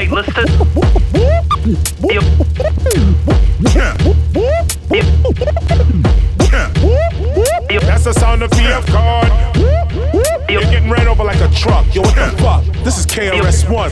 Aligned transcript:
mic. 0.00 0.10
Let's 0.10 0.32
test. 0.32 0.58
That's 7.82 8.04
the 8.04 8.12
sound 8.14 8.42
of 8.42 8.50
VF 8.52 8.86
card. 8.86 9.28
You're 10.48 10.62
getting 10.62 10.90
ran 10.90 11.06
over 11.06 11.24
like 11.24 11.40
a 11.40 11.48
truck. 11.54 11.94
Yo, 11.94 12.02
what 12.02 12.14
the 12.14 12.36
fuck? 12.38 12.64
This 12.84 12.98
is 12.98 13.06
KRS 13.06 13.68
One. 13.70 13.90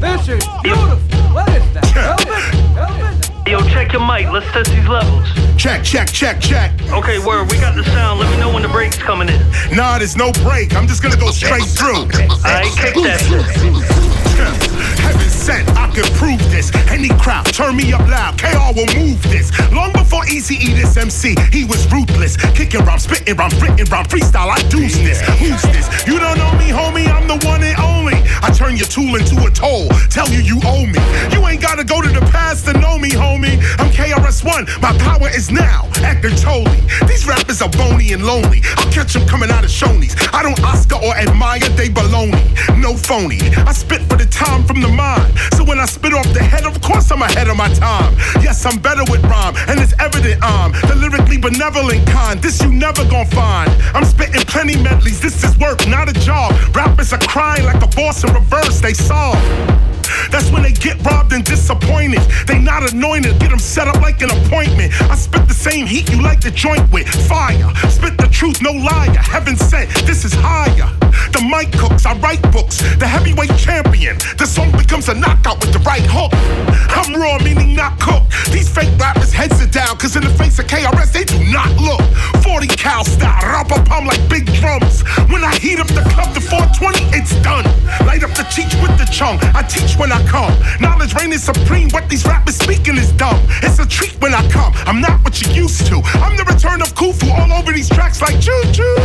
This 0.00 0.28
is 0.28 0.44
beautiful. 0.62 0.98
What 1.32 1.48
is 1.48 1.72
that? 1.72 1.86
Help 1.94 2.20
it. 2.26 3.48
Yo, 3.48 3.60
check 3.68 3.92
your 3.92 4.06
mic. 4.06 4.30
Let's 4.30 4.46
test 4.52 4.70
these 4.70 4.86
levels. 4.86 5.28
Check, 5.56 5.82
check, 5.84 6.08
check, 6.08 6.40
check. 6.40 6.72
Okay, 6.92 7.18
word. 7.18 7.50
We 7.50 7.58
got 7.58 7.74
the 7.74 7.84
sound. 7.84 8.20
Let 8.20 8.30
me 8.30 8.38
know 8.38 8.52
when 8.52 8.62
the 8.62 8.68
break's 8.68 8.98
coming 8.98 9.28
in. 9.28 9.40
Nah, 9.74 9.98
there's 9.98 10.16
no 10.16 10.32
break. 10.44 10.74
I'm 10.74 10.86
just 10.86 11.02
gonna 11.02 11.16
go 11.16 11.30
straight 11.30 11.64
through. 11.64 12.06
I 12.44 12.70
kick 12.76 12.94
that 13.02 13.20
shit. 13.20 14.21
Heaven 14.32 15.28
sent, 15.28 15.68
I 15.76 15.90
can 15.90 16.04
prove 16.14 16.40
this. 16.50 16.74
Any 16.88 17.08
crowd, 17.20 17.46
turn 17.46 17.76
me 17.76 17.92
up 17.92 18.06
loud. 18.08 18.38
KR 18.38 18.72
will 18.74 18.88
move 18.94 19.22
this. 19.24 19.50
Long 19.72 19.92
before 19.92 20.26
Easy 20.26 20.54
E 20.54 20.74
this 20.74 20.96
MC, 20.96 21.34
he 21.50 21.64
was 21.64 21.90
ruthless. 21.92 22.36
Kicking 22.54 22.84
rhyme, 22.84 22.98
spitting 22.98 23.36
rhyme, 23.36 23.50
spitting 23.50 23.86
rhyme, 23.86 24.04
freestyle. 24.06 24.50
I 24.50 24.62
deuce 24.68 24.96
this. 24.98 25.20
Who's 25.38 25.62
this? 25.74 26.06
You 26.06 26.18
don't 26.18 26.38
know 26.38 26.52
me, 26.58 26.68
homie. 26.70 27.08
I'm 27.08 27.26
the 27.26 27.44
one 27.46 27.62
and 27.62 27.78
only. 27.80 28.14
I 28.42 28.50
turn 28.50 28.76
your 28.76 28.86
tool 28.86 29.16
into 29.16 29.36
a 29.46 29.50
toll. 29.50 29.88
Tell 30.10 30.28
you 30.28 30.40
you 30.40 30.60
owe 30.64 30.86
me. 30.86 30.98
You 31.32 31.46
ain't 31.46 31.62
gotta 31.62 31.84
go 31.84 32.00
to 32.00 32.08
the 32.08 32.24
past 32.32 32.66
to 32.66 32.72
know 32.74 32.98
me, 32.98 33.10
homie. 33.10 33.58
I'm 33.78 33.90
KRS1. 33.90 34.80
My 34.80 34.96
power 34.98 35.28
is 35.28 35.50
now. 35.50 35.88
Eckhart 36.02 36.36
Tolle. 36.38 36.64
These 37.06 37.26
rappers 37.26 37.62
are 37.62 37.70
bony 37.70 38.12
and 38.12 38.24
lonely. 38.24 38.62
I'll 38.76 38.90
catch 38.92 39.14
them 39.14 39.26
coming 39.28 39.50
out 39.50 39.64
of 39.64 39.70
Shoney's. 39.70 40.16
I 40.32 40.42
don't 40.42 40.60
Oscar 40.64 40.96
or 40.96 41.14
admire, 41.14 41.60
they 41.76 41.88
baloney. 41.88 42.42
No 42.80 42.96
phony. 42.96 43.38
I 43.66 43.72
spit 43.72 44.02
for 44.02 44.21
the 44.22 44.30
time 44.30 44.62
from 44.64 44.80
the 44.80 44.88
mind. 44.88 45.32
So 45.56 45.64
when 45.64 45.80
I 45.80 45.86
spit 45.86 46.12
off 46.12 46.28
the 46.32 46.42
head, 46.42 46.64
of 46.64 46.80
course 46.80 47.10
I'm 47.10 47.22
ahead 47.22 47.48
of 47.48 47.56
my 47.56 47.68
time. 47.74 48.14
Yes, 48.40 48.64
I'm 48.64 48.78
better 48.78 49.02
with 49.10 49.22
rhyme, 49.24 49.54
and 49.68 49.80
it's 49.80 49.94
evident 49.98 50.38
I'm 50.42 50.72
the 50.88 50.94
lyrically 50.94 51.38
benevolent 51.38 52.06
kind. 52.06 52.40
This 52.40 52.62
you 52.62 52.72
never 52.72 53.04
gon' 53.10 53.26
find. 53.26 53.70
I'm 53.94 54.04
spitting 54.04 54.42
plenty 54.42 54.80
medleys. 54.80 55.20
This 55.20 55.42
is 55.42 55.58
work, 55.58 55.86
not 55.88 56.08
a 56.08 56.12
job. 56.12 56.54
Rappers 56.74 57.12
are 57.12 57.18
crying 57.18 57.64
like 57.64 57.82
a 57.82 57.88
boss 57.96 58.22
in 58.22 58.32
reverse. 58.32 58.80
They 58.80 58.94
solve. 58.94 59.91
That's 60.30 60.50
when 60.50 60.62
they 60.62 60.72
get 60.72 61.02
robbed 61.04 61.32
and 61.32 61.44
disappointed. 61.44 62.22
They 62.46 62.58
not 62.58 62.92
anointed, 62.92 63.38
get 63.38 63.50
them 63.50 63.58
set 63.58 63.88
up 63.88 64.00
like 64.00 64.22
an 64.22 64.30
appointment. 64.30 64.92
I 65.10 65.16
spit 65.16 65.46
the 65.48 65.54
same 65.54 65.86
heat 65.86 66.10
you 66.10 66.22
like 66.22 66.40
to 66.40 66.50
joint 66.50 66.90
with. 66.92 67.08
Fire, 67.28 67.70
spit 67.88 68.16
the 68.18 68.28
truth, 68.30 68.62
no 68.62 68.72
liar. 68.72 69.10
Heaven 69.10 69.56
sent, 69.56 69.90
this 70.06 70.24
is 70.24 70.32
higher. 70.34 70.90
The 71.32 71.40
mic 71.40 71.72
cooks, 71.72 72.06
I 72.06 72.14
write 72.18 72.42
books. 72.52 72.78
The 72.96 73.06
heavyweight 73.06 73.56
champion. 73.56 74.18
The 74.38 74.46
song 74.46 74.70
becomes 74.72 75.08
a 75.08 75.14
knockout 75.14 75.60
with 75.60 75.72
the 75.72 75.78
right 75.80 76.04
hook. 76.04 76.32
I'm 76.92 77.14
raw, 77.14 77.38
meaning 77.38 77.74
not 77.74 77.98
cooked. 78.00 78.32
These 78.52 78.68
fake 78.68 78.92
rappers 78.98 79.32
heads 79.32 79.60
are 79.62 79.70
down, 79.70 79.96
cause 79.96 80.16
in 80.16 80.24
the 80.24 80.34
face 80.34 80.58
of 80.58 80.66
KRS, 80.66 81.12
they 81.12 81.24
do 81.24 81.38
not 81.52 81.70
look. 81.80 82.02
40 82.42 82.66
cal 82.66 83.04
style, 83.04 83.40
rubber 83.48 83.82
pump 83.84 84.06
like 84.06 84.22
big 84.28 84.46
drums. 84.60 85.02
When 85.30 85.44
I 85.44 85.54
heat 85.56 85.80
up 85.80 85.88
the 85.88 86.04
club 86.12 86.34
to 86.34 86.40
420, 86.40 87.16
it's 87.16 87.34
done. 87.42 87.64
Light 88.06 88.22
up 88.22 88.34
the 88.36 88.44
cheek 88.52 88.68
with 88.82 88.96
the 88.98 89.08
chunk. 89.10 89.42
I 89.54 89.62
teach 89.62 89.96
when 90.02 90.10
I 90.10 90.20
come. 90.26 90.52
Knowledge 90.80 91.14
reign 91.14 91.32
is 91.32 91.44
supreme. 91.44 91.88
What 91.90 92.08
these 92.10 92.26
rappers 92.26 92.56
speaking 92.56 92.96
is 92.96 93.12
dumb. 93.12 93.38
It's 93.62 93.78
a 93.78 93.86
treat 93.86 94.20
when 94.20 94.34
I 94.34 94.42
come. 94.50 94.72
I'm 94.84 95.00
not 95.00 95.22
what 95.22 95.40
you 95.40 95.48
used 95.52 95.86
to. 95.86 96.02
I'm 96.24 96.36
the 96.36 96.42
return 96.42 96.82
of 96.82 96.92
Khufu 96.94 97.30
all 97.30 97.52
over 97.52 97.70
these 97.70 97.88
tracks 97.88 98.20
like 98.20 98.40
choo 98.40 98.62
choo. 98.72 98.96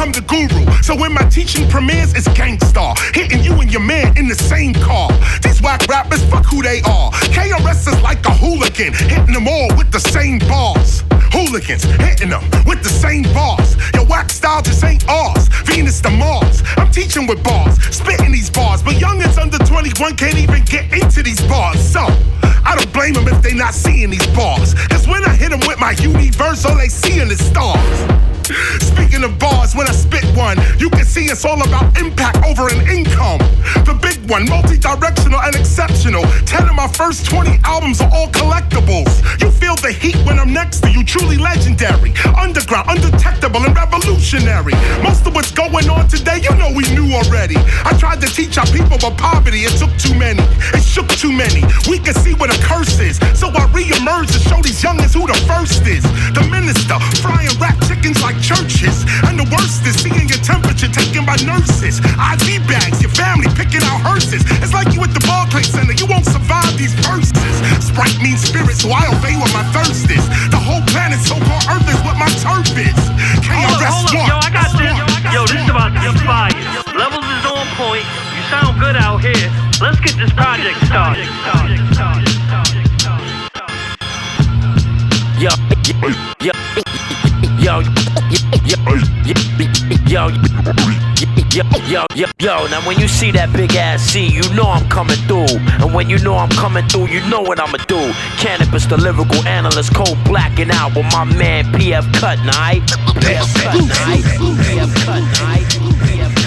I'm 0.00 0.10
the 0.10 0.22
guru. 0.22 0.64
So 0.80 0.96
when 0.96 1.12
my 1.12 1.24
teaching 1.28 1.68
premieres, 1.68 2.14
it's 2.14 2.28
Gang 2.28 2.58
Starr. 2.60 2.94
Hitting 3.12 3.44
you 3.44 3.60
and 3.60 3.70
your 3.70 3.82
man 3.82 4.16
in 4.16 4.26
the 4.26 4.34
same 4.34 4.72
car. 4.72 5.10
These 5.42 5.60
whack 5.60 5.86
rappers, 5.86 6.24
fuck 6.30 6.46
who 6.46 6.62
they 6.62 6.80
are. 6.80 7.10
KRS 7.36 7.92
is 7.92 8.00
like 8.00 8.24
a 8.24 8.32
hooligan. 8.32 8.94
Hitting 8.94 9.34
them 9.34 9.46
all 9.46 9.68
with 9.76 9.92
the 9.92 10.00
same 10.00 10.38
bars. 10.38 11.04
Hooligans 11.32 11.84
hitting 11.84 12.30
them 12.30 12.42
with 12.66 12.82
the 12.82 12.88
same 12.88 13.22
bars. 13.34 13.76
Your 13.94 14.06
whack 14.06 14.30
style 14.30 14.62
just 14.62 14.82
ain't 14.84 15.06
ours. 15.08 15.48
Venus 15.64 16.00
to 16.00 16.10
Mars. 16.10 16.62
I'm 16.76 16.90
teaching 16.90 17.26
with 17.26 17.42
bars, 17.42 17.80
spitting 17.94 18.32
these 18.32 18.50
bars. 18.50 18.82
But 18.82 18.94
youngins 18.94 19.38
under 19.38 19.58
21 19.58 20.16
can't 20.16 20.38
even 20.38 20.64
get 20.64 20.92
into 20.92 21.22
these 21.22 21.40
bars. 21.42 21.80
So 21.80 22.00
I 22.64 22.74
don't 22.76 22.92
blame 22.92 23.14
them 23.14 23.28
if 23.28 23.42
they 23.42 23.54
not 23.54 23.74
seeing 23.74 24.10
these 24.10 24.26
bars. 24.28 24.74
Cause 24.88 25.06
when 25.06 25.24
I 25.24 25.34
hit 25.34 25.50
them 25.50 25.60
with 25.60 25.78
my 25.78 25.92
universe, 25.92 26.64
all 26.64 26.76
they 26.76 26.88
seeing 26.88 27.30
is 27.30 27.44
stars. 27.44 28.28
Speaking 28.80 29.24
of 29.24 29.38
bars, 29.38 29.74
when 29.74 29.86
I 29.88 29.92
spit 29.92 30.24
one, 30.36 30.56
you 30.78 30.88
can 30.88 31.04
see 31.04 31.26
it's 31.26 31.44
all 31.44 31.60
about 31.60 31.98
impact 31.98 32.44
over 32.46 32.68
an 32.68 32.80
income. 32.88 33.38
The 33.84 33.98
big 34.00 34.18
one, 34.30 34.48
multi-directional 34.48 35.40
and 35.40 35.54
exceptional. 35.54 36.22
Ten 36.46 36.68
of 36.68 36.74
my 36.74 36.88
first 36.88 37.26
20 37.26 37.58
albums 37.64 38.00
are 38.00 38.10
all 38.12 38.28
collectibles. 38.28 39.12
You 39.40 39.50
feel 39.50 39.76
the 39.76 39.92
heat 39.92 40.16
when 40.26 40.38
I'm 40.38 40.52
next 40.52 40.80
to 40.80 40.90
you, 40.90 41.04
truly 41.18 41.36
legendary. 41.36 42.14
Underground, 42.38 42.88
undetectable, 42.88 43.64
and 43.64 43.74
revolutionary. 43.74 44.74
Most 45.02 45.26
of 45.26 45.34
what's 45.34 45.50
going 45.50 45.88
on 45.90 46.06
today, 46.08 46.38
you 46.42 46.54
know 46.56 46.70
we 46.70 46.84
knew 46.94 47.12
already. 47.14 47.56
I 47.84 47.96
tried 47.98 48.20
to 48.22 48.28
teach 48.28 48.58
our 48.58 48.66
people 48.66 48.94
about 48.94 49.18
poverty, 49.18 49.66
it 49.66 49.74
took 49.78 49.90
too 49.98 50.14
many. 50.14 50.42
It 50.74 50.82
shook 50.82 51.08
too 51.08 51.32
many. 51.32 51.62
We 51.90 51.98
can 51.98 52.14
see 52.14 52.34
what 52.34 52.54
a 52.54 52.58
curse 52.62 52.98
is. 53.00 53.18
So 53.34 53.50
I 53.50 53.66
re-emerge 53.74 54.30
to 54.32 54.38
show 54.38 54.60
these 54.62 54.80
youngins 54.82 55.14
who 55.14 55.26
the 55.26 55.38
first 55.50 55.82
is. 55.86 56.02
The 56.34 56.46
minister, 56.50 56.98
frying 57.22 57.50
rap 57.58 57.76
chickens 57.86 58.22
like 58.22 58.38
churches. 58.40 59.04
And 59.26 59.38
the 59.38 59.46
worst 59.50 59.82
is 59.86 59.98
seeing 59.98 60.28
your 60.28 60.42
temperature 60.42 60.88
taken 60.88 61.26
by 61.26 61.36
nurses. 61.42 61.98
IV 61.98 62.46
bags, 62.70 63.02
your 63.02 63.12
family 63.12 63.48
picking 63.58 63.82
out 63.90 64.00
hearses. 64.06 64.42
It's 64.62 64.72
like 64.72 64.94
you 64.94 65.02
at 65.02 65.12
the 65.14 65.24
Barclays 65.26 65.68
Center, 65.68 65.94
you 65.94 66.06
won't 66.06 66.26
survive 66.26 66.76
these 66.78 66.94
verses. 67.02 67.34
Sprite 67.82 68.18
means 68.22 68.40
spirit, 68.40 68.76
so 68.76 68.90
I 68.90 69.08
obey 69.10 69.34
what 69.34 69.50
my 69.52 69.64
thirst 69.74 70.06
is. 70.10 70.24
The 70.50 70.60
whole 70.60 70.82
planet, 71.08 71.24
so 71.24 71.34
called 71.40 71.64
Earth, 71.72 71.88
is 71.88 72.00
what 72.04 72.16
my 72.16 72.28
turf 72.44 72.68
is. 72.76 72.92
Hold 73.48 73.80
up, 73.80 73.88
hold 73.88 74.08
up. 74.08 74.28
Yo, 74.28 74.36
I 74.36 74.50
got 74.52 74.70
this. 74.76 74.92
Yo, 75.32 75.46
this 75.46 75.62
is 75.62 75.68
about 75.68 75.92
to 75.94 76.00
get 76.00 76.16
fire. 76.24 76.52
Levels 76.96 77.24
is 77.24 77.44
on 77.48 77.66
point. 77.80 78.04
You 78.36 78.42
sound 78.52 78.78
good 78.80 78.96
out 78.96 79.20
here. 79.20 79.48
Let's 79.80 80.00
get 80.00 80.16
this 80.16 80.32
project 80.32 80.76
started. 80.84 81.28
Yo, 85.38 85.50
yo, 85.86 86.12
yo, 86.40 86.52
yo, 87.58 87.80
yo, 87.80 87.80
yo, 90.06 90.28
yo, 90.28 91.17
yo, 91.54 91.62
yo. 91.86 92.04
Yo, 92.14 92.26
yo, 92.40 92.66
now 92.66 92.84
when 92.86 92.98
you 92.98 93.06
see 93.06 93.30
that 93.32 93.52
big 93.52 93.74
ass 93.76 94.02
C, 94.02 94.26
you 94.26 94.42
know 94.54 94.64
I'm 94.64 94.88
coming 94.88 95.16
through. 95.28 95.46
And 95.84 95.94
when 95.94 96.08
you 96.10 96.18
know 96.18 96.36
I'm 96.36 96.50
coming 96.50 96.86
through, 96.88 97.08
you 97.08 97.20
know 97.28 97.40
what 97.40 97.60
I'ma 97.60 97.78
do. 97.86 98.12
Canibus, 98.42 98.88
the 98.88 98.96
lyrical 98.96 99.46
analyst, 99.46 99.94
cold 99.94 100.18
blacking 100.24 100.70
out 100.70 100.94
with 100.96 101.06
my 101.12 101.24
man 101.24 101.64
PF 101.66 102.12
Cut, 102.14 102.38
night. 102.44 102.82
PF 103.22 103.54
Cut, 103.62 103.74
night. 104.06 104.24
PF 104.58 104.94
Cut, 105.04 105.22
night. 105.40 105.64
PF 105.64 106.16
Cut, 106.16 106.34
night. 106.34 106.37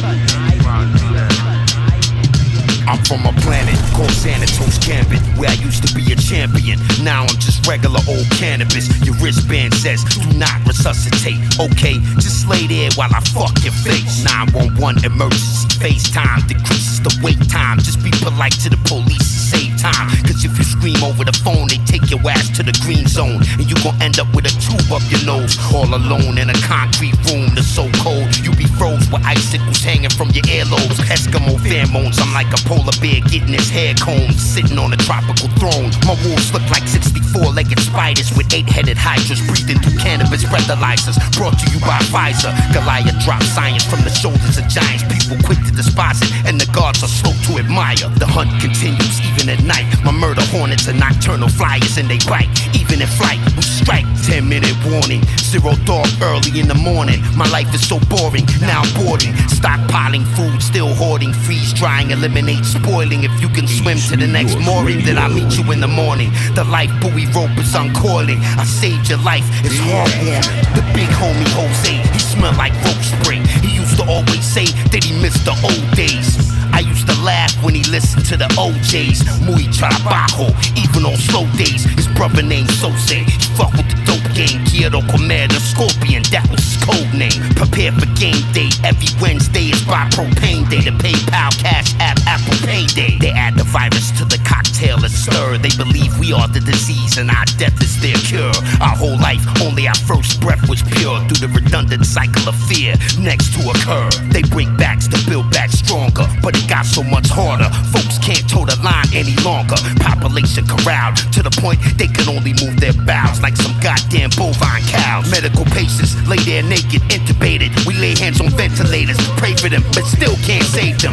I'm 2.92 3.02
from 3.06 3.26
a 3.26 3.32
planet 3.40 3.80
called 3.96 4.12
Xanatos 4.12 4.76
Gambit, 4.86 5.24
where 5.40 5.50
I 5.50 5.54
used 5.54 5.88
to 5.88 5.96
be 5.96 6.12
a 6.12 6.16
champion. 6.18 6.78
Now 7.02 7.22
I'm 7.22 7.40
just 7.40 7.66
regular 7.66 8.02
old 8.06 8.28
Canibus. 8.36 8.92
Your 9.06 9.16
wristband 9.24 9.74
says, 9.76 10.04
do 10.04 10.20
not 10.38 10.60
resuscitate. 10.68 11.40
Okay, 11.58 12.00
just 12.20 12.50
lay 12.50 12.68
there 12.68 12.90
while 12.96 13.08
I 13.16 13.22
fuck 13.32 13.64
your 13.64 13.72
face. 13.88 14.26
911 14.26 15.06
emergency 15.06 15.72
FaceTime 15.80 16.50
decreases 16.50 17.00
the 17.00 17.18
wait 17.24 17.40
time. 17.50 17.80
Just 17.80 18.04
be 18.04 18.12
polite 18.12 18.60
to 18.60 18.70
the 18.70 18.80
police 18.84 19.41
save 19.52 19.76
time. 19.76 20.08
Cause 20.24 20.44
if 20.48 20.56
you 20.56 20.64
scream 20.64 21.04
over 21.04 21.28
the 21.28 21.36
phone, 21.44 21.68
they 21.68 21.80
take 21.84 22.08
your 22.08 22.24
ass 22.24 22.48
to 22.56 22.64
the 22.64 22.72
green 22.88 23.06
zone. 23.08 23.44
And 23.60 23.68
you 23.68 23.76
gon' 23.84 24.00
end 24.00 24.20
up 24.20 24.32
with 24.32 24.48
a 24.48 24.54
tube 24.64 24.88
up 24.88 25.04
your 25.12 25.24
nose. 25.28 25.60
All 25.76 25.92
alone 25.92 26.40
in 26.40 26.48
a 26.50 26.58
concrete 26.64 27.18
room 27.28 27.52
that's 27.52 27.68
so 27.68 27.92
cold. 28.00 28.32
You 28.40 28.56
be 28.56 28.68
froze 28.80 29.04
with 29.12 29.24
icicles 29.28 29.84
hanging 29.84 30.14
from 30.16 30.32
your 30.32 30.48
earlobes. 30.48 31.04
Eskimo 31.12 31.60
pheromones, 31.60 32.16
I'm 32.24 32.32
like 32.32 32.52
a 32.56 32.62
polar 32.64 32.96
bear 33.04 33.20
getting 33.28 33.52
his 33.52 33.70
hair 33.70 33.94
combed. 34.00 34.40
Sitting 34.40 34.80
on 34.80 34.94
a 34.96 35.00
tropical 35.04 35.52
throne. 35.60 35.92
My 36.08 36.16
wolves 36.24 36.54
look 36.56 36.66
like 36.72 36.88
64 36.88 37.52
legged 37.52 37.80
spiders 37.80 38.32
with 38.38 38.48
eight 38.56 38.70
headed 38.70 38.98
hydras 38.98 39.44
breathing 39.44 39.84
through 39.84 40.00
cannabis 40.00 40.48
breathalyzers. 40.48 41.20
Brought 41.36 41.60
to 41.60 41.68
you 41.76 41.80
by 41.84 42.00
Pfizer. 42.08 42.56
Goliath 42.72 43.20
drops 43.26 43.52
science 43.52 43.84
from 43.84 44.02
the 44.08 44.14
shoulders 44.14 44.58
of 44.58 44.66
giants. 44.72 45.04
People 45.12 45.36
quick 45.44 45.60
to 45.68 45.72
despise 45.76 46.22
it, 46.22 46.32
and 46.48 46.60
the 46.60 46.70
gods 46.72 47.04
are 47.04 47.12
slow 47.12 47.34
to 47.48 47.60
admire. 47.60 48.08
The 48.22 48.28
hunt 48.28 48.52
continues 48.62 49.18
even 49.26 49.41
at 49.50 49.64
night. 49.64 49.86
My 50.04 50.12
murder 50.12 50.44
hornets 50.54 50.88
are 50.88 50.94
nocturnal 50.94 51.50
flyers 51.50 51.98
and 51.98 52.10
they 52.10 52.20
bite. 52.28 52.50
Even 52.76 53.02
in 53.02 53.08
flight, 53.08 53.40
we 53.56 53.64
strike. 53.64 54.06
10 54.26 54.48
minute 54.48 54.76
warning. 54.86 55.22
Zero 55.38 55.74
dark 55.86 56.08
early 56.22 56.60
in 56.60 56.68
the 56.68 56.76
morning. 56.76 57.20
My 57.36 57.48
life 57.50 57.74
is 57.74 57.88
so 57.88 58.00
boring. 58.12 58.46
Now 58.62 58.82
I'm 58.84 58.94
boarding. 59.04 59.34
Stockpiling 59.50 60.26
food, 60.36 60.62
still 60.62 60.94
hoarding. 60.94 61.34
Freeze 61.34 61.74
drying, 61.74 62.12
eliminate 62.12 62.66
spoiling. 62.66 63.24
If 63.24 63.34
you 63.42 63.50
can 63.50 63.68
swim 63.68 63.98
to 64.10 64.16
the 64.18 64.28
next 64.28 64.58
morning, 64.60 65.04
then 65.06 65.18
I'll 65.18 65.34
meet 65.34 65.58
you 65.58 65.70
in 65.72 65.80
the 65.80 65.88
morning. 65.88 66.32
The 66.56 66.64
life 66.64 66.92
buoy 67.02 67.26
rope 67.34 67.58
is 67.58 67.74
uncoiling. 67.76 68.40
I 68.58 68.66
saved 68.66 69.10
your 69.10 69.20
life. 69.20 69.46
It's 69.66 69.76
heartwarming. 69.76 70.76
The 70.76 70.84
big 70.94 71.10
homie 71.20 71.50
Jose, 71.58 71.94
he 72.14 72.20
smelled 72.20 72.58
like 72.58 72.74
rope 72.86 73.04
spray. 73.04 73.40
He 73.66 73.76
used 73.76 73.98
to 73.98 74.06
always 74.06 74.44
say 74.44 74.66
that 74.92 75.04
he 75.04 75.20
missed 75.22 75.46
the 75.46 75.56
old 75.64 75.86
days. 75.96 76.38
I 76.82 76.84
used 76.84 77.08
to 77.10 77.22
laugh 77.22 77.54
when 77.64 77.76
he 77.76 77.84
listened 77.92 78.26
to 78.26 78.38
the 78.38 78.50
OJs. 78.58 79.46
Muy 79.46 79.70
trabajo, 79.70 80.50
even 80.74 81.06
on 81.06 81.16
slow 81.16 81.46
days. 81.54 81.86
His 81.94 82.08
brother 82.08 82.42
named 82.42 82.70
Sose. 82.70 83.22
He 83.22 83.38
fuck 83.54 83.72
with 83.78 83.86
the 83.86 84.02
dope 84.02 84.26
game. 84.34 84.66
Quiero 84.66 85.02
comer 85.06 85.46
the 85.46 85.62
scorpion, 85.62 86.24
that 86.34 86.50
was 86.50 86.58
his 86.66 86.82
code 86.82 87.14
name. 87.14 87.38
Prepare 87.54 87.94
for 87.94 88.10
game 88.18 88.42
day. 88.58 88.74
Every 88.82 89.14
Wednesday 89.22 89.70
is 89.70 89.86
by 89.86 90.10
propane 90.10 90.66
day. 90.74 90.82
The 90.82 90.98
PayPal, 90.98 91.54
Cash 91.62 91.94
App, 92.02 92.18
Apple 92.26 92.58
Pay 92.66 92.88
day. 92.98 93.22
They 93.22 93.30
add 93.30 93.54
the 93.62 93.64
virus 93.64 94.10
to 94.18 94.26
the 94.26 94.42
cocktail 94.42 94.98
and 94.98 95.14
stir. 95.14 95.62
They 95.62 95.74
believe 95.78 96.18
we 96.18 96.34
are 96.34 96.48
the 96.48 96.66
disease 96.66 97.22
and 97.22 97.30
our 97.30 97.46
death 97.62 97.78
is 97.78 97.94
their 98.02 98.18
cure. 98.26 98.58
Our 98.82 98.98
whole 98.98 99.22
life, 99.22 99.46
only 99.62 99.88
our 99.88 100.02
first 100.10 100.42
breath 100.42 100.66
was 100.66 100.82
pure 100.82 101.22
through 101.30 101.46
the 101.46 101.52
redundant 101.54 102.10
cycle 102.10 102.50
of 102.50 102.58
fear 102.66 102.98
next 103.22 103.54
to 103.54 103.70
occur. 103.70 104.10
They 104.34 104.42
break 104.50 104.74
backs 104.82 105.08
to 105.14 105.18
build 105.30 105.52
back 105.52 105.70
stronger, 105.70 106.26
but 106.42 106.58
it 106.58 106.71
got 106.72 106.86
so 106.86 107.04
much 107.04 107.28
harder. 107.28 107.68
Folks 107.92 108.16
can't 108.24 108.48
toe 108.48 108.64
the 108.64 108.80
line 108.80 109.04
any 109.12 109.36
longer. 109.44 109.76
Population 110.00 110.64
corralled 110.64 111.20
to 111.36 111.44
the 111.44 111.52
point 111.60 111.84
they 112.00 112.08
can 112.08 112.24
only 112.32 112.56
move 112.64 112.80
their 112.80 112.96
bowels 113.04 113.42
like 113.44 113.58
some 113.58 113.76
goddamn 113.84 114.32
bovine 114.40 114.82
cows. 114.88 115.30
Medical 115.30 115.66
patients 115.76 116.16
lay 116.32 116.40
there 116.48 116.64
naked, 116.64 117.04
intubated. 117.12 117.76
We 117.84 118.00
lay 118.00 118.16
hands 118.16 118.40
on 118.40 118.48
ventilators, 118.56 119.20
pray 119.36 119.52
for 119.60 119.68
them, 119.68 119.84
but 119.92 120.08
still 120.08 120.40
can't 120.48 120.64
save 120.64 120.96
them. 121.02 121.12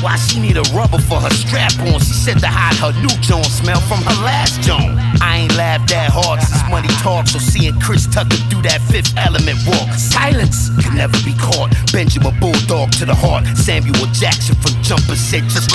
Why 0.00 0.16
she 0.16 0.40
need 0.40 0.56
a 0.56 0.64
rubber 0.72 0.96
for 0.98 1.20
her 1.20 1.28
strap 1.28 1.76
on. 1.92 2.00
She 2.00 2.16
said 2.16 2.40
to 2.40 2.48
hide 2.48 2.76
her 2.80 2.92
new 3.04 3.12
Joan 3.20 3.44
smell 3.44 3.80
from 3.84 4.00
her 4.00 4.16
last 4.24 4.60
Joan. 4.64 4.96
I 5.20 5.44
ain't 5.44 5.56
laughed 5.56 5.90
that 5.92 6.08
hard 6.08 6.40
since 6.40 6.64
money 6.72 6.88
talks, 7.04 7.32
so 7.32 7.38
seeing 7.38 7.78
Chris 7.80 8.08
Tucker 8.08 8.40
do 8.48 8.62
that 8.64 8.80
fifth 8.88 9.12
element 9.20 9.60
walk. 9.68 9.92
Silence 10.00 10.72
can 10.80 10.96
never 10.96 11.20
be 11.20 11.36
caught. 11.36 11.68
Benjamin 11.92 12.32
Bulldog 12.40 12.96
to 12.96 13.04
the 13.04 13.14
heart. 13.14 13.44
Samuel 13.60 14.08
Jackson 14.16 14.56
from 14.56 14.72
Jumper 14.80 15.16
said 15.20 15.44
just 15.52 15.68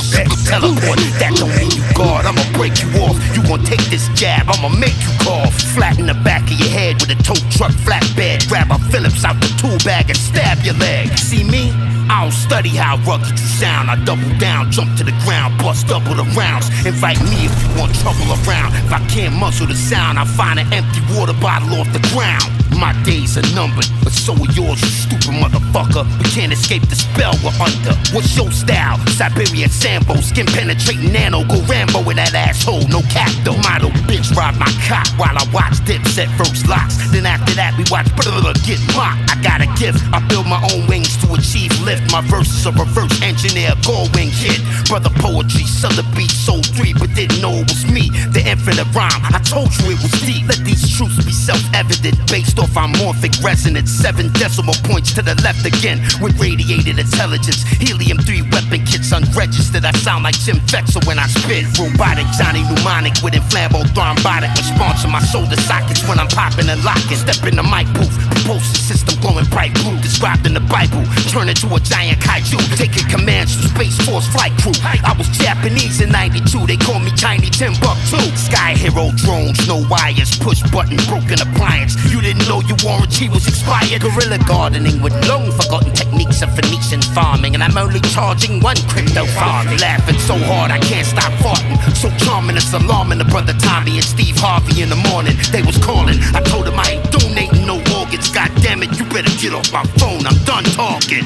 teleport. 0.49 0.97
That 1.21 1.37
don't 1.37 1.53
mean 1.53 1.69
you 1.69 1.85
guard. 1.93 2.25
I'ma 2.25 2.41
break 2.57 2.81
you 2.81 2.89
off. 3.05 3.13
You 3.37 3.45
gon' 3.45 3.61
take 3.61 3.85
this 3.93 4.09
jab. 4.17 4.49
I'ma 4.49 4.73
make 4.73 4.97
you 5.05 5.13
cough. 5.21 5.53
Flat 5.77 6.01
in 6.01 6.09
the 6.09 6.17
back 6.25 6.49
of 6.49 6.57
your 6.57 6.73
head 6.73 6.97
with 6.97 7.13
a 7.13 7.19
tow 7.21 7.37
truck 7.53 7.77
flatbed. 7.85 8.49
Grab 8.49 8.73
a 8.73 8.81
Phillips 8.89 9.21
out 9.21 9.37
the 9.37 9.53
tool 9.61 9.77
bag 9.85 10.09
and 10.09 10.17
stab 10.17 10.65
your 10.65 10.75
leg. 10.81 11.13
See 11.17 11.45
me? 11.45 11.69
I 12.09 12.23
don't 12.23 12.31
study 12.31 12.69
how 12.69 12.97
rugged 13.07 13.31
you 13.31 13.37
sound. 13.37 13.89
I 13.89 13.95
double 14.05 14.29
down, 14.37 14.71
jump 14.71 14.95
to 14.97 15.03
the 15.03 15.15
ground, 15.25 15.57
bust 15.57 15.87
double 15.87 16.15
the 16.15 16.23
rounds. 16.37 16.69
Invite 16.85 17.19
me 17.23 17.49
if 17.49 17.53
you 17.63 17.69
want 17.79 17.95
trouble 17.95 18.29
around. 18.45 18.73
If 18.85 18.93
I 18.93 19.01
can't 19.09 19.33
muzzle 19.35 19.67
the 19.67 19.75
sound, 19.75 20.19
I 20.19 20.25
find 20.25 20.59
an 20.59 20.71
empty 20.73 21.01
water 21.13 21.33
bottle 21.41 21.81
off 21.81 21.91
the 21.93 22.03
ground. 22.13 22.45
My 22.75 22.91
days 23.03 23.37
are 23.37 23.55
numbered, 23.55 23.87
but 24.03 24.11
so 24.11 24.33
are 24.33 24.51
yours, 24.53 24.81
you 24.81 24.91
stupid 24.91 25.35
motherfucker. 25.39 26.03
We 26.19 26.25
can't 26.31 26.51
escape 26.51 26.83
the 26.89 26.95
spell 26.95 27.33
we're 27.43 27.55
under. 27.57 27.95
What's 28.13 28.35
your 28.35 28.51
style? 28.51 28.99
Siberian 29.15 29.69
Sambo, 29.69 30.15
skin 30.21 30.45
penetrating 30.45 31.11
nano, 31.11 31.43
go 31.47 31.61
Rambo 31.65 32.03
in 32.09 32.17
that 32.17 32.33
asshole, 32.35 32.87
no 32.87 33.01
cap 33.09 33.31
though. 33.43 33.57
Model 33.63 33.89
bitch 34.05 34.35
ride 34.35 34.59
my 34.59 34.69
cock 34.85 35.07
while 35.17 35.33
I 35.33 35.45
watch 35.55 35.79
Dipset 35.87 36.29
first 36.37 36.67
locks. 36.67 36.99
Then 37.11 37.25
after 37.25 37.53
that, 37.55 37.73
we 37.79 37.85
watch 37.89 38.11
brother 38.19 38.53
get 38.67 38.77
mocked. 38.93 39.31
I 39.31 39.39
got 39.41 39.63
a 39.63 39.69
gift, 39.79 40.03
I 40.11 40.19
build 40.27 40.45
my 40.45 40.59
own 40.75 40.85
wings 40.87 41.15
to 41.23 41.33
achieve 41.33 41.71
lift. 41.81 42.11
My 42.11 42.21
verses 42.27 42.67
are 42.67 42.75
reverse 42.75 43.15
engineer, 43.23 43.73
gold 43.87 44.13
wing 44.13 44.29
kid. 44.35 44.59
Brother 44.91 45.09
poetry, 45.23 45.63
southern 45.65 46.05
beat, 46.13 46.29
soul 46.31 46.61
three, 46.75 46.93
but 46.93 47.13
didn't 47.15 47.39
know 47.39 47.63
it 47.63 47.71
was 47.71 47.87
me. 47.87 48.11
The 48.35 48.43
infinite 48.45 48.85
rhyme, 48.93 49.23
I 49.31 49.39
told 49.41 49.71
you 49.79 49.95
it 49.95 49.99
was 50.03 50.13
deep. 50.27 50.45
Let 50.45 50.61
these 50.67 50.83
truths 50.91 51.23
be 51.23 51.31
self-evident, 51.31 52.19
based 52.27 52.59
off 52.59 52.64
our 52.64 52.64
morphic 52.73 53.43
resonance. 53.43 53.91
Seven 53.91 54.31
decimal 54.33 54.75
points 54.83 55.13
to 55.13 55.21
the 55.21 55.35
left 55.43 55.65
again, 55.65 56.01
with 56.21 56.39
radiated 56.39 56.99
intelligence. 56.99 57.63
Helium 57.79 58.17
3 58.17 58.41
weapon 58.51 58.85
kits 58.85 59.11
unregistered. 59.11 59.85
I 59.85 59.91
sound 59.91 60.23
like 60.23 60.37
Jim 60.39 60.57
Fetzer 60.67 61.05
when 61.07 61.19
I 61.19 61.27
spit. 61.27 61.65
Robotic, 61.77 62.27
Johnny 62.37 62.63
Mnemonic 62.63 63.21
with 63.23 63.35
inflammable 63.35 63.85
thrombotic 63.93 64.51
response 64.57 65.01
to 65.03 65.07
my 65.07 65.19
shoulder 65.19 65.55
sockets 65.67 66.07
when 66.07 66.19
I'm 66.19 66.27
popping 66.29 66.69
and 66.69 66.83
locking. 66.83 67.17
Step 67.17 67.45
in 67.47 67.55
the 67.55 67.63
mic 67.63 67.87
booth, 67.93 68.13
propulsion 68.31 68.75
system 68.75 69.19
glowing 69.21 69.45
bright 69.49 69.73
blue, 69.81 69.97
described 70.01 70.45
in 70.45 70.53
the 70.53 70.65
Bible. 70.69 71.03
Turn 71.29 71.49
into 71.49 71.67
a 71.73 71.79
giant 71.79 72.19
kaiju, 72.21 72.59
taking 72.77 73.05
commands 73.09 73.55
from 73.55 73.69
Space 73.75 73.97
Force 74.05 74.27
flight 74.29 74.53
crew. 74.61 74.75
I 74.83 75.13
was 75.17 75.27
Japanese 75.37 76.01
in 76.01 76.11
92, 76.11 76.65
they 76.65 76.77
call 76.77 76.99
me 76.99 77.11
Tiny 77.15 77.49
Timbuktu. 77.49 78.19
Sky 78.35 78.73
Hero 78.75 79.11
drones, 79.15 79.67
no 79.67 79.83
wires, 79.89 80.37
push 80.39 80.61
button, 80.71 80.97
broken 81.07 81.41
appliance. 81.41 81.95
You 82.11 82.21
didn't 82.21 82.47
know 82.47 82.54
your 82.61 82.77
warranty 82.83 83.27
was 83.29 83.47
expired. 83.47 84.01
Guerrilla 84.01 84.39
gardening 84.47 85.01
with 85.01 85.13
long 85.27 85.51
forgotten 85.51 85.91
techniques 85.91 86.41
of 86.41 86.53
Phoenician 86.55 87.01
farming, 87.01 87.55
and 87.55 87.63
I'm 87.63 87.77
only 87.77 87.99
charging 88.13 88.59
one 88.59 88.77
crypto 88.87 89.25
farm. 89.37 89.67
Laughing 89.77 90.19
so 90.19 90.37
hard 90.37 90.71
I 90.71 90.79
can't 90.79 91.07
stop 91.07 91.31
farting. 91.43 91.75
So 91.95 92.09
charming, 92.25 92.55
it's 92.55 92.73
alarming. 92.73 93.17
The 93.17 93.25
brother 93.25 93.53
Tommy 93.53 93.95
and 93.95 94.03
Steve 94.03 94.37
Harvey 94.37 94.81
in 94.81 94.89
the 94.89 95.01
morning, 95.09 95.35
they 95.51 95.61
was 95.61 95.77
calling. 95.77 96.17
I 96.33 96.41
told 96.41 96.67
them 96.67 96.79
I 96.79 96.99
ain't 96.99 97.11
donating 97.11 97.65
no 97.65 97.81
organs. 97.99 98.29
God 98.31 98.51
damn 98.61 98.83
it, 98.83 98.97
you 98.99 99.05
better 99.05 99.31
get 99.41 99.53
off 99.53 99.71
my 99.71 99.83
phone. 99.99 100.25
I'm 100.25 100.37
done 100.45 100.63
talking. 100.75 101.25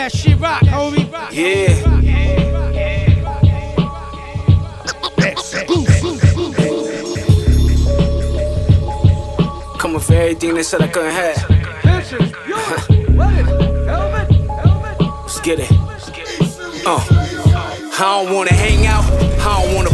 That 0.00 0.16
shit 0.16 0.40
rock, 0.40 0.62
homie. 0.62 1.04
Yeah. 1.30 1.74
Coming 9.78 10.00
for 10.00 10.14
everything 10.14 10.54
they 10.54 10.62
said 10.62 10.80
I 10.80 10.88
couldn't 10.88 11.12
have. 11.12 11.48
This 11.82 12.12
is 12.12 12.32
beautiful. 12.32 12.96
What 13.14 13.34
is 13.34 13.48
it? 13.48 13.86
Helmet? 13.86 14.30
Helmet? 14.64 15.00
Let's 15.00 15.40
get 15.40 15.58
it. 15.60 15.70
Uh. 16.86 17.20
I 18.02 18.24
don't 18.24 18.34
wanna 18.34 18.54
hang 18.54 18.86
out, 18.86 18.89
I 18.89 18.89
don't 18.89 18.89
wanna 18.89 18.89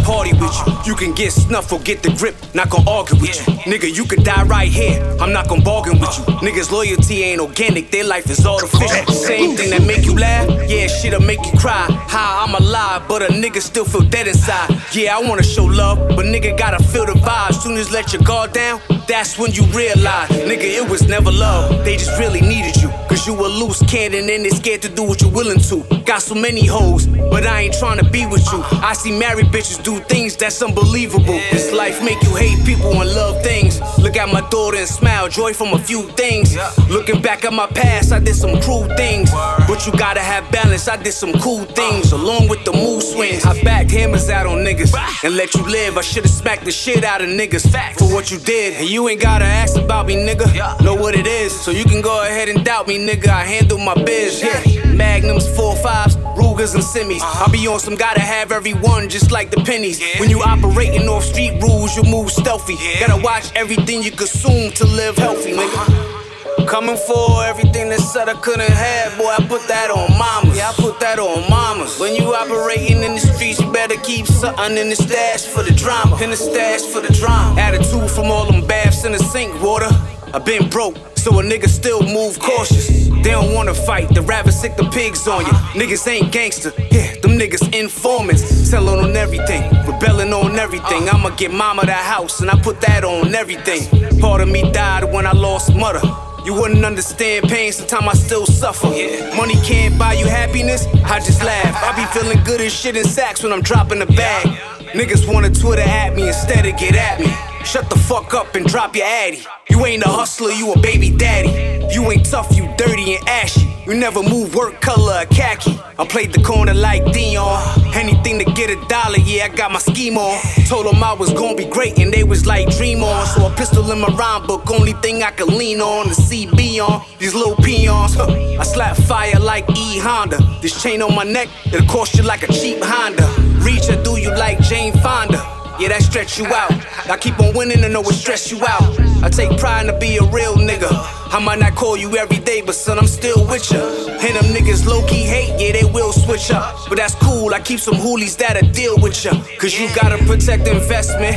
party 0.06 0.32
with 0.34 0.54
you. 0.58 0.72
You 0.86 0.94
can 0.94 1.12
get 1.12 1.32
snuff 1.32 1.72
or 1.72 1.80
get 1.80 2.02
the 2.02 2.10
grip, 2.10 2.36
not 2.54 2.70
gonna 2.70 2.88
argue 2.88 3.18
with 3.20 3.34
you. 3.36 3.54
Nigga, 3.70 3.92
you 3.92 4.04
could 4.04 4.22
die 4.22 4.44
right 4.44 4.70
here, 4.70 5.02
I'm 5.20 5.32
not 5.32 5.48
gonna 5.48 5.62
bargain 5.62 5.98
with 5.98 6.16
you. 6.16 6.24
Niggas' 6.46 6.70
loyalty 6.70 7.24
ain't 7.24 7.40
organic, 7.40 7.90
their 7.90 8.04
life 8.04 8.30
is 8.30 8.46
artificial. 8.46 9.04
Same 9.12 9.56
thing 9.56 9.70
that 9.70 9.82
make 9.82 10.04
you 10.04 10.14
laugh, 10.14 10.46
yeah, 10.70 10.86
shit'll 10.86 11.20
make 11.20 11.44
you 11.44 11.58
cry. 11.58 11.86
How 12.08 12.44
I'm 12.46 12.54
alive, 12.54 13.02
but 13.08 13.22
a 13.22 13.32
nigga 13.32 13.60
still 13.60 13.84
feel 13.84 14.02
dead 14.02 14.28
inside. 14.28 14.70
Yeah, 14.92 15.16
I 15.16 15.20
wanna 15.28 15.42
show 15.42 15.64
love, 15.64 15.98
but 16.16 16.24
nigga 16.24 16.56
gotta 16.56 16.82
feel 16.84 17.06
the 17.06 17.14
vibe. 17.14 17.54
Soon 17.54 17.76
as 17.76 17.90
let 17.90 18.12
your 18.12 18.22
guard 18.22 18.52
down, 18.52 18.80
that's 19.08 19.36
when 19.38 19.52
you 19.52 19.64
realize, 19.74 20.30
nigga, 20.30 20.68
it 20.80 20.88
was 20.88 21.02
never 21.08 21.32
love. 21.32 21.84
They 21.84 21.96
just 21.96 22.16
really 22.18 22.40
needed 22.40 22.76
you. 22.80 22.90
You 23.26 23.34
a 23.34 23.48
loose 23.48 23.82
cannon 23.90 24.30
and 24.30 24.44
they 24.44 24.50
scared 24.50 24.82
to 24.82 24.88
do 24.88 25.02
what 25.02 25.20
you're 25.20 25.32
willing 25.32 25.58
to. 25.58 25.82
Got 26.04 26.22
so 26.22 26.36
many 26.36 26.64
hoes, 26.64 27.08
but 27.08 27.44
I 27.44 27.62
ain't 27.62 27.74
trying 27.74 27.98
to 27.98 28.08
be 28.08 28.24
with 28.24 28.46
you. 28.52 28.62
I 28.62 28.92
see 28.92 29.18
married 29.18 29.46
bitches 29.46 29.82
do 29.82 29.98
things 29.98 30.36
that's 30.36 30.62
unbelievable. 30.62 31.40
This 31.50 31.72
life 31.72 32.00
make 32.04 32.22
you 32.22 32.36
hate 32.36 32.64
people 32.64 32.92
and 33.00 33.10
love 33.10 33.42
things. 33.42 33.80
Look 33.98 34.16
at 34.16 34.32
my 34.32 34.48
daughter 34.48 34.76
and 34.76 34.86
smile, 34.86 35.28
joy 35.28 35.54
from 35.54 35.72
a 35.72 35.78
few 35.80 36.04
things. 36.10 36.56
Looking 36.88 37.20
back 37.20 37.44
at 37.44 37.52
my 37.52 37.66
past, 37.66 38.12
I 38.12 38.20
did 38.20 38.36
some 38.36 38.60
cruel 38.60 38.86
things. 38.94 39.32
But 39.66 39.84
you 39.86 39.92
gotta 39.98 40.20
have 40.20 40.48
balance, 40.52 40.86
I 40.86 40.96
did 40.96 41.12
some 41.12 41.32
cool 41.40 41.64
things. 41.64 42.12
Along 42.12 42.46
with 42.46 42.64
the 42.64 42.72
mood 42.72 43.02
swings, 43.02 43.44
I 43.44 43.60
backed 43.64 43.90
hammers 43.90 44.30
out 44.30 44.46
on 44.46 44.58
niggas 44.58 44.94
and 45.24 45.34
let 45.34 45.52
you 45.54 45.64
live. 45.66 45.98
I 45.98 46.02
should've 46.02 46.30
smacked 46.30 46.64
the 46.64 46.70
shit 46.70 47.02
out 47.02 47.22
of 47.22 47.28
niggas 47.28 47.66
for 47.98 48.04
what 48.14 48.30
you 48.30 48.38
did. 48.38 48.74
And 48.74 48.88
you 48.88 49.08
ain't 49.08 49.20
gotta 49.20 49.46
ask 49.46 49.74
about 49.74 50.06
me, 50.06 50.14
nigga. 50.14 50.80
Know 50.80 50.94
what 50.94 51.16
it 51.16 51.26
is, 51.26 51.50
so 51.52 51.72
you 51.72 51.84
can 51.84 52.02
go 52.02 52.22
ahead 52.22 52.48
and 52.48 52.64
doubt 52.64 52.86
me, 52.86 53.04
nigga. 53.04 53.15
I 53.24 53.44
handle 53.44 53.78
my 53.78 53.94
biz, 53.94 54.42
yeah. 54.42 54.92
Magnums, 54.92 55.48
four 55.56 55.76
fives, 55.76 56.16
Rugers 56.36 56.74
and 56.74 56.82
Simmies. 56.82 57.20
Uh-huh. 57.20 57.46
I 57.46 57.52
be 57.52 57.66
on 57.66 57.80
some 57.80 57.94
gotta 57.94 58.20
have 58.20 58.52
every 58.52 58.74
one, 58.74 59.08
just 59.08 59.30
like 59.30 59.50
the 59.50 59.62
pennies. 59.62 60.02
When 60.18 60.28
you 60.28 60.42
operating 60.42 61.08
off 61.08 61.24
street 61.24 61.60
rules, 61.62 61.96
you 61.96 62.02
move 62.02 62.30
stealthy. 62.30 62.76
Gotta 63.00 63.20
watch 63.22 63.52
everything 63.54 64.02
you 64.02 64.10
consume 64.10 64.72
to 64.72 64.84
live 64.84 65.16
healthy, 65.16 65.52
nigga. 65.52 65.74
Uh-huh. 65.74 66.66
Coming 66.66 66.96
for 66.96 67.44
everything 67.44 67.90
that 67.90 68.00
said 68.00 68.28
I 68.28 68.34
couldn't 68.34 68.72
have, 68.72 69.16
boy. 69.16 69.28
I 69.28 69.46
put 69.46 69.62
that 69.68 69.88
on 69.88 70.18
mamas. 70.18 70.56
Yeah, 70.56 70.70
I 70.70 70.72
put 70.72 70.98
that 70.98 71.18
on 71.20 71.48
mamas. 71.48 72.00
When 72.00 72.14
you 72.16 72.34
operating 72.34 73.04
in 73.04 73.14
the 73.14 73.20
streets, 73.20 73.60
you 73.60 73.70
better 73.70 73.94
keep 74.02 74.26
something 74.26 74.76
in 74.76 74.88
the 74.88 74.96
stash 74.96 75.46
for 75.46 75.62
the 75.62 75.72
drama. 75.72 76.20
In 76.20 76.30
the 76.30 76.36
stash 76.36 76.82
for 76.82 77.00
the 77.00 77.12
drama. 77.12 77.60
Attitude 77.60 78.10
from 78.10 78.32
all 78.32 78.50
them 78.50 78.66
baths 78.66 79.04
in 79.04 79.12
the 79.12 79.18
sink 79.18 79.62
water. 79.62 79.88
I've 80.34 80.44
been 80.44 80.68
broke, 80.68 80.96
so 81.16 81.38
a 81.40 81.42
nigga 81.42 81.68
still 81.68 82.02
move 82.02 82.38
cautious. 82.38 83.08
They 83.08 83.32
don't 83.32 83.54
wanna 83.54 83.74
fight, 83.74 84.08
the 84.14 84.22
rather 84.22 84.52
sick 84.52 84.76
the 84.76 84.84
pigs 84.90 85.26
on 85.26 85.44
you. 85.44 85.52
Niggas 85.80 86.06
ain't 86.08 86.32
gangster, 86.32 86.72
yeah, 86.90 87.14
them 87.20 87.32
niggas 87.32 87.74
informants. 87.74 88.70
Telling 88.70 89.00
on 89.00 89.16
everything, 89.16 89.62
rebelling 89.86 90.32
on 90.32 90.58
everything. 90.58 91.08
I'ma 91.08 91.30
get 91.30 91.52
mama 91.52 91.86
that 91.86 92.04
house, 92.04 92.40
and 92.40 92.50
I 92.50 92.60
put 92.60 92.80
that 92.82 93.04
on 93.04 93.34
everything. 93.34 94.20
Part 94.20 94.40
of 94.40 94.48
me 94.48 94.70
died 94.72 95.04
when 95.12 95.26
I 95.26 95.32
lost 95.32 95.74
mother. 95.74 96.00
You 96.44 96.54
wouldn't 96.54 96.84
understand 96.84 97.48
pain, 97.48 97.72
sometimes 97.72 98.06
I 98.06 98.12
still 98.12 98.46
suffer. 98.46 98.86
Yeah. 98.88 99.34
Money 99.36 99.56
can't 99.64 99.98
buy 99.98 100.12
you 100.12 100.26
happiness, 100.26 100.86
I 101.04 101.18
just 101.18 101.42
laugh. 101.42 101.74
I 101.82 101.96
be 101.96 102.04
feeling 102.18 102.42
good 102.44 102.60
as 102.60 102.72
shit 102.72 102.96
in 102.96 103.04
sacks 103.04 103.42
when 103.42 103.52
I'm 103.52 103.62
dropping 103.62 103.98
the 103.98 104.06
bag. 104.06 104.46
Niggas 104.94 105.26
wanna 105.32 105.50
Twitter 105.50 105.82
at 105.82 106.14
me 106.14 106.28
instead 106.28 106.64
of 106.64 106.76
get 106.78 106.94
at 106.94 107.18
me. 107.18 107.55
Shut 107.66 107.90
the 107.90 107.96
fuck 107.96 108.32
up 108.32 108.54
and 108.54 108.64
drop 108.64 108.94
your 108.94 109.06
addy. 109.06 109.44
You 109.68 109.84
ain't 109.86 110.04
a 110.04 110.08
hustler, 110.08 110.52
you 110.52 110.72
a 110.72 110.78
baby 110.78 111.10
daddy. 111.10 111.92
You 111.92 112.08
ain't 112.12 112.24
tough, 112.24 112.56
you 112.56 112.72
dirty 112.78 113.16
and 113.16 113.28
ashy. 113.28 113.68
You 113.84 113.94
never 113.94 114.22
move 114.22 114.54
work 114.54 114.80
color 114.80 115.22
of 115.22 115.30
khaki. 115.30 115.76
I 115.98 116.06
played 116.06 116.32
the 116.32 116.40
corner 116.44 116.74
like 116.74 117.04
Dion. 117.12 117.60
Anything 117.92 118.38
to 118.38 118.44
get 118.44 118.70
a 118.70 118.76
dollar, 118.86 119.18
yeah, 119.18 119.46
I 119.46 119.48
got 119.48 119.72
my 119.72 119.80
scheme 119.80 120.16
on. 120.16 120.40
Told 120.68 120.86
them 120.86 121.02
I 121.02 121.12
was 121.12 121.32
gonna 121.32 121.56
be 121.56 121.64
great 121.64 121.98
and 121.98 122.12
they 122.12 122.22
was 122.22 122.46
like, 122.46 122.68
dream 122.76 123.02
on. 123.02 123.26
So 123.26 123.46
a 123.46 123.50
pistol 123.50 123.90
in 123.90 123.98
my 123.98 124.14
rhyme 124.14 124.46
book, 124.46 124.70
only 124.70 124.92
thing 124.94 125.24
I 125.24 125.32
could 125.32 125.48
lean 125.48 125.80
on 125.80 126.06
to 126.06 126.14
see 126.14 126.46
beyond 126.46 127.02
these 127.18 127.34
little 127.34 127.56
peons. 127.56 128.14
Huh. 128.14 128.30
I 128.30 128.62
slap 128.62 128.96
fire 128.96 129.40
like 129.40 129.68
E 129.76 129.98
Honda. 129.98 130.38
This 130.62 130.80
chain 130.80 131.02
on 131.02 131.16
my 131.16 131.24
neck, 131.24 131.48
it'll 131.66 131.84
cost 131.88 132.16
you 132.16 132.22
like 132.22 132.44
a 132.44 132.52
cheap 132.52 132.78
Honda. 132.80 133.26
Reach 133.64 133.88
or 133.88 134.00
do 134.04 134.20
you 134.20 134.30
like 134.30 134.60
Jane 134.60 134.92
Fonda? 134.98 135.55
Yeah, 135.78 135.88
that 135.88 136.02
stretch 136.02 136.38
you 136.38 136.46
out. 136.46 136.72
I 137.10 137.18
keep 137.18 137.38
on 137.38 137.54
winning 137.54 137.84
and 137.84 137.92
know 137.92 138.00
it 138.00 138.14
stress 138.14 138.50
you 138.50 138.58
out. 138.66 138.98
I 139.22 139.28
take 139.28 139.58
pride 139.58 139.86
to 139.86 139.98
be 139.98 140.16
a 140.16 140.22
real 140.22 140.54
nigga. 140.56 140.88
I 141.32 141.38
might 141.38 141.58
not 141.58 141.74
call 141.74 141.98
you 141.98 142.16
every 142.16 142.38
day, 142.38 142.62
but 142.62 142.74
son, 142.74 142.98
I'm 142.98 143.06
still 143.06 143.46
with 143.46 143.70
ya. 143.70 143.80
And 144.08 144.36
them 144.36 144.44
niggas 144.54 144.86
low 144.86 145.06
key 145.06 145.24
hate, 145.24 145.52
yeah, 145.60 145.72
they 145.72 145.84
will 145.84 146.12
switch 146.12 146.50
up. 146.50 146.88
But 146.88 146.96
that's 146.96 147.14
cool, 147.16 147.52
I 147.52 147.60
keep 147.60 147.80
some 147.80 147.96
hoolies 147.96 148.36
that'll 148.38 148.70
deal 148.70 148.96
with 148.98 149.22
ya. 149.22 149.32
Cause 149.58 149.78
you 149.78 149.88
gotta 149.94 150.16
protect 150.24 150.66
investment. 150.66 151.36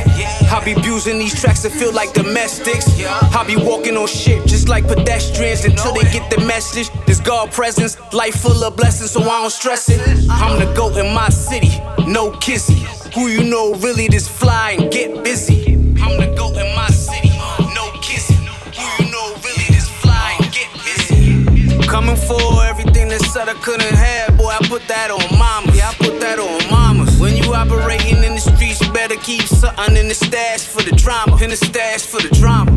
I 0.50 0.62
be 0.64 0.72
abusing 0.72 1.18
these 1.18 1.38
tracks 1.38 1.62
that 1.64 1.72
feel 1.72 1.92
like 1.92 2.14
domestics. 2.14 2.86
I 3.04 3.44
be 3.46 3.56
walking 3.56 3.96
on 3.98 4.06
shit 4.06 4.46
just 4.46 4.68
like 4.70 4.86
pedestrians 4.88 5.66
until 5.66 5.92
they 5.92 6.10
get 6.12 6.30
the 6.30 6.40
message. 6.46 6.88
This 7.06 7.20
God 7.20 7.50
presence, 7.52 7.98
life 8.14 8.36
full 8.36 8.64
of 8.64 8.76
blessings, 8.76 9.10
so 9.10 9.20
I 9.20 9.42
don't 9.42 9.50
stress 9.50 9.90
it. 9.90 10.00
I'm 10.30 10.58
the 10.58 10.72
goat 10.74 10.96
in 10.96 11.12
my 11.12 11.28
city, 11.28 11.78
no 12.06 12.30
kissy. 12.32 12.99
Who 13.14 13.26
you 13.26 13.42
know 13.42 13.74
really 13.74 14.06
this 14.06 14.28
fly 14.28 14.76
and 14.78 14.90
get 14.92 15.24
busy? 15.24 15.74
I'm 16.00 16.16
the 16.16 16.32
goat 16.36 16.56
in 16.56 16.74
my 16.76 16.86
city, 16.88 17.30
no 17.74 17.90
kissy. 17.98 18.36
Who 18.76 19.04
you 19.04 19.10
know 19.10 19.34
really 19.42 19.66
this 19.74 19.88
fly 19.88 20.36
and 20.40 20.52
get 20.52 20.70
busy? 20.84 21.86
Coming 21.88 22.14
for 22.14 22.64
everything 22.64 23.08
that 23.08 23.20
said 23.22 23.48
I 23.48 23.54
couldn't 23.54 23.94
have, 23.94 24.36
boy. 24.38 24.50
I 24.50 24.58
put 24.68 24.86
that 24.86 25.10
on 25.10 25.38
mama. 25.38 25.72
Yeah, 25.74 25.90
I 25.90 25.94
put 25.94 26.20
that 26.20 26.38
on 26.38 26.70
mamas. 26.70 27.18
When 27.18 27.36
you 27.36 27.52
operating 27.52 28.22
in 28.22 28.34
the 28.34 28.40
streets, 28.40 28.80
you 28.80 28.92
better 28.92 29.16
keep 29.16 29.42
something 29.42 29.96
in 29.96 30.06
the 30.06 30.14
stash 30.14 30.62
for 30.62 30.82
the 30.82 30.94
drama. 30.94 31.36
In 31.42 31.50
the 31.50 31.56
stash 31.56 32.06
for 32.06 32.22
the 32.22 32.32
drama. 32.36 32.70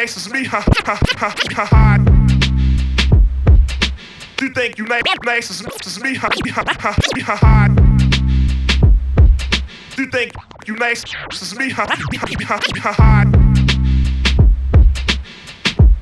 Nice 0.00 0.16
as 0.16 0.32
me? 0.32 0.44
Ha. 0.44 0.64
You 4.40 4.48
think 4.50 4.78
you 4.78 4.84
nice, 4.86 5.50
as, 5.50 5.66
as 5.66 6.00
me? 6.00 6.14
Ha. 6.14 6.28
You 9.96 10.06
think 10.06 10.36
you 10.68 10.76
nice 10.76 11.02
as 11.02 11.54
me? 11.56 12.80
Ha. 12.80 13.24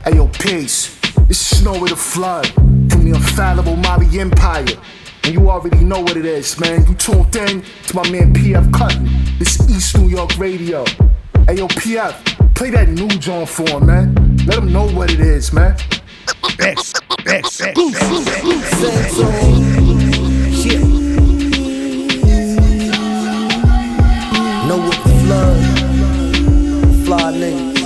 Hey 0.05 0.17
yo, 0.17 0.29
peace. 0.29 1.01
Is 1.31 1.39
Snow 1.39 1.81
with 1.81 1.89
the 1.89 1.97
Flood 1.97 2.49
from 2.49 3.03
the 3.03 3.13
infallible 3.15 3.77
Mobby 3.77 4.19
Empire. 4.19 4.67
And 5.25 5.33
you 5.33 5.49
already 5.49 5.83
know 5.83 6.01
what 6.01 6.19
it 6.19 6.27
is, 6.27 6.61
man. 6.61 6.87
You 6.87 6.95
tuned 6.97 7.35
in 7.35 7.63
to 7.63 7.97
my 7.97 8.07
man 8.11 8.35
PF 8.35 8.71
Cuttin. 8.75 9.09
This 9.39 9.59
is 9.59 9.75
East 9.75 9.97
New 9.97 10.11
York 10.11 10.37
Radio. 10.37 10.85
Hey 11.47 11.55
yo, 11.55 11.69
PF, 11.69 12.36
play 12.57 12.71
that 12.71 12.89
new 12.89 13.07
joint 13.09 13.49
for 13.49 13.69
him, 13.69 13.87
man. 13.87 14.15
Let 14.47 14.59
him 14.59 14.73
know 14.73 14.89
what 14.89 15.13
it 15.13 15.21
is, 15.21 15.53
man. 15.53 15.77
X, 16.59 16.95
X, 17.27 17.61
X, 17.61 17.61
X, 17.61 17.77
X, 18.83 19.17
Shit. 20.57 20.81
Know 24.67 24.79
what 24.79 24.99
the 25.05 25.11
flood, 25.23 25.59
fly 27.05 27.33
niggas. 27.33 27.77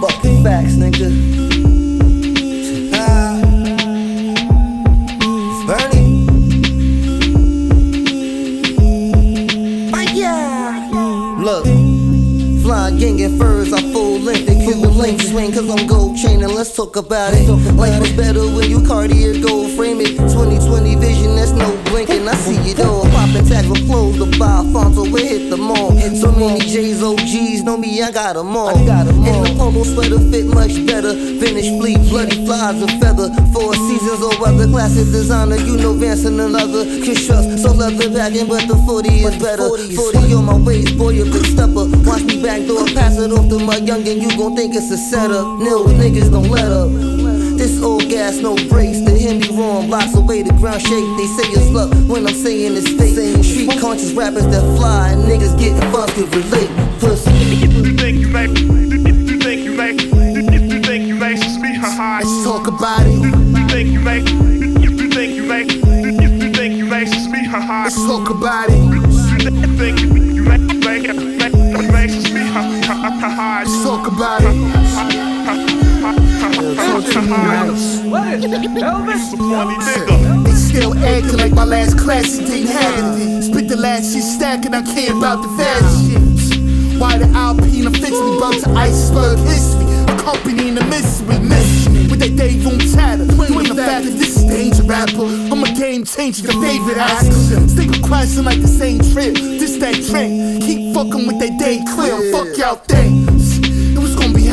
Fucking 0.00 0.44
facts, 0.44 0.74
nigga. 0.74 1.33
Gang 13.24 13.53
equivalent 15.04 15.20
swing, 15.30 15.52
cause 15.52 15.68
I'm 15.68 15.86
gold 15.86 16.16
training. 16.18 16.48
Let's 16.48 16.74
talk 16.74 16.96
about 16.96 17.34
it. 17.34 17.48
Life 17.74 18.00
was 18.00 18.12
better 18.12 18.40
when 18.40 18.70
you 18.70 18.84
Cartier 18.86 19.40
gold 19.40 19.70
frame 19.76 20.00
it. 20.00 20.16
2020 20.16 20.96
vision, 20.96 21.36
that's 21.36 21.52
no 21.52 21.76
blinking. 21.90 22.26
I 22.28 22.34
see 22.34 22.56
it 22.70 22.80
all. 22.80 23.04
Popping 23.10 23.46
tags 23.46 23.68
with 23.68 23.86
flows 23.86 24.16
to 24.16 24.26
buy 24.38 24.64
Alfonso, 24.64 25.04
we 25.04 25.22
hit 25.22 25.50
the 25.50 25.56
mall. 25.56 25.92
So 26.14 26.32
many 26.32 26.60
J's, 26.60 27.02
OGs, 27.02 27.62
know 27.62 27.76
me, 27.76 28.02
I 28.02 28.10
got 28.10 28.34
them 28.34 28.56
all. 28.56 28.76
In 28.76 28.86
the 28.86 29.54
polo 29.56 29.84
sweater 29.84 30.20
fit 30.30 30.46
much 30.46 30.74
better. 30.86 31.12
Finish 31.12 31.68
fleet, 31.78 31.98
bloody 32.08 32.44
flies 32.46 32.80
a 32.82 32.88
feather. 32.98 33.28
Four 33.52 33.74
seasons 33.74 34.22
or 34.22 34.34
other 34.46 34.66
classic 34.68 35.06
designer, 35.12 35.56
you 35.56 35.76
know 35.76 35.92
Vance 35.94 36.24
and 36.24 36.40
another. 36.40 36.84
Kiss 37.04 37.26
trust, 37.26 37.62
so 37.62 37.72
leather 37.72 38.10
packing, 38.10 38.48
but 38.48 38.66
the 38.68 38.76
40 38.86 39.08
is 39.08 39.36
better. 39.42 39.68
40 39.68 40.34
on 40.34 40.44
my 40.44 40.56
waist, 40.56 40.96
boy, 40.96 41.20
a 41.20 41.24
big 41.24 41.44
stepper. 41.46 41.86
Watch 42.08 42.22
me 42.24 42.42
backdoor, 42.42 42.86
pass 42.94 43.18
it 43.18 43.30
off 43.32 43.48
to 43.48 43.58
my 43.58 43.76
youngin', 43.76 44.20
you 44.20 44.30
gon' 44.36 44.56
think 44.56 44.74
it's 44.74 44.90
a 44.90 44.93
setup. 44.96 45.58
Nil 45.58 45.86
niggas 45.86 46.30
don't 46.30 46.50
let 46.50 46.70
up. 46.70 46.90
This 47.58 47.82
old 47.82 48.08
gas, 48.08 48.36
no 48.38 48.54
brakes. 48.68 49.00
They 49.00 49.18
hear 49.18 49.34
me 49.34 49.48
wrong, 49.56 49.86
blocks 49.86 50.14
away, 50.14 50.42
the 50.42 50.52
ground 50.54 50.82
shake. 50.82 51.06
They 51.16 51.26
say 51.26 51.48
it's 51.52 51.70
luck 51.70 51.90
when 52.08 52.26
I'm 52.26 52.34
saying 52.34 52.76
it's 52.76 52.90
fake. 52.92 53.44
Street 53.44 53.80
conscious 53.80 54.12
rappers 54.12 54.46
that 54.46 54.62
fly, 54.76 55.10
and 55.10 55.22
niggas 55.22 55.58
getting 55.58 55.80
fucked 55.92 56.14
to 56.16 56.26
relate. 56.26 56.70
Pussy. 57.00 57.30
You 57.32 57.96
think 57.96 58.18
you 58.18 58.30
nice? 58.30 58.60
You 58.60 59.38
think 59.38 59.64
you 59.64 59.76
nice? 59.76 60.02
You 60.02 60.80
think 60.82 61.06
you 61.06 61.22
as 61.22 61.58
me? 61.58 61.74
Ha 61.76 61.90
ha. 61.90 62.20
Let's 62.22 62.44
talk 62.44 62.66
about 62.66 63.06
it. 63.06 63.14
You 63.14 63.68
think 63.68 63.88
you 63.90 64.00
nice? 64.00 64.30
You 64.30 65.08
think 65.10 65.34
you 65.34 65.46
nice? 65.46 65.72
You 65.74 66.52
think 66.52 66.74
you 66.74 66.92
as 66.92 67.28
me? 67.28 67.44
Ha 67.46 67.60
ha. 67.60 67.82
Let's 67.84 67.96
talk 68.04 68.30
about 68.30 68.68
it. 68.70 68.76
You 68.78 69.04
you 69.98 70.13
ha. 73.84 73.90
Let's 73.92 73.92
talk 73.92 74.06
about 74.08 74.42
it. 74.42 74.54
They 80.44 80.52
still 80.52 80.94
acting 80.98 81.38
like 81.38 81.52
my 81.52 81.64
last 81.64 81.98
classic 81.98 82.46
didn't 82.46 82.68
have 82.68 83.20
it. 83.20 83.42
Spit 83.42 83.68
the 83.68 83.76
last 83.76 84.12
shit 84.14 84.22
stacking, 84.22 84.74
I 84.74 84.82
care 84.82 85.16
about 85.16 85.42
the 85.42 85.48
fast 85.56 86.08
shit. 86.08 86.20
Why 87.00 87.18
the 87.18 87.26
Alpine 87.36 87.92
fix 87.92 88.12
me 88.12 88.38
bump 88.38 88.62
to 88.62 88.70
iceberg 88.70 89.38
history? 89.40 89.84
Company 90.18 90.68
in 90.68 90.74
the 90.76 90.84
mystery, 90.84 91.38
mystery. 91.40 92.06
With 92.08 92.20
that 92.20 92.36
day 92.36 92.58
room 92.60 92.78
chatter. 92.78 93.24
You 93.24 93.60
ain't 93.60 93.68
the 93.68 93.74
fact 93.74 94.04
that 94.06 94.16
this 94.16 94.36
is 94.38 94.44
danger 94.44 94.84
rapper. 94.84 95.26
I'm 95.52 95.62
a 95.62 95.72
game 95.74 96.04
changer, 96.04 96.46
the 96.46 96.52
favorite 96.54 96.96
actor. 96.96 97.68
Stick 97.68 98.02
question 98.02 98.44
like 98.44 98.60
the 98.62 98.68
same 98.68 99.00
trip. 99.12 99.34
This 99.34 99.76
that 99.78 99.94
trick. 99.94 100.30
Keep 100.62 100.94
fucking 100.94 101.26
with 101.26 101.38
that 101.40 101.58
day 101.58 101.82
clear. 101.94 102.32
Fuck 102.32 102.56
y'all 102.56 102.76
things 102.76 103.43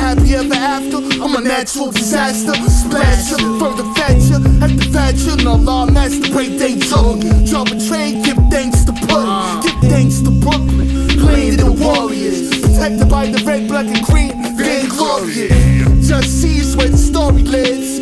happy 0.02 0.34
ever 0.34 0.54
after. 0.56 0.98
I'm 1.22 1.36
a 1.36 1.42
natural 1.42 1.92
disaster. 1.92 2.54
Splasher, 2.70 3.38
further 3.62 3.86
fetcher, 3.94 4.42
at 4.66 4.74
the 4.74 4.88
fetcher. 4.92 5.36
No 5.44 5.56
law, 5.56 5.86
that's 5.86 6.18
the 6.20 6.30
great 6.30 6.58
day 6.58 6.76
joke. 6.78 7.22
Drop 7.46 7.68
a 7.70 7.78
train, 7.88 8.24
give 8.24 8.42
thanks 8.50 8.84
to 8.86 8.92
Putin. 8.92 9.62
Give 9.64 9.92
thanks 9.92 10.20
to 10.26 10.32
Brooklyn. 10.32 10.90
Land 11.22 11.60
the 11.60 11.72
Warriors. 11.72 12.50
Protected 12.62 13.10
by 13.10 13.28
the 13.28 13.44
red, 13.46 13.68
black, 13.68 13.86
and 13.86 14.04
green. 14.06 14.34
Van 14.58 14.90
glorious. 14.90 16.08
Just 16.08 16.30
sees 16.42 16.76
where 16.76 16.90
the 16.90 16.98
story 16.98 17.44
lives. 17.44 18.00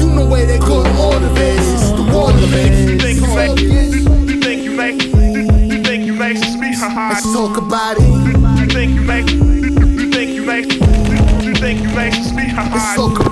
You 0.00 0.10
know 0.14 0.26
where 0.26 0.46
they 0.46 0.58
good 0.58 0.86
order 1.00 1.32
is. 1.40 1.92
The 1.96 2.04
water 2.12 2.38
is. 2.38 3.02
Think 3.02 3.20
you 3.20 3.34
like 3.34 3.58
it? 3.58 4.28
You 4.28 4.40
think 4.40 4.62
you 4.62 4.76
like 4.76 5.02
it? 5.02 5.72
You 5.72 5.82
think 5.82 6.04
you 6.04 6.12
make 6.12 6.36
it? 6.36 6.58
Let's 6.96 7.32
talk 7.32 7.56
about 7.56 7.96
it. 7.98 8.60
You 8.60 8.66
think 8.66 8.94
you 8.94 9.02
make 9.02 9.30
it? 9.30 9.57
You, 10.58 11.54
think 11.54 11.82
you 11.82 11.88
make 11.90 12.14
me? 12.34 12.50
it's 12.50 12.94
so 12.96 13.14
cool. 13.14 13.27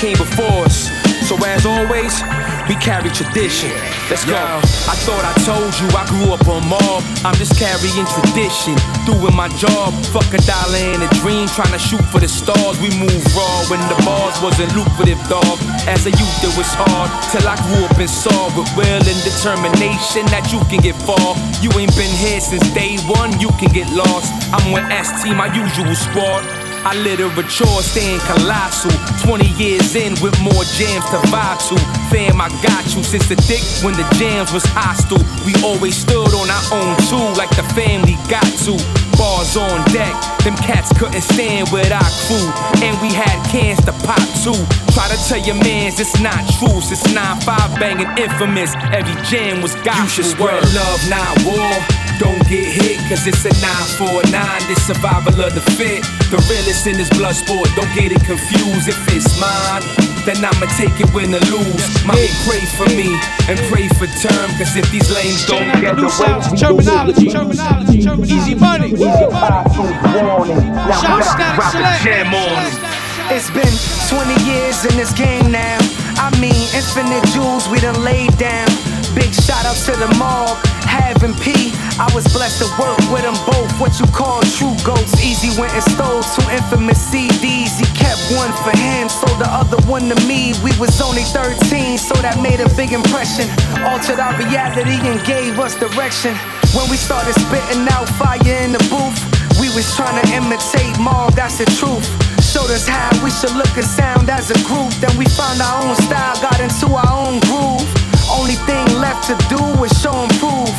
came 0.00 0.16
before 0.16 0.64
us. 0.64 0.88
So 1.28 1.36
as 1.44 1.68
always, 1.68 2.24
we 2.64 2.74
carry 2.80 3.12
tradition. 3.12 3.68
Let's 4.08 4.24
go. 4.24 4.40
I 4.88 4.96
thought 5.04 5.20
I 5.28 5.36
told 5.44 5.76
you 5.76 5.86
I 5.92 6.08
grew 6.08 6.32
up 6.32 6.48
on 6.48 6.64
mob. 6.64 7.04
I'm 7.20 7.36
just 7.36 7.60
carrying 7.60 8.08
tradition, 8.08 8.80
doing 9.04 9.36
my 9.36 9.52
job. 9.60 9.92
Fuck 10.08 10.32
a 10.32 10.40
dollar 10.48 10.80
and 10.96 11.04
a 11.04 11.10
dream, 11.20 11.46
trying 11.52 11.76
to 11.76 11.78
shoot 11.78 12.00
for 12.08 12.18
the 12.18 12.32
stars. 12.32 12.80
We 12.80 12.88
move 12.96 13.20
raw 13.36 13.60
when 13.68 13.84
the 13.92 13.98
bars 14.08 14.40
wasn't 14.40 14.72
lucrative, 14.72 15.20
dog. 15.28 15.60
As 15.84 16.08
a 16.08 16.12
youth, 16.16 16.40
it 16.48 16.54
was 16.56 16.72
hard 16.72 17.12
till 17.28 17.44
I 17.44 17.60
grew 17.68 17.84
up 17.84 18.00
and 18.00 18.08
saw 18.08 18.48
with 18.56 18.72
will 18.80 19.04
and 19.04 19.20
determination 19.20 20.24
that 20.32 20.48
you 20.48 20.64
can 20.72 20.80
get 20.80 20.96
far. 21.04 21.36
You 21.60 21.68
ain't 21.76 21.92
been 21.92 22.14
here 22.16 22.40
since 22.40 22.64
day 22.72 22.96
one, 23.04 23.36
you 23.36 23.52
can 23.60 23.68
get 23.68 23.92
lost. 23.92 24.32
I'm 24.48 24.72
with 24.72 24.88
ST, 24.88 25.36
my 25.36 25.52
usual 25.52 25.92
squad. 25.92 26.59
I 26.82 26.96
literature 26.96 27.68
stand 27.84 28.20
colossal. 28.24 28.90
20 29.28 29.46
years 29.60 29.94
in 29.94 30.16
with 30.24 30.32
more 30.40 30.64
jams 30.80 31.04
to 31.12 31.20
vibe 31.28 31.60
to. 31.68 31.76
Fam, 32.08 32.40
I 32.40 32.48
got 32.64 32.84
you 32.96 33.04
since 33.04 33.28
the 33.28 33.36
dick 33.44 33.60
when 33.84 33.92
the 33.94 34.06
jams 34.16 34.52
was 34.52 34.64
hostile. 34.72 35.20
We 35.44 35.52
always 35.62 35.94
stood 35.94 36.32
on 36.32 36.48
our 36.48 36.66
own 36.72 36.96
too, 37.04 37.20
like 37.36 37.52
the 37.52 37.64
family 37.76 38.16
got 38.32 38.48
to. 38.64 38.80
Bars 39.20 39.56
on 39.56 39.84
deck, 39.92 40.16
them 40.40 40.56
cats 40.56 40.88
couldn't 40.96 41.20
stand 41.20 41.68
with 41.68 41.92
our 41.92 42.10
crew. 42.24 42.48
And 42.80 42.96
we 43.04 43.12
had 43.12 43.36
cans 43.52 43.84
to 43.84 43.92
pop 44.08 44.24
too. 44.40 44.56
Try 44.96 45.04
to 45.12 45.18
tell 45.28 45.42
your 45.44 45.60
mans 45.60 46.00
it's 46.00 46.18
not 46.20 46.40
true. 46.56 46.80
Since 46.80 47.12
9-5 47.12 47.76
banging 47.76 48.08
infamous, 48.16 48.72
every 48.96 49.20
jam 49.28 49.60
was 49.60 49.74
gospel. 49.84 50.00
You 50.00 50.08
should 50.08 50.24
spread 50.32 50.64
love, 50.72 51.00
not 51.12 51.44
war. 51.44 52.09
Don't 52.20 52.44
get 52.52 52.68
hit, 52.68 53.00
cause 53.08 53.24
it's 53.24 53.48
a 53.48 53.52
949. 53.96 54.28
This 54.68 54.84
survival 54.84 55.40
of 55.40 55.56
the 55.56 55.64
fit. 55.80 56.04
The 56.28 56.36
realest 56.52 56.84
in 56.84 57.00
this 57.00 57.08
blood 57.16 57.32
sport. 57.32 57.64
Don't 57.72 57.88
get 57.96 58.12
it 58.12 58.20
confused. 58.28 58.92
If 58.92 59.00
it's 59.08 59.40
mine, 59.40 59.80
then 60.28 60.44
I'ma 60.44 60.68
take 60.76 60.92
it 61.00 61.08
win 61.16 61.32
or 61.32 61.40
lose. 61.48 61.80
Mommy, 62.04 62.28
pray 62.44 62.60
for 62.76 62.84
me 62.92 63.16
and 63.48 63.56
pray 63.72 63.88
for 63.96 64.04
term. 64.20 64.52
Cause 64.60 64.76
if 64.76 64.84
these 64.92 65.08
lanes 65.08 65.48
don't 65.48 65.64
get 65.80 65.96
the 65.96 66.12
way, 66.12 66.28
we 66.44 66.60
Termanology, 66.60 67.32
Termanology, 67.32 68.04
Termanology. 68.04 68.36
Easy 68.36 68.52
money, 68.52 68.92
easy 68.92 69.26
money. 69.32 70.52
Shout 71.00 71.24
Statik 71.24 71.64
Selektah. 71.72 73.00
It's 73.32 73.48
been 73.48 73.72
20 74.12 74.36
years 74.44 74.84
in 74.84 74.92
this 75.00 75.16
game 75.16 75.48
now. 75.48 75.80
I 76.20 76.28
mean, 76.36 76.68
infinite 76.76 77.24
jewels 77.32 77.64
we 77.72 77.80
done 77.80 78.04
laid 78.04 78.36
down. 78.36 78.68
Big 79.14 79.34
shout 79.34 79.66
out 79.66 79.74
to 79.90 79.92
the 79.98 80.06
mob, 80.18 80.54
having 80.86 81.34
P. 81.42 81.74
I 81.98 82.06
was 82.14 82.22
blessed 82.32 82.62
to 82.62 82.68
work 82.78 82.96
with 83.10 83.26
them 83.26 83.34
both. 83.42 83.66
What 83.82 83.98
you 83.98 84.06
call 84.14 84.40
true 84.54 84.72
ghosts. 84.86 85.18
Easy 85.18 85.50
went 85.58 85.74
and 85.74 85.82
stole 85.82 86.22
two 86.22 86.46
infamous 86.48 87.02
CDs. 87.10 87.74
He 87.74 87.86
kept 87.98 88.22
one 88.38 88.54
for 88.62 88.70
him, 88.78 89.10
sold 89.10 89.42
the 89.42 89.50
other 89.50 89.82
one 89.90 90.08
to 90.08 90.16
me. 90.30 90.54
We 90.62 90.70
was 90.78 90.94
only 91.02 91.26
13, 91.26 91.98
so 91.98 92.14
that 92.22 92.38
made 92.38 92.62
a 92.62 92.70
big 92.78 92.92
impression. 92.94 93.50
Altered 93.82 94.22
our 94.22 94.38
reality 94.38 94.96
and 95.02 95.18
gave 95.26 95.58
us 95.58 95.74
direction. 95.74 96.38
When 96.70 96.86
we 96.88 96.96
started 96.96 97.34
spitting 97.34 97.90
out 97.90 98.06
fire 98.14 98.38
in 98.62 98.70
the 98.70 98.82
booth, 98.86 99.18
we 99.58 99.68
was 99.74 99.90
trying 99.98 100.22
to 100.22 100.26
imitate 100.32 100.94
Marv, 101.02 101.34
that's 101.34 101.58
the 101.58 101.66
truth. 101.66 102.06
Showed 102.40 102.70
us 102.70 102.86
how 102.86 103.10
we 103.22 103.30
should 103.30 103.54
look 103.58 103.74
and 103.74 103.84
sound 103.84 104.30
as 104.30 104.50
a 104.50 104.58
group. 104.64 104.94
Then 105.02 105.12
we 105.18 105.26
found 105.26 105.60
our 105.60 105.82
own 105.82 105.96
style, 106.06 106.38
got 106.40 106.58
into 106.62 106.94
our 106.94 107.10
own 107.10 107.40
groove. 107.50 107.99
Only 108.40 108.56
thing 108.64 108.86
left 108.96 109.28
to 109.28 109.36
do 109.52 109.60
is 109.84 109.92
show 110.00 110.16
and 110.16 110.32
prove. 110.40 110.72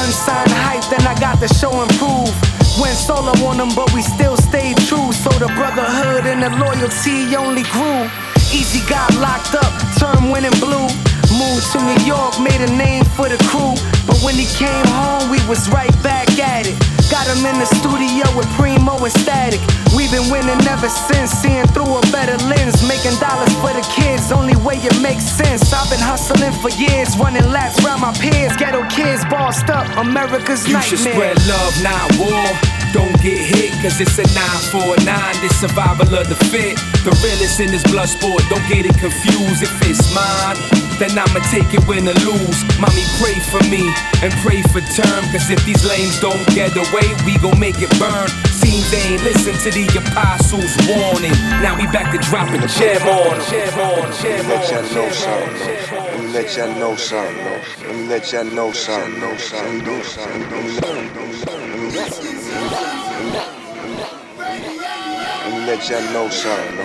Unsigned 0.00 0.48
hype, 0.64 0.80
then 0.88 1.06
I 1.06 1.12
got 1.20 1.36
to 1.44 1.48
show 1.60 1.68
and 1.68 1.92
prove. 2.00 2.32
Went 2.80 2.96
solo 2.96 3.36
on 3.44 3.58
them, 3.58 3.68
but 3.76 3.92
we 3.92 4.00
still 4.00 4.34
stayed 4.38 4.78
true. 4.88 5.12
So 5.12 5.28
the 5.36 5.52
brotherhood 5.52 6.24
and 6.24 6.42
the 6.42 6.48
loyalty 6.56 7.36
only 7.36 7.64
grew. 7.68 8.08
Easy 8.48 8.80
got 8.88 9.12
locked 9.20 9.52
up, 9.52 9.72
turned 10.00 10.32
winning 10.32 10.56
blue. 10.56 10.88
Moved 11.36 11.68
to 11.76 11.84
New 11.84 12.00
York, 12.08 12.40
made 12.40 12.64
a 12.64 12.72
name 12.80 13.04
for 13.04 13.28
the 13.28 13.36
crew. 13.44 13.76
But 14.08 14.16
when 14.24 14.34
he 14.34 14.48
came 14.56 14.86
home, 14.96 15.28
we 15.28 15.36
was 15.44 15.68
right 15.68 15.92
back 16.02 16.32
at 16.40 16.64
it. 16.64 17.01
Got 17.12 17.28
him 17.28 17.44
in 17.44 17.58
the 17.60 17.68
studio 17.76 18.24
with 18.34 18.48
Primo 18.56 18.96
and 18.96 19.12
Statik. 19.12 19.60
We've 19.94 20.10
been 20.10 20.32
winning 20.32 20.56
ever 20.66 20.88
since, 20.88 21.30
seeing 21.30 21.66
through 21.68 21.92
a 21.92 22.00
better 22.08 22.40
lens. 22.48 22.80
Making 22.88 23.20
dollars 23.20 23.52
for 23.60 23.68
the 23.76 23.84
kids, 23.92 24.32
only 24.32 24.56
way 24.64 24.76
it 24.80 24.96
makes 25.02 25.24
sense. 25.24 25.74
I've 25.74 25.90
been 25.90 26.00
hustling 26.00 26.56
for 26.64 26.70
years, 26.70 27.14
running 27.18 27.44
laps 27.52 27.84
around 27.84 28.00
my 28.00 28.14
peers. 28.14 28.56
Ghetto 28.56 28.88
kids 28.88 29.26
bossed 29.26 29.68
up, 29.68 29.84
America's 29.98 30.66
You 30.66 30.72
nightmare. 30.72 30.88
should 30.88 31.12
spread 31.12 31.36
love, 31.46 31.74
not 31.84 32.16
war. 32.16 32.81
Don't 32.92 33.16
get 33.24 33.40
hit, 33.40 33.72
cause 33.80 33.96
it's 34.04 34.20
a 34.20 34.26
949. 34.36 35.08
This 35.40 35.56
survival 35.56 36.12
of 36.12 36.28
the 36.28 36.36
fit. 36.52 36.76
The 37.08 37.12
realest 37.24 37.56
in 37.58 37.72
this 37.72 37.82
blood 37.88 38.08
sport. 38.08 38.44
Don't 38.52 38.60
get 38.68 38.84
it 38.84 38.92
confused. 39.00 39.64
If 39.64 39.72
it's 39.88 40.12
mine, 40.12 40.60
then 41.00 41.16
I'ma 41.16 41.40
take 41.48 41.72
it 41.72 41.80
win 41.88 42.04
or 42.04 42.12
lose. 42.28 42.60
Mommy, 42.76 43.08
pray 43.16 43.40
for 43.48 43.64
me 43.72 43.88
and 44.20 44.28
pray 44.44 44.60
for 44.68 44.84
term. 44.92 45.24
Cause 45.32 45.48
if 45.48 45.64
these 45.64 45.80
lanes 45.88 46.20
don't 46.20 46.44
get 46.52 46.76
away, 46.76 47.08
we 47.24 47.40
gon' 47.40 47.56
make 47.56 47.80
it 47.80 47.88
burn. 47.96 48.28
Seems 48.52 48.84
they 48.92 49.16
ain't 49.16 49.24
listen 49.24 49.56
to 49.64 49.70
the 49.72 49.88
apostles' 49.96 50.76
warning. 50.84 51.32
Now 51.64 51.72
we 51.80 51.88
back 51.88 52.12
to 52.12 52.20
dropping 52.28 52.60
jam 52.76 53.00
on. 53.08 53.40
Jam 53.48 53.72
on 53.88 54.04
Let 54.52 54.68
y'all 54.68 54.84
know 54.92 55.08
something. 55.08 55.56
Let 55.96 56.20
me 56.20 56.28
let 56.28 56.56
y'all 56.60 56.76
know 56.76 56.94
something. 56.94 57.40
Let 57.88 57.96
me 57.96 58.04
let 58.04 58.32
y'all 58.32 58.44
know 58.52 58.72
something. 58.72 59.16
Know 59.16 59.36
something. 59.40 59.80
Know 59.80 60.02
something. 60.04 60.50
Let 60.84 61.56
me 61.56 61.61
let- 65.66 65.78
let 65.78 65.88
y'all 65.88 66.12
know 66.12 66.28
something. 66.28 66.78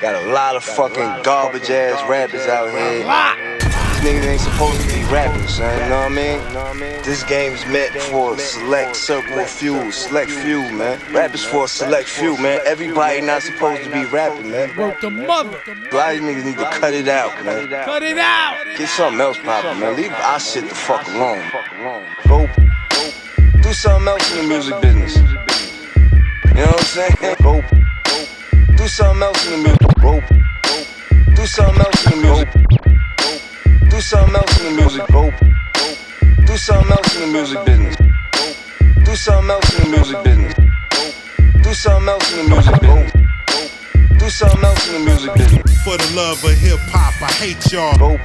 Got 0.00 0.22
a 0.24 0.32
lot 0.32 0.56
of 0.56 0.64
fucking 0.64 1.22
garbage 1.22 1.70
ass 1.70 2.02
rappers 2.08 2.46
out 2.46 2.70
here. 2.70 2.98
These 2.98 4.12
niggas 4.12 4.26
ain't 4.26 4.40
supposed 4.40 4.80
to 4.82 4.86
be 4.94 5.02
rapping, 5.04 5.46
son. 5.48 5.78
You 5.82 5.88
know 5.88 5.96
what 6.00 6.06
I 6.06 6.74
mean? 6.74 7.02
This 7.04 7.22
game's 7.22 7.64
meant 7.66 7.92
for 8.10 8.34
a 8.34 8.38
select 8.38 8.96
circle 8.96 9.38
of 9.38 9.48
few, 9.48 9.90
select 9.92 10.30
few, 10.30 10.60
man. 10.72 10.98
Rap 11.12 11.34
is 11.34 11.44
for 11.44 11.64
a 11.64 11.68
select 11.68 12.08
few, 12.08 12.36
man. 12.38 12.60
Everybody 12.66 13.20
not 13.22 13.42
supposed 13.42 13.82
to 13.84 13.90
be 13.90 14.04
rapping, 14.06 14.50
man. 14.50 14.74
Wrote 14.76 15.00
the 15.00 15.10
mother. 15.10 15.58
A 15.66 15.94
lot 15.94 16.14
of 16.16 16.20
niggas 16.20 16.44
need 16.44 16.58
to 16.58 16.70
cut 16.70 16.92
it 16.92 17.08
out, 17.08 17.32
man. 17.44 17.68
Cut 17.84 18.02
it 18.02 18.18
out. 18.18 18.56
Get 18.76 18.88
something 18.88 19.20
else 19.20 19.38
poppin', 19.38 19.78
man. 19.80 19.96
Leave 19.96 20.12
our 20.12 20.40
shit 20.40 20.68
the 20.68 20.74
fuck 20.74 21.06
alone. 21.08 21.42
Go, 22.28 22.46
do 23.62 23.72
something 23.72 24.08
else 24.08 24.30
in 24.32 24.42
the 24.42 24.48
music 24.54 24.78
business. 24.82 25.16
You 26.54 26.60
know 26.60 26.66
what 26.66 26.78
I'm 26.78 26.86
saying? 26.86 27.36
Go, 27.42 27.60
do 28.76 28.86
something 28.86 29.22
else 29.22 29.44
in 29.46 29.50
the 29.52 29.58
music. 29.66 29.90
Go, 30.00 30.22
do 31.34 31.46
something 31.46 31.80
else 31.80 32.06
in 32.06 32.10
the 32.12 32.18
music. 32.22 32.48
Do 33.90 34.00
something 34.00 34.36
else 34.36 34.60
in 34.60 34.64
the 34.64 34.70
music. 34.80 35.06
Go, 35.10 35.30
do 36.46 36.56
something 36.56 36.92
else 36.92 37.16
in 37.16 37.20
the 37.22 37.26
music 37.26 37.64
business. 37.66 37.96
Do 39.04 39.16
something 39.16 39.50
else 39.50 39.74
in 39.74 39.82
the 39.82 39.96
music 39.96 40.22
business. 40.22 40.54
Do 41.64 41.74
something 41.74 42.08
else 42.08 42.32
in 42.32 42.38
the 42.38 42.54
music 42.54 42.80
business. 42.80 43.12
Do 44.20 44.30
something 44.30 44.64
else 44.64 44.88
in 44.88 44.92
the 44.94 45.10
music 45.10 45.34
business. 45.34 45.82
For 45.82 45.96
the 45.96 46.12
love 46.14 46.44
of 46.44 46.54
hip 46.54 46.78
hop, 46.94 47.20
I 47.20 47.32
hate 47.34 47.72
y'all. 47.72 48.18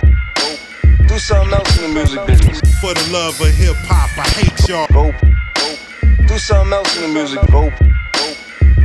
Do 1.08 1.18
something 1.18 1.52
else 1.52 1.78
in 1.82 1.84
the 1.90 2.00
music 2.00 2.28
business. 2.28 2.62
For 2.80 2.94
the 2.94 3.10
love 3.12 3.42
of 3.42 3.50
hip 3.50 3.76
hop, 3.90 4.14
I 4.22 4.30
hate 4.38 4.70
y'all. 4.70 5.16
Do 6.30 6.38
something 6.38 6.74
else 6.74 6.96
in 6.96 7.02
the 7.02 7.10
music. 7.10 7.42
Go. 7.50 7.72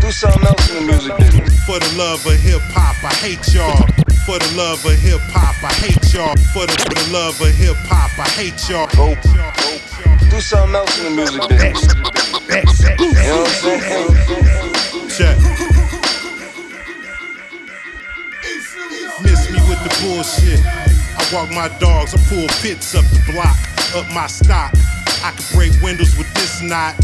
Do 0.00 0.10
something 0.10 0.46
else 0.46 0.70
in 0.70 0.76
the 0.80 0.92
music 0.92 1.14
business. 1.18 1.62
For 1.66 1.78
the 1.78 1.92
love 1.98 2.24
of 2.24 2.40
hip 2.40 2.62
hop, 2.72 2.96
I 3.04 3.12
hate 3.20 3.52
y'all. 3.52 3.84
For 4.24 4.38
the 4.40 4.48
love 4.56 4.80
of 4.80 4.96
hip 4.96 5.20
hop, 5.28 5.52
I 5.60 5.68
hate 5.84 6.08
y'all. 6.14 6.32
For 6.56 6.64
the, 6.64 6.72
for 6.72 6.96
the 6.96 7.12
love 7.12 7.38
of 7.38 7.52
hip 7.52 7.76
hop, 7.84 8.16
I 8.16 8.24
hate 8.32 8.56
y'all. 8.64 8.88
Do 10.32 10.40
something 10.40 10.74
else 10.74 10.96
in 10.96 11.04
the 11.04 11.10
music 11.20 11.44
business. 11.52 11.84
You 12.96 13.12
know 13.12 13.44
what 13.44 13.52
I'm 13.52 13.60
saying? 13.60 14.08
Check. 15.12 15.36
Miss 19.20 19.52
me 19.52 19.60
with 19.68 19.84
the 19.84 19.92
bullshit. 20.00 20.64
I 20.64 21.28
walk 21.28 21.52
my 21.52 21.68
dogs, 21.76 22.16
I 22.16 22.18
pull 22.24 22.48
pits 22.64 22.94
up 22.94 23.04
the 23.12 23.20
block, 23.32 23.52
up 23.92 24.08
my 24.14 24.28
stock. 24.28 24.72
I 25.20 25.32
can 25.36 25.44
break 25.56 25.72
windows 25.82 26.16
with 26.16 26.32
this 26.32 26.62
knot. 26.62 26.96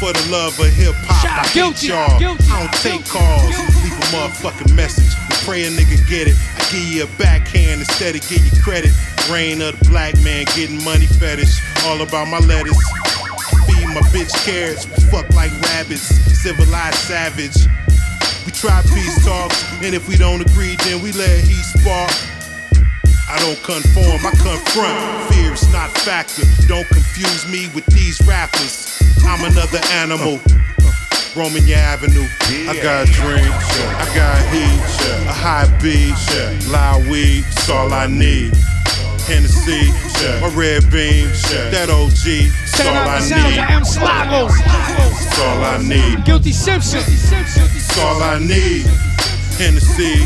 For 0.00 0.12
the 0.12 0.26
love 0.30 0.58
of 0.58 0.66
hip 0.74 0.92
hop, 1.06 1.46
I 1.46 1.48
Guilty, 1.54 1.88
y'all. 1.88 2.18
guilty, 2.18 2.44
I 2.50 2.66
don't 2.66 2.74
take 2.82 3.06
calls, 3.06 3.46
leave 3.80 3.94
a 3.94 4.06
motherfucking 4.12 4.74
message. 4.74 5.08
Pray 5.46 5.64
a 5.64 5.70
nigga 5.70 5.96
get 6.10 6.26
it. 6.28 6.36
I 6.58 6.60
give 6.72 6.84
you 6.92 7.04
a 7.04 7.10
backhand 7.16 7.80
instead 7.80 8.14
of 8.16 8.20
give 8.28 8.42
you 8.44 8.52
credit. 8.60 8.90
Reign 9.30 9.62
of 9.62 9.78
the 9.78 9.88
black 9.88 10.18
man 10.20 10.44
getting 10.56 10.82
money 10.84 11.06
fetish. 11.06 11.56
All 11.86 12.02
about 12.02 12.28
my 12.28 12.38
lettuce. 12.44 12.76
Feed 13.64 13.86
my 13.94 14.02
bitch 14.12 14.34
carrots, 14.44 14.84
we 14.84 14.98
fuck 15.08 15.30
like 15.30 15.52
rabbits. 15.72 16.10
Civilized 16.42 16.98
savage. 16.98 17.56
We 18.44 18.52
try 18.52 18.82
peace 18.92 19.24
talks, 19.24 19.62
and 19.80 19.94
if 19.94 20.08
we 20.08 20.16
don't 20.16 20.42
agree, 20.42 20.76
then 20.84 21.00
we 21.02 21.12
let 21.12 21.38
heat 21.40 21.64
spark. 21.64 22.10
I 23.34 23.38
don't 23.40 23.60
conform, 23.64 24.20
I 24.24 24.30
confront. 24.30 25.34
Fear 25.34 25.54
is 25.54 25.66
not 25.72 25.90
factor. 25.90 26.42
Don't 26.68 26.86
confuse 26.86 27.50
me 27.50 27.66
with 27.74 27.84
these 27.86 28.20
rappers. 28.26 29.02
I'm 29.26 29.44
another 29.50 29.80
animal. 29.90 30.38
Uh, 30.46 30.92
Roaming 31.34 31.66
your 31.66 31.78
avenue. 31.78 32.28
I 32.70 32.78
got 32.80 33.08
drinks, 33.08 33.80
I 33.98 34.06
got 34.14 34.38
heat, 34.54 35.26
a 35.26 35.32
high 35.34 35.66
beat, 35.82 36.14
loud 36.70 37.02
weed, 37.10 37.42
it's 37.48 37.68
all 37.68 37.92
I 37.92 38.06
need. 38.06 38.54
Hennessy, 39.26 39.90
my 40.40 40.52
red 40.54 40.88
beam, 40.92 41.26
that 41.74 41.90
OG, 41.90 42.52
Shout 42.70 42.86
all 42.86 43.08
I 43.08 43.18
need. 43.18 43.58
of 43.58 43.70
M. 43.70 43.82
Slago. 43.82 44.48
That's 44.48 45.40
all 45.40 45.64
I 45.64 45.78
need. 45.82 46.24
Guilty 46.24 46.52
Simpson. 46.52 47.00
That's 47.00 47.98
all 47.98 48.22
I 48.22 48.38
need. 48.38 48.86
Hennessy, 49.56 50.18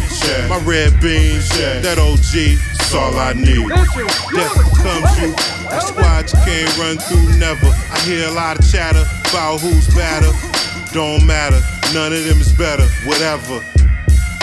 my 0.48 0.58
red 0.64 1.00
beam, 1.00 1.36
that 1.84 1.98
OG, 1.98 2.56
that's 2.78 2.94
all 2.94 3.14
I 3.18 3.34
need. 3.34 3.68
Death 3.68 4.56
comes 4.80 5.12
you, 5.20 5.34
a 5.68 5.80
squad 5.80 6.32
you 6.32 6.38
can't 6.48 6.78
run 6.78 6.96
through 6.96 7.38
never. 7.38 7.66
I 7.66 7.98
hear 8.08 8.26
a 8.26 8.32
lot 8.32 8.58
of 8.58 8.70
chatter 8.70 9.04
about 9.28 9.60
who's 9.60 9.86
better. 9.94 10.32
Don't 10.92 11.26
matter, 11.26 11.60
none 11.92 12.12
of 12.12 12.24
them 12.24 12.40
is 12.40 12.52
better, 12.52 12.86
whatever. 13.04 13.60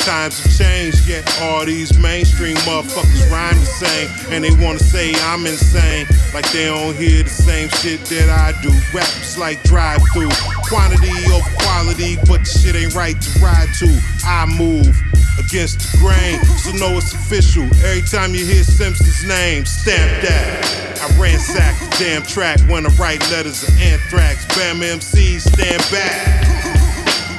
Times 0.05 0.37
have 0.37 0.53
changed, 0.53 1.07
yet 1.07 1.25
all 1.41 1.65
these 1.65 1.97
mainstream 1.97 2.55
motherfuckers 2.57 3.25
rhyme 3.31 3.57
the 3.57 3.65
same. 3.65 4.07
And 4.31 4.43
they 4.43 4.53
wanna 4.63 4.77
say 4.77 5.15
I'm 5.25 5.47
insane, 5.47 6.05
like 6.31 6.45
they 6.51 6.65
don't 6.65 6.95
hear 6.95 7.23
the 7.23 7.29
same 7.29 7.69
shit 7.69 8.01
that 8.13 8.29
I 8.29 8.53
do. 8.61 8.69
Raps 8.93 9.35
like 9.39 9.63
drive 9.63 10.01
through, 10.13 10.29
quantity 10.67 11.13
over 11.31 11.49
quality, 11.61 12.17
but 12.27 12.41
the 12.41 12.51
shit 12.51 12.75
ain't 12.75 12.95
right 12.95 13.19
to 13.19 13.29
ride 13.39 13.69
to. 13.79 13.89
I 14.25 14.45
move 14.57 14.93
against 15.37 15.79
the 15.79 15.97
grain, 15.97 16.39
so 16.57 16.71
know 16.77 16.97
it's 16.97 17.13
official. 17.13 17.63
Every 17.85 18.01
time 18.01 18.33
you 18.33 18.45
hear 18.45 18.63
Simpson's 18.63 19.23
name, 19.27 19.65
stamp 19.65 20.09
that. 20.23 20.85
I 21.01 21.21
ransack 21.21 21.77
the 21.79 22.03
damn 22.03 22.23
track 22.23 22.59
when 22.69 22.85
I 22.85 22.89
write 22.95 23.21
letters 23.31 23.63
of 23.63 23.77
anthrax. 23.81 24.45
Bam 24.55 24.81
MCs 24.81 25.41
stand 25.41 25.83
back. 25.91 26.45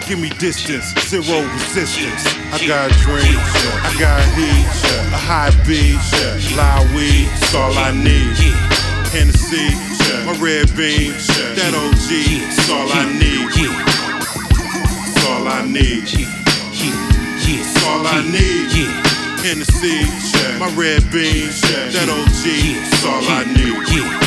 Give 0.07 0.21
me 0.21 0.31
distance, 0.39 0.95
zero 1.09 1.43
resistance. 1.43 2.23
I 2.53 2.63
got 2.67 2.93
dreams, 3.03 3.43
I 3.83 3.91
got 3.99 4.23
heat, 4.39 4.67
a 5.11 5.19
high 5.19 5.51
beat, 5.67 5.99
loud 6.57 6.87
weed, 6.95 7.27
all 7.57 7.75
I 7.75 7.91
need. 7.91 8.37
Hennessy, 9.11 9.96
my 10.25 10.37
red 10.41 10.69
beam, 10.77 11.13
that 11.57 11.73
OG, 11.75 12.11
that's 12.43 12.71
all 12.71 12.89
I 12.93 13.05
need. 13.19 13.51
That's 13.55 15.27
all 15.27 15.47
I 15.49 15.67
need. 15.67 16.07
That's 17.47 17.85
all 17.87 18.07
I 18.07 18.23
need. 18.31 18.67
Hennessy, 19.43 20.03
my 20.59 20.69
red 20.75 21.03
beam, 21.13 21.49
that 21.93 22.09
OG, 22.09 22.45
that's 22.91 23.05
all 23.05 23.25
I 23.29 23.45
need. 23.55 24.26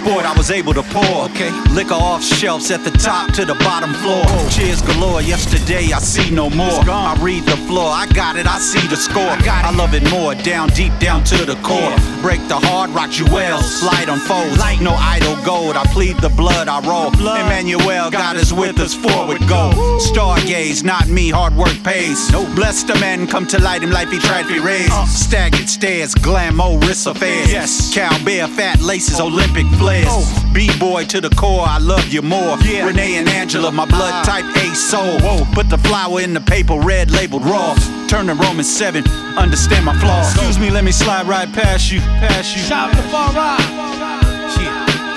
Sport, 0.00 0.24
I 0.24 0.32
was 0.36 0.50
able 0.50 0.74
to 0.74 0.82
pour. 0.82 1.28
Okay. 1.30 1.50
Liquor 1.70 1.94
off 1.94 2.22
shelves 2.22 2.70
at 2.70 2.82
the 2.84 2.90
top 2.90 3.32
to 3.34 3.44
the 3.44 3.54
bottom 3.66 3.92
floor. 4.00 4.24
Cheers 4.50 4.82
galore, 4.82 5.22
yesterday 5.22 5.92
I 5.92 6.00
see 6.00 6.30
no 6.30 6.48
more. 6.50 6.80
I 6.88 7.16
read 7.20 7.44
the 7.44 7.56
floor, 7.68 7.90
I 7.90 8.06
got 8.06 8.36
it, 8.36 8.46
I 8.46 8.58
see 8.58 8.86
the 8.88 8.96
score. 8.96 9.36
I, 9.50 9.70
love 9.76 9.94
it 9.94 10.08
more, 10.10 10.34
down 10.34 10.68
deep, 10.70 10.92
down 10.98 11.24
to 11.24 11.44
the 11.44 11.56
core. 11.62 11.94
Break 12.22 12.40
the 12.48 12.58
hard, 12.58 12.90
rock 12.90 13.10
jewels, 13.10 13.82
light 13.82 14.08
on 14.08 14.18
foes. 14.20 14.56
No 14.80 14.94
idle 14.96 15.36
gold, 15.44 15.76
I 15.76 15.84
plead 15.92 16.16
the 16.18 16.30
blood, 16.30 16.68
I 16.68 16.80
roll. 16.86 17.10
Emmanuel, 17.10 18.10
God 18.10 18.36
is 18.36 18.52
with 18.52 18.78
us, 18.80 18.94
forward 18.94 19.40
go. 19.48 19.70
Stargaze, 20.00 20.82
not 20.82 21.08
me, 21.08 21.30
hard 21.30 21.54
work 21.54 21.76
pays. 21.84 22.30
Bless 22.54 22.82
the 22.82 22.94
man, 22.94 23.26
come 23.26 23.46
to 23.48 23.58
light 23.60 23.82
him, 23.82 23.90
life 23.90 24.10
he 24.10 24.18
tried 24.18 24.48
to 24.48 24.60
raise. 24.62 24.92
Staggered 25.08 25.68
stairs, 25.68 26.14
glamorous 26.14 27.06
affairs. 27.06 27.52
Yes. 27.52 27.94
Cowbear, 27.94 28.48
fat 28.48 28.80
laces, 28.80 29.20
Olympic 29.20 29.66
flares. 29.90 30.42
B-boy 30.52 31.04
to 31.06 31.20
the 31.20 31.30
core, 31.30 31.64
I 31.66 31.78
love 31.78 32.08
you 32.08 32.22
more. 32.22 32.56
Renee 32.58 33.16
and 33.16 33.28
Angela, 33.28 33.70
my 33.72 33.86
blood 33.86 34.24
type 34.24 34.44
A 34.56 34.74
soul. 34.74 35.18
Put 35.52 35.68
the 35.68 35.78
flower 35.78 36.20
in 36.20 36.34
the 36.34 36.40
paper, 36.40 36.78
red 36.78 37.10
labeled 37.10 37.44
raw. 37.44 37.74
Turn 38.08 38.26
to 38.26 38.34
Romans 38.34 38.68
7, 38.68 39.06
understand 39.36 39.84
my 39.84 39.98
flaws. 39.98 40.32
Excuse 40.34 40.58
me, 40.58 40.70
let 40.70 40.84
me 40.84 40.92
slide 40.92 41.26
right 41.26 41.50
past 41.52 41.92
you. 41.92 42.00
Past 42.00 42.56
you. 42.56 42.62
Shout 42.62 42.90
the 42.94 43.02
far 43.10 43.32
right. 43.32 43.76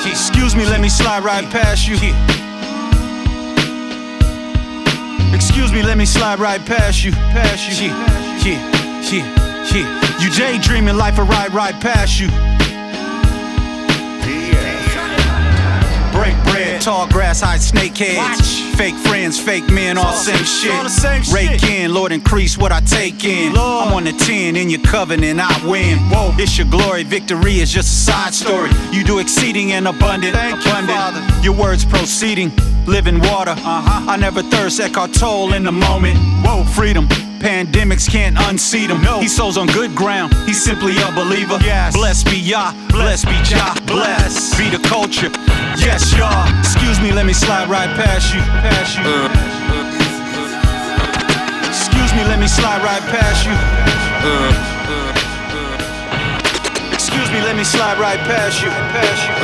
Excuse 0.06 0.56
me, 0.56 0.66
let 0.66 0.82
me 0.82 0.90
slide 0.90 1.24
right 1.24 1.46
past 1.46 1.88
you. 1.88 1.96
Excuse 5.34 5.72
me, 5.72 5.82
let 5.82 5.98
me 5.98 6.06
slide 6.06 6.40
right 6.40 6.64
past 6.66 7.04
you. 7.04 7.12
Past 7.12 7.82
you. 7.82 7.88
Yeah, 7.88 8.44
yeah, 8.44 9.12
yeah, 9.12 9.74
yeah. 9.74 10.20
You 10.22 10.30
daydreaming 10.30 10.98
life 10.98 11.18
a 11.18 11.24
ride 11.24 11.54
right 11.54 11.74
past 11.82 12.20
you. 12.20 12.28
Tall 16.84 17.08
grass, 17.08 17.40
hide 17.40 17.62
snake 17.62 17.98
heads. 17.98 18.60
Fake 18.76 18.96
friends, 18.96 19.40
fake 19.40 19.70
men, 19.70 19.98
all 19.98 20.12
same 20.12 20.44
shit. 20.44 21.34
Rake 21.34 21.64
in, 21.64 21.94
Lord, 21.94 22.12
increase 22.12 22.58
what 22.58 22.74
I 22.74 22.82
take 22.82 23.24
in. 23.24 23.54
I'm 23.56 23.94
on 23.94 24.04
the 24.04 24.12
10 24.12 24.58
in 24.58 24.70
your 24.70 24.82
covenant, 24.82 25.40
I 25.42 25.66
win. 25.66 25.98
Whoa, 26.10 26.34
it's 26.38 26.58
your 26.58 26.68
glory, 26.68 27.04
victory 27.04 27.60
is 27.60 27.72
just 27.72 27.88
a 27.88 28.12
side 28.12 28.34
story. 28.34 28.70
You 28.92 29.06
do 29.06 29.20
exceeding 29.20 29.72
and 29.72 29.88
abundant, 29.88 30.36
abundant. 30.36 31.44
Your 31.44 31.54
words 31.54 31.86
proceeding, 31.86 32.52
living 32.86 33.20
water. 33.20 33.52
Uh-huh. 33.52 34.12
I 34.12 34.18
never 34.18 34.44
thirst, 34.44 34.82
Eckhart 34.82 35.14
Tolle 35.14 35.54
in 35.54 35.64
the 35.64 35.72
moment. 35.72 36.18
Whoa, 36.44 36.66
freedom. 36.66 37.08
Pandemics 37.44 38.10
can't 38.10 38.38
unseat 38.40 38.90
him. 38.90 39.02
No. 39.02 39.20
He 39.20 39.28
sows 39.28 39.58
on 39.58 39.68
good 39.68 39.94
ground. 39.94 40.34
He's 40.46 40.64
simply 40.64 40.96
a 40.98 41.12
believer. 41.12 41.58
Yes. 41.60 41.94
Blessed 41.94 42.26
be 42.28 42.38
Yah, 42.38 42.72
blessed 42.88 43.26
be 43.26 43.36
Jah, 43.44 43.76
blessed 43.86 44.23
Yes, 45.80 46.12
y'all. 46.18 46.48
Excuse 46.60 47.00
me, 47.00 47.14
let 47.14 47.26
me 47.26 47.32
slide 47.32 47.70
right 47.70 47.88
past 47.96 48.34
you. 48.34 48.42
Past 48.42 48.98
you. 48.98 49.04
Excuse 51.70 52.12
me, 52.14 52.24
let 52.28 52.40
me 52.40 52.48
slide 52.48 52.84
right 52.84 53.02
past 53.08 53.46
you. 53.48 53.56
Excuse 56.94 57.32
me, 57.32 57.42
let 57.42 57.56
me 57.56 57.64
slide 57.64 58.00
right 58.00 58.20
past 58.20 58.62
you. 58.62 58.70
Past 58.70 59.22
you. 59.24 59.36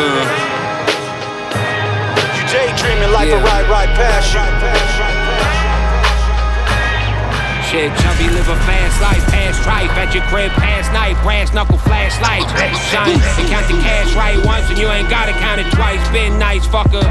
You 2.36 2.44
daydreaming 2.52 3.14
like 3.14 3.30
a 3.30 3.38
ride 3.38 3.70
right 3.70 3.90
past 3.96 4.34
you. 4.34 5.19
Shit, 7.70 7.94
chubby, 8.02 8.26
live 8.34 8.50
a 8.50 8.58
fast 8.66 8.98
life, 8.98 9.22
past 9.30 9.62
tripe 9.62 9.94
at 9.94 10.10
your 10.10 10.26
crib, 10.34 10.50
past 10.58 10.90
night, 10.90 11.14
brass 11.22 11.54
knuckle 11.54 11.78
flashlights. 11.78 12.50
Shine 12.90 13.14
and 13.14 13.46
count 13.46 13.70
the 13.70 13.78
cash 13.86 14.10
right 14.18 14.42
once, 14.42 14.66
and 14.74 14.80
you 14.82 14.90
ain't 14.90 15.08
gotta 15.08 15.34
count 15.38 15.62
it 15.62 15.70
twice. 15.78 16.02
Been 16.10 16.40
nice, 16.40 16.66
fucker. 16.66 17.06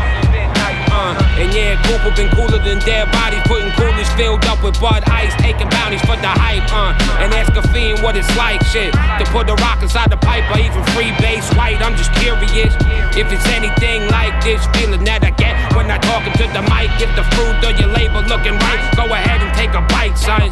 Uh, 0.90 1.14
and 1.38 1.54
yeah, 1.54 1.78
Cooper 1.86 2.10
been 2.10 2.26
cooler 2.34 2.58
than 2.58 2.82
dead 2.82 3.06
bodies, 3.14 3.38
putting 3.46 3.70
coolers 3.78 4.10
filled 4.18 4.42
up 4.50 4.58
with 4.64 4.74
Bud 4.82 5.06
Ice, 5.06 5.30
taking 5.38 5.70
bounties 5.70 6.02
for 6.02 6.18
the 6.18 6.26
hype. 6.26 6.66
Uh, 6.74 6.90
and 7.22 7.30
ask 7.38 7.54
a 7.54 7.62
fiend 7.70 8.02
what 8.02 8.16
it's 8.18 8.26
like, 8.34 8.58
shit, 8.66 8.90
to 8.92 9.24
put 9.30 9.46
the 9.46 9.54
rock 9.62 9.78
inside 9.78 10.10
the 10.10 10.18
pipe 10.18 10.42
or 10.50 10.58
even 10.58 10.82
free 10.90 11.14
base 11.22 11.46
white. 11.54 11.78
I'm 11.78 11.94
just 11.94 12.10
curious 12.18 12.74
if 13.14 13.30
it's 13.30 13.46
anything 13.54 14.10
like 14.10 14.34
this 14.42 14.58
feeling 14.74 15.06
that 15.06 15.22
I 15.22 15.30
get 15.30 15.47
when 15.78 15.86
I 15.94 15.98
talking 16.02 16.34
to 16.34 16.46
the 16.50 16.62
mic. 16.66 16.90
If 16.98 17.14
the 17.14 17.22
fruit 17.38 17.62
of 17.62 17.78
your 17.78 17.94
label 17.94 18.26
looking 18.26 18.58
right, 18.58 18.82
go 18.98 19.06
ahead 19.14 19.38
and 19.38 19.54
take 19.54 19.70
a 19.78 19.82
bite, 19.86 20.18
son. 20.18 20.50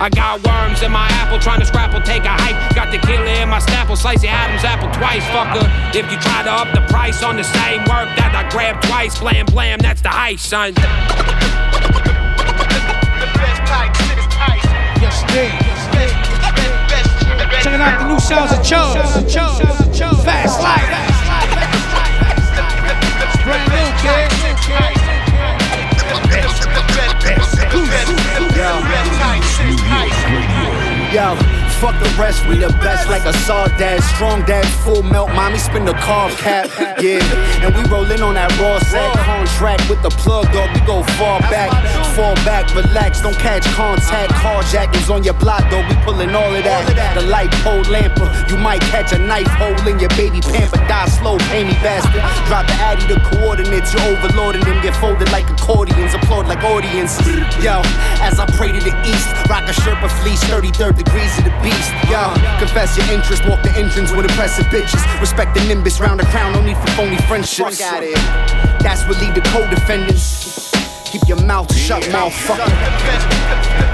I 0.00 0.08
got 0.08 0.40
worms 0.40 0.80
in 0.80 0.90
my 0.90 1.06
apple, 1.20 1.38
trying 1.38 1.60
to 1.60 1.66
scrapple, 1.66 2.00
take 2.00 2.24
a 2.24 2.32
hike. 2.32 2.56
Got 2.74 2.90
the 2.90 2.96
killer 3.04 3.28
in 3.44 3.50
my 3.50 3.60
snapple, 3.60 3.98
slice 4.00 4.24
your 4.24 4.32
Adam's 4.32 4.64
apple 4.64 4.88
twice, 4.96 5.22
fucker. 5.28 5.68
If 5.92 6.10
you 6.10 6.16
try 6.24 6.40
to 6.48 6.50
up 6.50 6.72
the 6.72 6.80
price 6.88 7.22
on 7.22 7.36
the 7.36 7.44
same 7.44 7.84
work 7.84 8.08
that 8.16 8.32
I 8.32 8.48
grabbed 8.48 8.88
twice, 8.88 9.20
blam 9.20 9.44
blam, 9.44 9.78
that's 9.78 10.00
the 10.00 10.08
hype, 10.08 10.40
son. 10.40 10.72
Yes, 15.04 15.20
indeed. 15.28 15.52
Checking 17.60 17.84
out 17.84 18.00
the 18.00 18.08
new 18.08 18.18
sounds 18.18 18.52
of 18.56 18.64
Cho. 18.64 18.96
Fast 20.24 20.60
life. 20.64 20.88
It's 23.22 23.36
brand 23.44 23.89
Yo, 31.10 31.34
fuck 31.82 31.98
the 31.98 32.08
rest, 32.16 32.46
we 32.46 32.56
the 32.56 32.68
best 32.78 33.08
like 33.08 33.24
a 33.24 33.32
saw 33.32 33.66
dad, 33.78 34.00
strong 34.14 34.44
dad, 34.44 34.64
full 34.84 35.02
melt. 35.02 35.30
Mommy 35.34 35.58
spin 35.58 35.84
the 35.84 35.94
car 35.94 36.30
cap, 36.38 36.70
yeah. 37.02 37.18
And 37.66 37.74
we 37.74 37.82
rollin' 37.90 38.22
on 38.22 38.34
that 38.34 38.54
raw 38.60 38.78
sack 38.78 39.18
contract 39.26 39.90
with 39.90 40.00
the 40.02 40.10
plug, 40.10 40.46
dog. 40.52 40.70
We 40.72 40.80
go 40.86 41.02
far 41.18 41.40
back, 41.50 41.70
fall 42.14 42.34
back, 42.46 42.72
relax, 42.76 43.22
don't 43.22 43.34
catch 43.34 43.64
contact. 43.74 44.29
Carjackings 44.40 45.12
on 45.12 45.22
your 45.22 45.34
block, 45.34 45.68
though. 45.68 45.84
We 45.84 45.94
pullin' 46.00 46.34
all 46.34 46.48
of 46.48 46.64
that. 46.64 47.12
The 47.14 47.20
light 47.28 47.52
pole 47.60 47.84
lamper, 47.92 48.24
you 48.48 48.56
might 48.56 48.80
catch 48.88 49.12
a 49.12 49.18
knife 49.18 49.52
hole 49.60 49.76
in 49.84 50.00
your 50.00 50.08
baby 50.16 50.40
pamper. 50.40 50.80
Die 50.88 51.08
slow, 51.20 51.36
pay 51.52 51.64
me 51.64 51.76
bastard. 51.84 52.24
Drop 52.48 52.64
the 52.64 52.72
addy, 52.80 53.04
the 53.04 53.20
coordinates, 53.28 53.92
you're 53.92 54.16
overloading 54.16 54.64
them. 54.64 54.80
Get 54.80 54.96
folded 54.96 55.30
like 55.30 55.44
accordions, 55.50 56.14
applaud 56.14 56.48
like 56.48 56.64
audiences. 56.64 57.28
Yo, 57.60 57.84
as 58.24 58.40
I 58.40 58.48
pray 58.56 58.72
to 58.72 58.80
the 58.80 58.96
east, 59.04 59.28
rock 59.52 59.68
a 59.68 59.76
Sherpa 59.76 60.08
fleece, 60.24 60.40
33rd 60.48 60.96
degrees 60.96 61.36
of 61.36 61.44
the 61.44 61.54
beast. 61.60 61.92
Yo, 62.08 62.32
confess 62.56 62.96
your 62.96 63.12
interest, 63.12 63.44
walk 63.44 63.60
the 63.62 63.76
entrance 63.76 64.10
with 64.10 64.24
impressive 64.24 64.64
bitches. 64.72 65.04
Respect 65.20 65.52
the 65.52 65.60
nimbus, 65.68 66.00
round 66.00 66.18
the 66.18 66.26
crown, 66.32 66.56
no 66.56 66.62
need 66.64 66.80
for 66.80 66.88
phony 66.96 67.20
friendships. 67.28 67.76
Fuck 67.76 67.92
outta 67.92 68.08
here. 68.08 68.80
That's 68.80 69.04
what 69.04 69.20
lead 69.20 69.34
the 69.34 69.44
co-defendants. 69.52 70.72
Keep 71.04 71.28
your 71.28 71.42
mouth 71.42 71.74
shut, 71.74 72.04
motherfucker. 72.04 73.89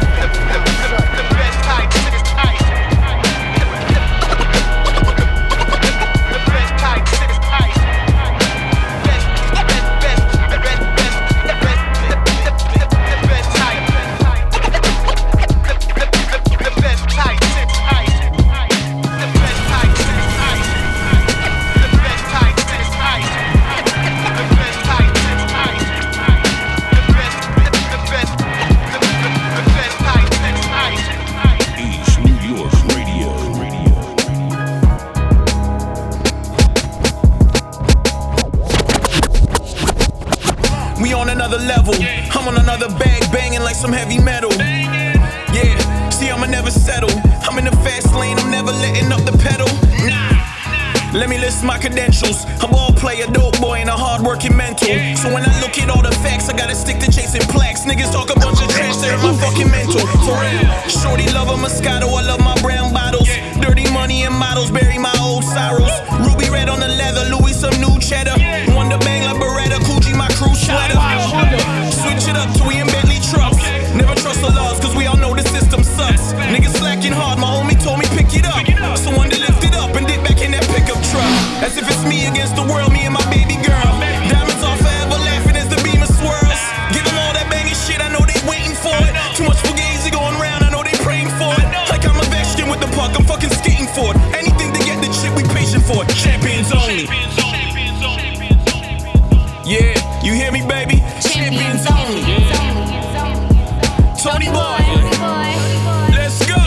List 51.56 51.64
my 51.64 51.78
credentials. 51.78 52.44
A 52.60 52.68
ball 52.68 52.92
player, 52.92 53.24
dope 53.32 53.58
boy, 53.60 53.80
and 53.80 53.88
a 53.88 53.96
hardworking 53.96 54.54
mental. 54.54 54.92
So 55.16 55.32
when 55.32 55.42
I 55.42 55.60
look 55.64 55.78
at 55.78 55.88
all 55.88 56.02
the 56.02 56.12
facts, 56.20 56.50
I 56.50 56.56
gotta 56.56 56.74
stick 56.74 56.98
to 57.00 57.10
chasing 57.10 57.40
plaques. 57.48 57.86
Niggas 57.86 58.12
talk 58.12 58.28
a 58.28 58.38
bunch 58.38 58.60
of 58.60 58.68
trash, 58.68 58.96
they're 58.96 59.16
my 59.16 59.32
fucking 59.40 59.70
mental. 59.70 60.04
For 60.28 60.36
real. 60.36 60.68
Shorty 60.84 61.24
love 61.32 61.48
a 61.48 61.56
Moscato, 61.56 62.12
I 62.12 62.28
love 62.28 62.40
my 62.40 62.60
brown 62.60 62.92
bottles. 62.92 63.28
Dirty 63.60 63.90
money 63.90 64.24
and 64.24 64.34
models, 64.34 64.70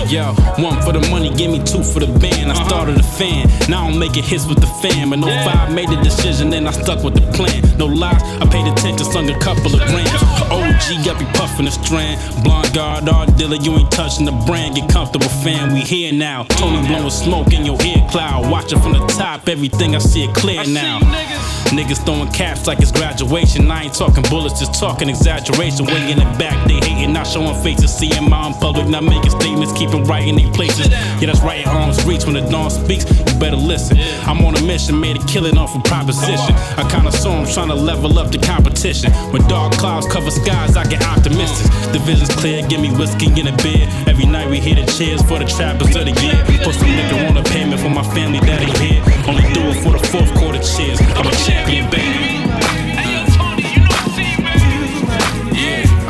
Yo, 0.10 0.34
one 0.58 0.82
for 0.82 0.91
the 0.91 1.06
money, 1.12 1.30
give 1.30 1.52
me 1.52 1.62
two 1.62 1.84
for 1.84 2.00
the 2.00 2.10
band. 2.17 2.50
I 2.50 2.58
uh-huh. 2.58 2.67
started 2.67 3.00
a 3.00 3.04
fan, 3.04 3.45
now 3.69 3.86
I'm 3.86 4.00
making 4.00 4.24
hits 4.24 4.48
with 4.48 4.60
the 4.60 4.65
fam. 4.82 5.13
And 5.13 5.24
05 5.24 5.72
made 5.72 5.89
the 5.89 6.02
decision, 6.02 6.50
then 6.50 6.65
I 6.65 6.72
stuck 6.72 7.04
with 7.04 7.13
the 7.13 7.22
plan. 7.38 7.62
No 7.78 7.86
lies, 7.86 8.17
I 8.41 8.50
paid 8.50 8.65
attention, 8.65 9.06
sung 9.06 9.30
a 9.30 9.38
couple 9.38 9.69
of 9.69 9.86
grams. 9.86 10.10
Oh, 10.50 10.65
OG 10.80 11.06
got 11.06 11.20
me 11.20 11.26
puffing 11.34 11.65
the 11.65 11.72
strand. 11.72 12.20
Blonde 12.44 12.74
guard, 12.74 13.10
art 13.10 13.36
dealer, 13.38 13.58
you 13.58 13.74
ain't 13.74 13.92
touching 13.92 14.26
the 14.26 14.32
brand. 14.46 14.76
Get 14.76 14.89
comfortable, 14.89 15.28
fam, 15.44 15.74
we 15.74 15.82
here 15.82 16.13
now. 16.13 16.44
Tony 16.44 16.86
blowing 16.88 17.10
smoke 17.10 17.54
in 17.54 17.65
your 17.65 17.80
ear 17.82 18.06
cloud. 18.10 18.50
Watch 18.50 18.72
it 18.72 18.80
from 18.80 18.94
the 18.94 19.06
top, 19.08 19.48
everything 19.48 19.96
I 19.96 20.00
see 20.00 20.24
it 20.24 20.36
clear 20.36 20.65
now. 20.65 21.00
Niggas 21.70 22.04
throwing 22.04 22.32
caps 22.32 22.65
like 22.65 22.80
it's 22.80 22.92
graduation. 22.92 23.70
I 23.70 23.84
ain't 23.84 23.94
talking 23.94 24.24
bullets, 24.24 24.60
just 24.60 24.74
talking 24.80 25.10
exaggeration. 25.10 25.86
Way 25.86 26.12
in 26.12 26.18
the 26.18 26.26
back, 26.39 26.68
they 26.68 26.76
hating, 26.76 27.13
not 27.13 27.28
showing 27.28 27.54
faces. 27.62 27.94
Seeing 27.94 28.28
my 28.28 28.48
in 28.48 28.54
public, 28.54 28.88
not 28.88 29.04
making 29.04 29.30
statements, 29.30 29.74
keeping 29.74 30.04
right 30.06 30.28
in 30.28 30.36
their 30.36 30.52
places. 30.52 30.89
Yeah, 30.89 31.28
that's 31.28 31.42
right, 31.42 31.65
at 31.65 31.68
arms 31.68 32.04
reach 32.06 32.26
when 32.26 32.34
the 32.34 32.42
dawn 32.50 32.72
speaks. 32.72 33.06
You 33.06 33.39
better 33.39 33.56
listen. 33.56 33.98
I'm 34.26 34.44
on 34.46 34.56
a 34.56 34.62
mission, 34.63 35.00
made 35.00 35.18
a 35.18 35.26
killing 35.26 35.58
off 35.58 35.76
a 35.76 35.80
proposition. 35.82 36.56
I 36.78 36.89
kinda 36.89 37.12
saw 37.12 37.38
him 37.38 37.46
trying 37.54 37.68
to 37.68 37.76
level 37.76 38.18
up 38.18 38.32
the 38.32 38.39
competition. 38.39 39.12
When 39.32 39.48
dark 39.48 39.74
clouds 39.74 40.08
cover 40.08 40.32
skies, 40.32 40.68
I 40.75 40.84
get 40.84 41.05
optimistic. 41.05 41.71
The 41.93 41.99
vision's 41.99 42.34
clear, 42.36 42.65
give 42.67 42.82
me 42.82 42.89
whiskey 42.91 43.27
in 43.27 43.47
a 43.47 43.55
beer. 43.63 43.88
Every 44.08 44.25
night 44.25 44.49
we 44.49 44.60
hear 44.60 44.75
the 44.75 44.86
cheers 44.91 45.21
for 45.21 45.39
the 45.39 45.45
trappers 45.45 45.95
of 45.95 46.05
the 46.05 46.13
year. 46.21 46.38
Put 46.63 46.75
some 46.75 46.89
nigga 46.89 47.29
on 47.29 47.38
a 47.38 47.43
payment 47.43 47.82
for 47.82 47.89
my 47.89 48.03
family 48.13 48.39
that 48.39 48.62
ain't 48.62 48.77
here. 48.77 49.01
Only 49.27 49.43
do 49.53 49.62
it 49.69 49.84
for 49.84 49.93
the 49.93 50.03
fourth 50.08 50.34
quarter 50.36 50.60
cheers. 50.60 50.99
I'm 51.15 51.27
a 51.27 51.36
champion, 51.45 51.89
baby. 51.89 52.39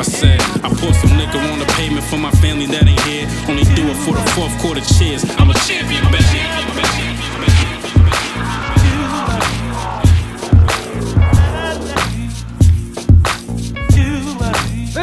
I 0.00 0.02
said 0.02 0.40
I 0.64 0.68
put 0.70 0.94
some 0.94 1.10
nigga 1.10 1.36
on 1.52 1.58
the 1.58 1.66
payment 1.76 2.04
for 2.06 2.16
my 2.16 2.30
family 2.40 2.64
that 2.72 2.88
ain't 2.88 3.00
here. 3.04 3.28
Only 3.48 3.64
do 3.76 3.84
it 3.84 3.96
for 3.96 4.14
the 4.14 4.24
fourth 4.32 4.56
quarter 4.58 4.80
cheers. 4.80 5.24
I'm 5.36 5.50
a 5.50 5.54
champion, 5.68 6.04
baby. 6.10 7.19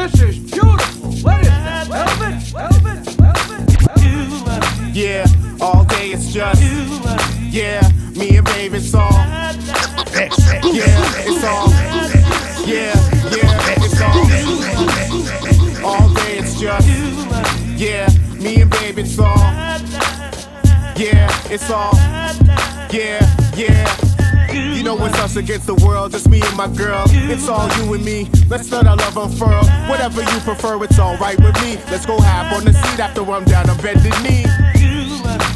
This 0.08 0.22
is 0.22 0.38
beautiful. 0.40 1.12
What 1.22 1.42
is 1.42 1.50
that? 1.50 1.88
Velvet? 1.88 2.40
Velvet? 2.56 3.04
Velvet? 3.20 4.96
Yeah, 4.96 5.26
all 5.60 5.84
day 5.84 6.12
it's 6.12 6.32
just 6.32 6.62
yeah, 7.52 7.82
me 8.16 8.38
and 8.38 8.46
baby 8.46 8.78
it's 8.78 8.94
all 8.94 9.12
yeah, 9.12 10.96
it's 11.28 11.44
all 11.44 11.70
yeah, 12.66 12.96
yeah, 13.36 13.52
it's 13.84 14.02
all 14.02 15.86
all 15.86 16.14
day 16.14 16.38
it's 16.38 16.58
just 16.58 16.88
yeah, 17.78 18.08
me 18.40 18.62
and 18.62 18.72
baby 18.72 19.02
it's 19.02 19.20
all 19.20 19.38
yeah, 20.96 21.28
it's 21.50 21.70
all 21.70 21.94
yeah, 22.94 23.20
yeah. 23.58 24.07
You 24.58 24.84
know 24.84 24.98
it's 25.06 25.18
us 25.20 25.36
against 25.36 25.68
the 25.68 25.76
world, 25.76 26.12
just 26.12 26.30
me 26.30 26.42
and 26.42 26.58
my 26.58 26.68
girl. 26.68 27.06
It's 27.10 27.48
all 27.48 27.68
you 27.78 27.94
and 27.94 28.04
me. 28.04 28.30
Let's 28.50 28.72
let 28.72 28.88
our 28.88 28.96
love 28.96 29.18
unfurl. 29.18 29.64
Whatever 29.90 30.22
you 30.22 30.40
prefer, 30.42 30.84
it's 30.84 31.00
alright 31.00 31.40
with 31.40 31.56
me. 31.62 31.78
Let's 31.92 32.06
go 32.06 32.20
half 32.20 32.54
on 32.54 32.66
the 32.66 32.74
seat 32.74 33.00
after 33.00 33.22
I'm 33.32 33.46
down 33.46 33.70
on 33.70 33.78
bended 33.78 34.14
knee. 34.24 34.46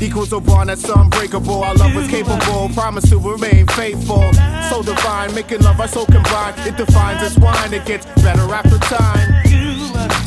Equals 0.02 0.34
a 0.34 0.40
bond 0.40 0.70
that's 0.70 0.88
unbreakable. 0.90 1.64
Our 1.64 1.76
love 1.76 1.96
is 1.96 2.10
capable. 2.10 2.70
Promise 2.70 3.10
to 3.10 3.20
remain 3.20 3.68
faithful. 3.68 4.34
So 4.70 4.82
divine, 4.82 5.34
making 5.36 5.62
love 5.62 5.80
our 5.80 5.88
soul 5.88 6.06
combined. 6.06 6.56
It 6.66 6.76
defines 6.76 7.22
us 7.22 7.38
wine. 7.38 7.74
It 7.74 7.86
gets 7.86 8.06
better 8.22 8.52
after 8.54 8.80
time. 8.80 9.51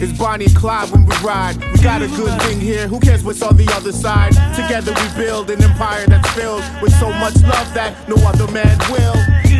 It's 0.00 0.16
Bonnie 0.18 0.46
and 0.46 0.56
Clyde 0.56 0.90
when 0.90 1.06
we 1.06 1.14
ride. 1.22 1.56
We 1.72 1.82
got 1.82 2.02
a 2.02 2.08
good 2.08 2.40
thing 2.42 2.60
here. 2.60 2.88
Who 2.88 2.98
cares 3.00 3.22
what's 3.22 3.42
on 3.42 3.56
the 3.56 3.70
other 3.74 3.92
side? 3.92 4.32
Together 4.54 4.92
we 4.92 5.24
build 5.24 5.50
an 5.50 5.62
empire 5.62 6.06
that's 6.06 6.28
filled 6.32 6.64
with 6.82 6.92
so 6.98 7.10
much 7.10 7.34
love 7.42 7.72
that 7.74 7.94
no 8.08 8.16
other 8.26 8.50
man 8.50 8.76
will 8.90 9.14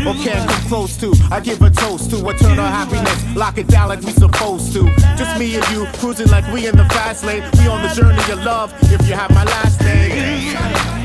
or 0.07 0.15
can 0.23 0.47
come 0.47 0.69
close 0.69 0.97
to. 0.99 1.15
I 1.31 1.41
give 1.41 1.63
a 1.63 1.71
toast 1.71 2.11
to 2.11 2.29
eternal 2.29 2.67
happiness. 2.67 3.37
Lock 3.37 3.59
it 3.59 3.69
down 3.69 3.89
like 3.89 4.01
we 4.03 4.13
supposed 4.13 4.73
to. 4.75 4.85
Just 5.17 5.39
me 5.39 5.55
and 5.55 5.67
you 5.71 5.87
cruising 5.99 6.29
like 6.29 6.47
we 6.53 6.67
in 6.67 6.77
the 6.77 6.85
fast 6.87 7.25
lane. 7.25 7.43
We 7.59 7.69
on 7.69 7.83
the 7.83 7.95
journey 7.95 8.33
of 8.33 8.45
love. 8.45 8.75
If 8.93 9.09
you 9.09 9.15
have 9.15 9.31
my 9.31 9.45
last 9.45 9.81
name, 9.81 10.11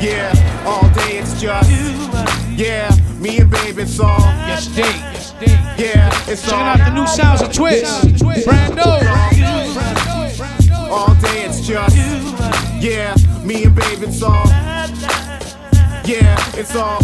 yeah. 0.02 0.34
All 0.66 0.90
day 0.90 1.20
it's 1.20 1.40
just 1.40 1.70
yeah. 2.58 2.90
Me 3.20 3.40
and 3.40 3.50
baby 3.50 3.84
it's 3.84 4.00
all 4.00 4.20
yes, 4.48 4.68
day. 4.68 5.19
Yeah, 5.42 6.10
it's 6.28 6.44
Checking 6.44 6.60
all 6.60 6.66
out 6.66 6.78
the 6.80 6.94
new 6.94 7.08
sounds 7.08 7.42
of 7.42 7.54
Twist. 7.54 8.08
Brando. 8.46 9.00
All 10.90 11.14
day 11.16 11.46
it's 11.46 11.66
just 11.66 11.96
yeah. 12.82 13.16
Me 13.44 13.64
and 13.64 13.76
baby 13.76 14.08
it's 14.08 14.22
all 14.22 14.46
yeah. 16.06 16.36
It's 16.58 16.76
all 16.76 17.00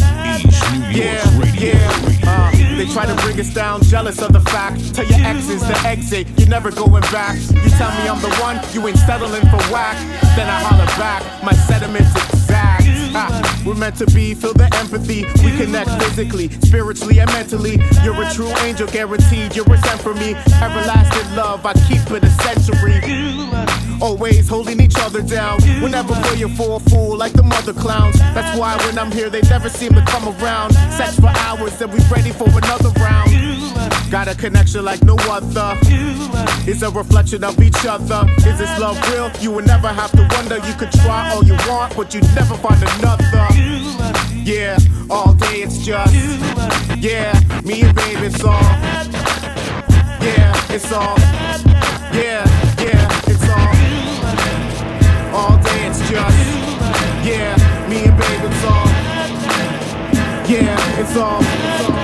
yeah, 0.92 1.24
yeah. 1.54 2.20
Uh, 2.24 2.52
they 2.78 2.86
try 2.88 3.06
to 3.06 3.16
bring 3.22 3.40
us 3.40 3.54
down, 3.54 3.82
jealous 3.84 4.22
of 4.22 4.34
the 4.34 4.42
fact. 4.42 4.94
Tell 4.96 5.06
your 5.06 5.20
exes 5.26 5.62
the 5.62 5.78
exit, 5.86 6.28
you're 6.38 6.50
never 6.50 6.72
going 6.72 7.04
back. 7.04 7.36
You 7.36 7.70
tell 7.72 7.92
me 7.92 8.08
I'm 8.10 8.22
the 8.22 8.34
one, 8.42 8.60
you 8.74 8.86
ain't 8.88 8.98
settling 8.98 9.44
for 9.44 9.62
whack. 9.72 9.98
Then 10.36 10.50
I 10.50 10.60
holler 10.64 10.86
back, 10.98 11.44
my 11.44 11.54
sentiments 11.54 12.14
exact. 12.16 12.65
We're 13.66 13.76
meant 13.76 13.98
to 13.98 14.06
be, 14.08 14.34
feel 14.34 14.54
the 14.54 14.70
empathy. 14.76 15.26
We 15.44 15.56
connect 15.58 15.90
physically, 16.04 16.50
spiritually, 16.62 17.20
and 17.20 17.32
mentally. 17.32 17.80
You're 18.04 18.22
a 18.22 18.32
true 18.34 18.52
angel, 18.64 18.88
guaranteed. 18.88 19.56
You're 19.56 19.72
a 19.74 19.78
sent 19.80 20.02
for 20.02 20.14
me. 20.14 20.36
Everlasting 20.62 21.36
love, 21.36 21.66
I 21.66 21.74
keep 21.88 22.04
it 22.12 22.24
a 22.24 22.30
century. 22.44 23.00
Always 24.02 24.48
holding 24.48 24.80
each 24.82 24.96
other 25.00 25.22
down. 25.22 25.62
Whenever 25.82 26.14
We're 26.14 26.36
never 26.36 26.56
for 26.56 26.78
a 26.78 26.80
fool 26.80 27.18
like 27.18 27.34
the 27.34 27.44
mother 27.44 27.74
clowns. 27.74 28.18
That's 28.36 28.58
why 28.58 28.76
when 28.86 29.00
I'm 29.00 29.12
here, 29.12 29.30
they 29.30 29.42
never 29.44 29.70
seem 29.70 29.94
to 29.94 30.04
come 30.06 30.28
around. 30.28 30.74
Sex 30.98 31.20
for 31.20 31.32
hours, 31.48 31.78
then 31.80 31.92
we 31.92 32.00
ready 32.12 32.32
for 32.32 32.48
another 32.50 32.90
round. 33.00 33.35
Got 34.16 34.30
a 34.30 34.36
connection 34.36 34.86
like 34.86 35.04
no 35.04 35.18
other. 35.30 35.78
It's 36.66 36.82
a 36.84 36.90
reflection 36.90 37.44
of 37.44 37.62
each 37.62 37.86
other. 37.86 38.26
Is 38.38 38.58
this 38.58 38.80
love 38.80 38.98
real? 39.12 39.30
You 39.42 39.52
will 39.52 39.66
never 39.66 39.90
have 39.90 40.10
to 40.12 40.26
wonder. 40.32 40.56
You 40.66 40.74
could 40.76 40.90
try 41.04 41.32
all 41.32 41.44
you 41.44 41.58
want, 41.68 41.98
but 41.98 42.14
you'd 42.14 42.24
never 42.34 42.56
find 42.56 42.82
another. 42.82 43.46
Yeah, 44.32 44.78
all 45.10 45.34
day 45.34 45.64
it's 45.64 45.80
just. 45.80 46.16
Yeah, 46.96 47.38
me 47.66 47.82
and 47.82 47.94
baby, 47.94 48.28
it's 48.28 48.42
all. 48.42 48.64
Yeah, 50.24 50.74
it's 50.74 50.94
all. 50.94 51.20
Yeah, 52.16 52.48
yeah, 52.80 53.22
it's 53.28 53.50
all. 53.52 53.76
All 55.36 55.58
day 55.58 55.88
it's 55.88 56.00
just. 56.10 56.40
Yeah, 57.28 57.54
me 57.90 58.06
and 58.06 58.18
baby, 58.18 58.48
it's 58.48 58.64
all. 58.64 58.88
Yeah, 60.48 61.02
it's 61.02 61.18
all. 61.18 61.42
Yeah, 61.42 61.95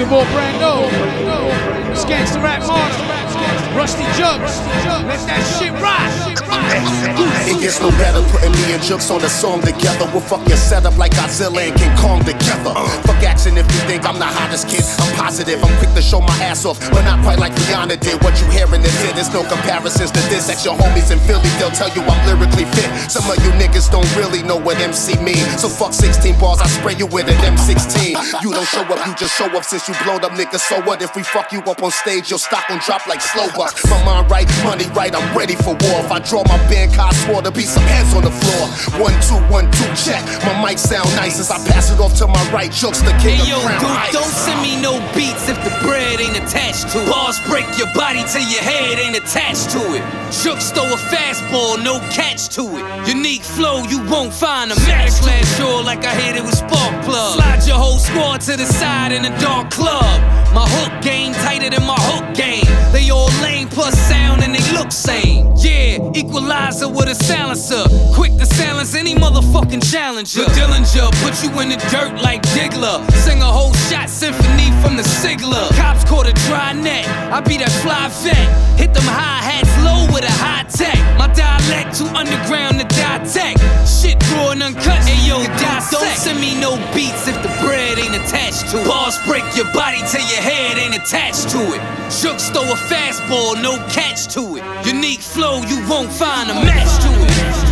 Even 0.00 0.12
more 0.12 0.24
Brando. 0.32 0.88
Skanks 1.92 2.32
the 2.32 2.40
Rap 2.40 2.66
Martyr. 2.66 3.39
Ruste 3.74 4.02
Juxx. 4.18 4.50
Let 5.06 5.20
that 5.30 5.42
shit 5.58 5.70
rock. 5.78 6.10
It 7.46 7.58
gets 7.62 7.80
no 7.80 7.90
better 7.98 8.22
putting 8.30 8.52
me 8.52 8.74
and 8.74 8.82
Jukes 8.82 9.10
on 9.10 9.22
a 9.22 9.28
song 9.28 9.62
together. 9.62 10.06
We'll 10.10 10.22
fuck 10.22 10.46
your 10.48 10.58
setup 10.58 10.98
like 10.98 11.12
Godzilla 11.12 11.66
and 11.66 11.74
King 11.78 11.94
Kong 11.98 12.20
together. 12.22 12.74
Fuck 13.06 13.22
action 13.22 13.58
if 13.58 13.66
you 13.70 13.80
think 13.86 14.06
I'm 14.06 14.18
the 14.18 14.26
hottest 14.26 14.68
kid. 14.68 14.82
I'm 14.98 15.10
positive, 15.14 15.62
I'm 15.62 15.74
quick 15.78 15.94
to 15.94 16.02
show 16.02 16.20
my 16.20 16.34
ass 16.42 16.64
off, 16.64 16.78
but 16.90 17.02
not 17.02 17.22
quite 17.22 17.38
like 17.38 17.52
Rihanna 17.66 17.98
did. 18.00 18.22
What 18.22 18.38
you 18.42 18.46
hearing 18.50 18.82
is 18.82 18.94
it. 19.06 19.14
There's 19.14 19.32
no 19.32 19.42
comparisons 19.46 20.10
to 20.10 20.22
this. 20.30 20.50
Ex 20.50 20.64
your 20.64 20.74
homies 20.74 21.10
in 21.10 21.18
Philly, 21.26 21.50
they'll 21.58 21.74
tell 21.74 21.90
you 21.94 22.02
I'm 22.02 22.20
lyrically 22.26 22.66
fit. 22.74 22.90
Some 23.10 23.26
of 23.30 23.38
you 23.42 23.50
niggas 23.58 23.90
don't 23.90 24.08
really 24.16 24.42
know 24.42 24.58
what 24.58 24.78
MC 24.78 25.18
mean. 25.22 25.42
So 25.58 25.68
fuck 25.68 25.94
16 25.94 26.38
bars, 26.38 26.60
I 26.60 26.66
spray 26.66 26.94
you 26.98 27.06
with 27.06 27.30
an 27.30 27.38
M16. 27.46 28.42
You 28.42 28.50
don't 28.50 28.66
show 28.66 28.82
up, 28.82 29.06
you 29.06 29.14
just 29.14 29.34
show 29.38 29.46
up 29.54 29.64
since 29.64 29.86
you 29.88 29.94
blowed 30.02 30.24
up, 30.24 30.32
nigga. 30.32 30.58
So 30.58 30.82
what 30.82 31.02
if 31.02 31.14
we 31.14 31.22
fuck 31.22 31.52
you 31.52 31.60
up 31.70 31.82
on 31.82 31.90
stage? 31.90 32.30
Your 32.30 32.38
stock 32.38 32.66
gon' 32.68 32.80
drop 32.84 33.06
like 33.06 33.20
slow 33.20 33.48
bucks. 33.60 33.84
My 33.92 34.00
mind 34.08 34.30
right, 34.30 34.48
money 34.64 34.88
right, 34.96 35.12
I'm 35.12 35.36
ready 35.36 35.54
for 35.54 35.76
war. 35.84 36.00
If 36.00 36.10
I 36.10 36.18
draw 36.24 36.40
my 36.48 36.56
band, 36.72 36.96
I 36.96 37.12
swore 37.20 37.42
to 37.42 37.52
be 37.52 37.68
some 37.68 37.84
hands 37.84 38.16
on 38.16 38.24
the 38.24 38.32
floor. 38.32 38.64
One, 39.04 39.12
two, 39.28 39.36
one, 39.52 39.68
two, 39.76 39.90
check. 39.92 40.24
My 40.48 40.56
mic 40.64 40.78
sound 40.78 41.12
nice 41.20 41.36
as 41.38 41.50
I 41.52 41.60
pass 41.68 41.92
it 41.92 42.00
off 42.00 42.16
to 42.24 42.26
my 42.26 42.40
right. 42.56 42.72
Jokes 42.72 43.04
the 43.04 43.12
king 43.20 43.36
Hey 43.36 43.52
yo, 43.52 43.60
of 43.60 43.68
crown 43.68 44.08
dude, 44.08 44.16
don't 44.16 44.32
send 44.32 44.62
me 44.64 44.80
no 44.80 44.96
beats 45.12 45.52
if 45.52 45.60
the 45.60 45.69
bread 45.82 46.20
ain't 46.20 46.36
attached 46.36 46.88
to 46.92 47.02
it. 47.02 47.10
Bars 47.10 47.38
break 47.48 47.66
your 47.78 47.92
body 47.94 48.22
till 48.30 48.46
your 48.48 48.62
head 48.62 48.98
ain't 48.98 49.16
attached 49.16 49.70
to 49.70 49.80
it. 49.94 50.02
Shooks 50.32 50.70
throw 50.70 50.84
a 50.84 50.96
fastball, 51.10 51.82
no 51.82 51.98
catch 52.10 52.48
to 52.56 52.62
it. 52.78 53.08
Unique 53.08 53.42
flow, 53.42 53.82
you 53.84 53.98
won't 54.08 54.32
find 54.32 54.70
a 54.70 54.76
match. 54.86 55.20
Glass 55.22 55.56
shore 55.56 55.82
like 55.82 56.04
I 56.04 56.14
hit 56.14 56.36
it 56.36 56.42
with 56.42 56.56
spark 56.56 57.04
plug. 57.04 57.36
Slide 57.36 57.66
your 57.66 57.76
whole 57.76 57.98
squad 57.98 58.40
to 58.42 58.56
the 58.56 58.66
side 58.66 59.12
in 59.12 59.24
a 59.24 59.40
dark 59.40 59.70
club. 59.70 60.20
My 60.54 60.66
hook 60.66 61.02
game 61.02 61.32
tighter 61.32 61.70
than 61.70 61.86
my 61.86 61.98
hook 62.10 62.34
game. 62.34 62.66
They 62.92 63.10
all 63.10 63.30
lame 63.42 63.68
plus 63.68 63.96
sound 64.08 64.42
and 64.42 64.54
they 64.54 64.72
look 64.72 64.90
same. 64.90 65.52
Yeah, 65.56 65.98
equalizer 66.14 66.88
with 66.88 67.08
a 67.08 67.14
silencer. 67.14 67.84
Quick 68.14 68.36
to 68.38 68.46
silence 68.46 68.94
any 68.94 69.14
motherfucking 69.14 69.88
challenger. 69.90 70.44
The 70.44 70.50
Dillinger 70.50 71.10
put 71.22 71.42
you 71.44 71.50
in 71.60 71.68
the 71.68 71.78
dirt 71.90 72.20
like 72.20 72.42
Diggler. 72.54 72.98
Sing 73.12 73.40
a 73.42 73.46
whole 73.46 73.72
shot 73.88 74.10
symphony 74.10 74.70
from 74.82 74.96
the 74.96 75.02
Sigler. 75.02 75.69
Cops 75.76 76.04
caught 76.04 76.26
a 76.26 76.32
dry 76.46 76.72
net. 76.72 77.06
I 77.32 77.40
be 77.40 77.58
that 77.58 77.72
fly 77.82 78.08
vet. 78.22 78.48
Hit 78.78 78.94
them 78.94 79.04
high 79.04 79.42
hats 79.42 79.70
low 79.84 80.06
with 80.12 80.24
a 80.24 80.34
high 80.42 80.64
tech. 80.68 80.98
My 81.18 81.28
dialect 81.32 81.96
too 81.98 82.08
underground 82.16 82.80
to 82.80 82.86
die 82.88 83.22
tech. 83.24 83.56
Shit 83.86 84.18
raw 84.32 84.52
and 84.52 84.62
uncut. 84.62 85.00
Yo, 85.26 85.38
dissect. 85.60 85.92
don't 85.92 86.16
send 86.16 86.40
me 86.40 86.58
no 86.60 86.76
beats 86.94 87.28
if 87.28 87.36
the 87.42 87.52
bread 87.62 87.98
ain't 87.98 88.16
attached 88.16 88.70
to 88.70 88.80
it. 88.80 88.86
Bars 88.86 89.18
break 89.26 89.44
your 89.54 89.70
body 89.72 90.00
till 90.10 90.24
your 90.26 90.42
head 90.42 90.78
ain't 90.78 90.96
attached 90.96 91.48
to 91.50 91.60
it. 91.74 91.82
Shooks 92.10 92.50
throw 92.50 92.64
a 92.64 92.78
fastball, 92.90 93.60
no 93.62 93.78
catch 93.90 94.26
to 94.34 94.56
it. 94.56 94.64
Unique 94.86 95.20
flow, 95.20 95.62
you 95.62 95.78
won't 95.88 96.10
find 96.10 96.50
a 96.50 96.54
match 96.54 96.90
to 97.04 97.10
it. 97.24 97.69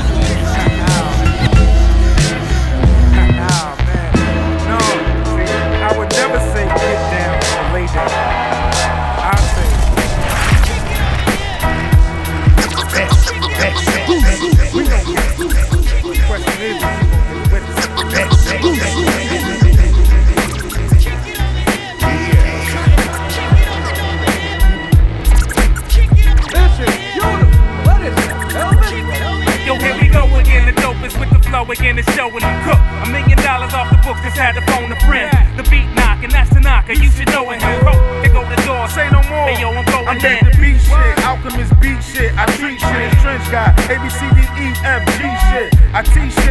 Again. 30.49 30.67
The 30.67 30.81
dopest 30.81 31.19
with 31.21 31.31
the 31.31 31.41
flow 31.49 31.65
again. 31.71 31.97
The 31.97 32.03
show 32.17 32.29
and 32.29 32.43
the 32.43 32.55
cook. 32.65 32.81
A 33.05 33.07
million 33.11 33.39
dollars 33.39 33.75
off 33.75 33.91
the 33.91 33.99
books. 34.03 34.21
Just 34.23 34.37
had 34.37 34.55
to 34.57 34.63
phone 34.73 34.91
a 34.91 34.99
friend. 35.05 35.31
The 35.57 35.65
beat 35.71 35.89
knocking, 35.95 36.31
that's 36.31 36.51
the 36.51 36.61
knocker. 36.61 36.95
You 36.95 37.11
should 37.11 37.29
know 37.29 37.51
it. 37.51 37.61
Hell, 37.61 37.99
here 38.23 38.33
go 38.33 38.43
the 38.49 38.57
door. 38.65 38.89
Say 38.89 39.09
no 39.11 39.23
more. 39.29 39.49
Hey 39.49 39.61
yo, 39.61 39.71
I'm 39.71 39.85
going 39.87 40.09
I'm 40.09 40.17
in. 40.17 40.23
back 40.23 40.41
to 40.41 40.53
beat 40.59 40.81
shit, 40.81 41.15
alchemist 41.25 41.73
beat 41.81 42.01
shit. 42.03 42.33
I 42.37 42.47
treat 42.57 42.81
shit 42.81 43.03
as 43.13 43.23
trench 43.23 43.47
guy. 43.51 43.75
A 43.77 43.83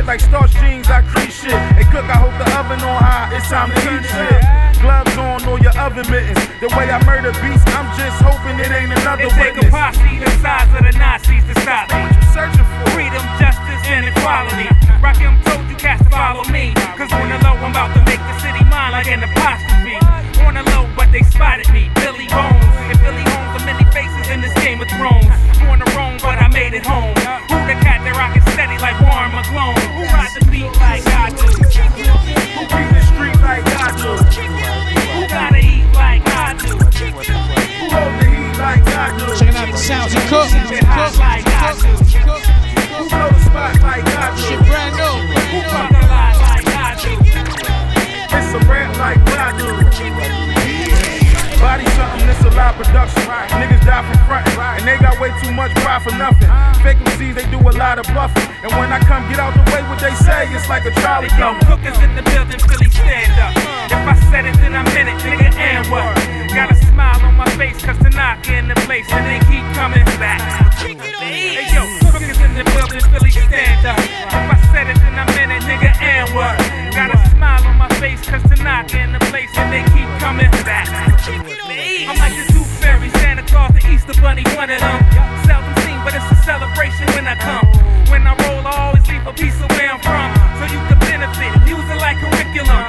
like 0.08 0.24
starch 0.24 0.56
jeans. 0.64 0.88
I 0.88 1.04
crease 1.04 1.44
shit. 1.44 1.60
Hey 1.76 1.84
cook, 1.92 2.08
I 2.08 2.16
hope 2.24 2.34
the 2.40 2.48
oven 2.56 2.80
on 2.80 2.98
high. 3.04 3.36
It's 3.36 3.52
time 3.52 3.70
to 3.76 3.80
eat 3.92 4.08
shit. 4.08 4.40
Gloves 4.80 5.14
on 5.20 5.44
or 5.44 5.60
your 5.60 5.76
oven 5.76 6.08
mittens. 6.08 6.40
The 6.64 6.72
way 6.80 6.88
I 6.88 6.98
murder 7.04 7.36
beats, 7.44 7.62
I'm 7.76 7.92
just 8.00 8.16
hoping 8.24 8.56
it 8.56 8.72
ain't 8.72 8.96
another 9.04 9.28
It 9.28 9.36
take 9.36 9.60
a 9.60 9.68
posse 9.68 10.24
the 10.24 10.32
size 10.40 10.72
of 10.72 10.88
the 10.88 10.96
Nazis 10.96 11.44
to 11.52 11.56
stop 11.60 11.92
me. 11.92 12.08
What 12.08 12.16
you 12.16 12.26
Searching 12.32 12.64
for 12.64 12.88
freedom, 12.96 13.20
justice, 13.36 13.84
and 13.92 14.08
equality. 14.08 14.72
Rakim 15.04 15.36
told 15.44 15.68
you 15.68 15.76
cats 15.76 16.02
to 16.08 16.10
follow 16.10 16.48
me. 16.56 16.72
Cause 16.96 17.12
on 17.12 17.28
the 17.28 17.38
low, 17.44 17.60
I'm 17.60 17.76
about 17.76 17.92
to 17.92 18.02
make 18.08 18.24
the 18.24 18.36
city 18.40 18.64
mine 18.72 18.96
like 18.96 19.12
an 19.12 19.28
apostrophe. 19.28 20.00
On 20.48 20.56
the 20.56 20.64
low, 20.72 20.88
but 20.96 21.12
they 21.12 21.22
spotted 21.28 21.68
me. 21.76 21.92
Billy 22.00 22.32
Bones. 22.32 22.64
And 22.88 23.00
Billy 23.04 23.28
Holmes 23.28 23.60
are 23.60 23.66
many 23.68 23.84
faces 23.92 24.32
in 24.32 24.40
this 24.40 24.56
Game 24.64 24.80
of 24.80 24.88
Thrones. 24.96 25.36
Born 25.60 25.84
to 25.84 25.88
roam, 26.00 26.16
but 26.24 26.40
I 26.40 26.48
made 26.48 26.72
it 26.72 26.86
home. 26.88 27.17
Live 52.58 52.74
production. 52.74 53.22
Niggas 53.62 53.86
die 53.86 54.02
from 54.02 54.20
frontin', 54.26 54.58
and 54.82 54.86
they 54.90 54.98
got 54.98 55.22
way 55.22 55.30
too 55.46 55.54
much 55.54 55.72
pride 55.86 56.02
for 56.02 56.12
nothing. 56.18 56.50
Fake 56.82 56.98
MCs, 56.98 57.38
they 57.38 57.46
do 57.54 57.62
a 57.62 57.74
lot 57.78 58.02
of 58.02 58.06
bluffing. 58.10 58.50
And 58.66 58.74
when 58.82 58.90
I 58.90 58.98
come 59.06 59.22
get 59.30 59.38
out 59.38 59.54
the 59.54 59.62
way, 59.70 59.86
what 59.86 60.02
they 60.02 60.14
say, 60.26 60.50
it's 60.50 60.68
like 60.68 60.90
a 60.90 60.92
trolley 60.98 61.30
Yo, 61.38 61.54
cookers 61.70 62.02
in 62.02 62.18
the 62.18 62.26
building, 62.34 62.58
Philly 62.58 62.90
stand 62.90 63.38
up. 63.38 63.54
If 63.94 64.02
I 64.02 64.16
said 64.34 64.50
it, 64.50 64.58
then 64.58 64.74
I 64.74 64.82
meant 64.98 65.08
it, 65.14 65.22
nigga, 65.22 65.54
and 65.54 65.86
what? 65.94 66.18
Got 66.58 66.74
a 66.74 66.76
smile 66.90 67.22
on 67.22 67.38
my 67.38 67.50
face, 67.62 67.78
cause 67.86 67.98
Tanaka 68.02 68.58
in 68.58 68.68
the 68.68 68.76
place, 68.90 69.06
and 69.14 69.24
they 69.30 69.40
keep 69.46 69.64
coming 69.78 70.06
back. 70.18 70.42
Hey 70.82 71.70
yo, 71.70 71.86
cookers 72.10 72.42
in 72.42 72.58
the 72.58 72.66
building, 72.74 73.06
Philly 73.14 73.32
stand 73.32 73.86
up. 73.86 74.00
If 74.02 74.34
I 74.34 74.58
said 74.74 74.90
it, 74.90 74.98
then 74.98 75.14
I 75.14 75.26
meant 75.38 75.54
it, 75.54 75.62
nigga, 75.70 75.94
and 76.02 76.26
what? 76.34 76.58
Got 76.98 77.14
a 77.14 77.20
smile 77.30 77.64
on 77.70 77.78
my 77.78 77.90
face, 78.02 78.26
cause 78.26 78.42
Tanaka 78.50 78.98
in 78.98 79.14
the 79.14 79.22
place, 79.30 79.54
and 79.58 79.70
they 79.70 79.86
keep 79.94 80.10
coming 80.18 80.50
back. 80.66 80.90
I'm 82.08 82.16
like 82.18 82.32
the 82.32 82.47
Claus, 83.48 83.72
the 83.72 83.84
Easter 83.92 84.14
Bunny, 84.22 84.44
one 84.56 84.70
of 84.70 84.80
them. 84.80 85.00
Seldom 85.48 85.76
seen, 85.84 86.00
but 86.04 86.14
it's 86.14 86.32
a 86.32 86.36
celebration 86.44 87.08
when 87.16 87.28
I 87.28 87.36
come. 87.36 87.66
When 88.12 88.28
I 88.28 88.36
roll, 88.48 88.66
I 88.68 88.72
always 88.88 89.08
leave 89.08 89.26
a 89.26 89.34
piece 89.34 89.60
of 89.62 89.70
where 89.72 89.90
I'm 89.92 90.00
from, 90.00 90.30
so 90.60 90.64
you 90.72 90.80
can 90.88 91.00
benefit. 91.00 91.52
Use 91.68 91.88
it 91.90 92.00
like 92.00 92.18
curriculum. 92.20 92.87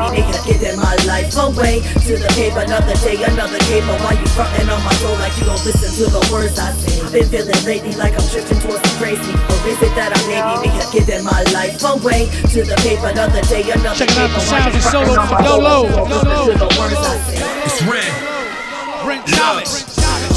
wrong, 0.00 0.16
it 0.16 0.24
has 0.24 0.40
given 0.48 0.80
my 0.80 0.96
life 1.04 1.28
away. 1.36 1.84
To 2.08 2.12
the 2.16 2.30
another 2.56 2.96
day, 3.04 3.20
another 3.20 3.60
But 3.84 4.00
why 4.00 4.16
you 4.16 4.26
frontin' 4.32 4.72
on 4.72 4.80
my 4.80 4.94
soul 5.04 5.16
like 5.20 5.36
you 5.36 5.44
don't 5.44 5.60
listen 5.68 5.92
to 6.00 6.04
the 6.08 6.22
words 6.32 6.56
I 6.56 6.72
say? 6.80 7.04
Been 7.12 7.28
feeling 7.28 7.62
lately 7.68 7.92
like 8.00 8.16
I'm 8.16 8.24
drifting 8.32 8.58
towards 8.64 8.80
the 8.80 8.92
crazy. 8.96 9.34
Or 9.36 9.58
is 9.68 9.80
it 9.84 9.92
that 10.00 10.16
I'm 10.16 10.24
my 11.24 11.44
life 11.52 11.76
away. 11.84 12.32
To 12.56 12.64
the 12.64 12.76
another 13.04 13.44
day, 13.52 13.68
another 13.68 14.08
out 14.16 14.32
the 14.32 14.40
sounds 14.40 14.80
solo. 14.88 15.12
from 15.12 15.28
Dolo 15.44 15.76
It's 17.68 17.82
red. 17.84 18.08
Brent 19.04 19.26
Thomas 19.28 19.84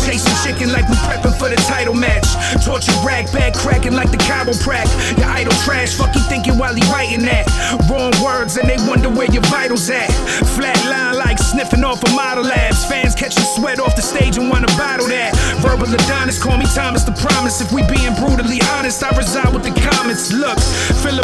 Chase 0.06 0.33
chicken 0.44 0.72
like 0.72 0.88
we 0.90 0.96
prepping 1.08 1.34
for 1.40 1.48
the 1.48 1.56
title 1.72 1.94
match. 1.96 2.28
Torture 2.66 2.92
rag 3.06 3.32
bag 3.32 3.54
cracking 3.56 3.94
like 3.94 4.12
the 4.12 4.18
chiroprac. 4.18 4.86
Your 5.18 5.28
idol 5.28 5.54
trash, 5.64 5.96
fuck 5.96 6.14
you 6.14 6.22
thinking 6.28 6.58
while 6.58 6.76
he 6.76 6.84
writing 6.92 7.24
that. 7.24 7.48
Wrong 7.90 8.12
words 8.20 8.58
and 8.58 8.68
they 8.68 8.76
wonder 8.88 9.10
where 9.10 9.32
your 9.32 9.44
vitals 9.48 9.90
at. 9.90 10.10
Flatline 10.54 11.16
like 11.16 11.40
sniffing 11.40 11.84
off 11.84 12.04
a 12.04 12.12
model 12.12 12.46
abs. 12.52 12.86
Fans 12.86 13.16
catching 13.16 13.48
sweat 13.56 13.80
off 13.80 13.96
the 13.96 14.02
stage 14.02 14.38
and 14.38 14.50
wanna 14.50 14.68
bottle 14.76 15.08
that. 15.08 15.32
Verbal 15.64 15.88
Adonis, 15.88 16.42
call 16.42 16.58
me 16.58 16.66
Thomas 16.76 17.04
the 17.04 17.14
Promise. 17.14 17.62
If 17.62 17.72
we 17.72 17.82
being 17.88 18.14
brutally 18.20 18.60
honest, 18.76 19.02
I 19.02 19.16
reside 19.16 19.54
with 19.54 19.64
the 19.64 19.74
comments. 19.80 20.34
Look, 20.34 20.60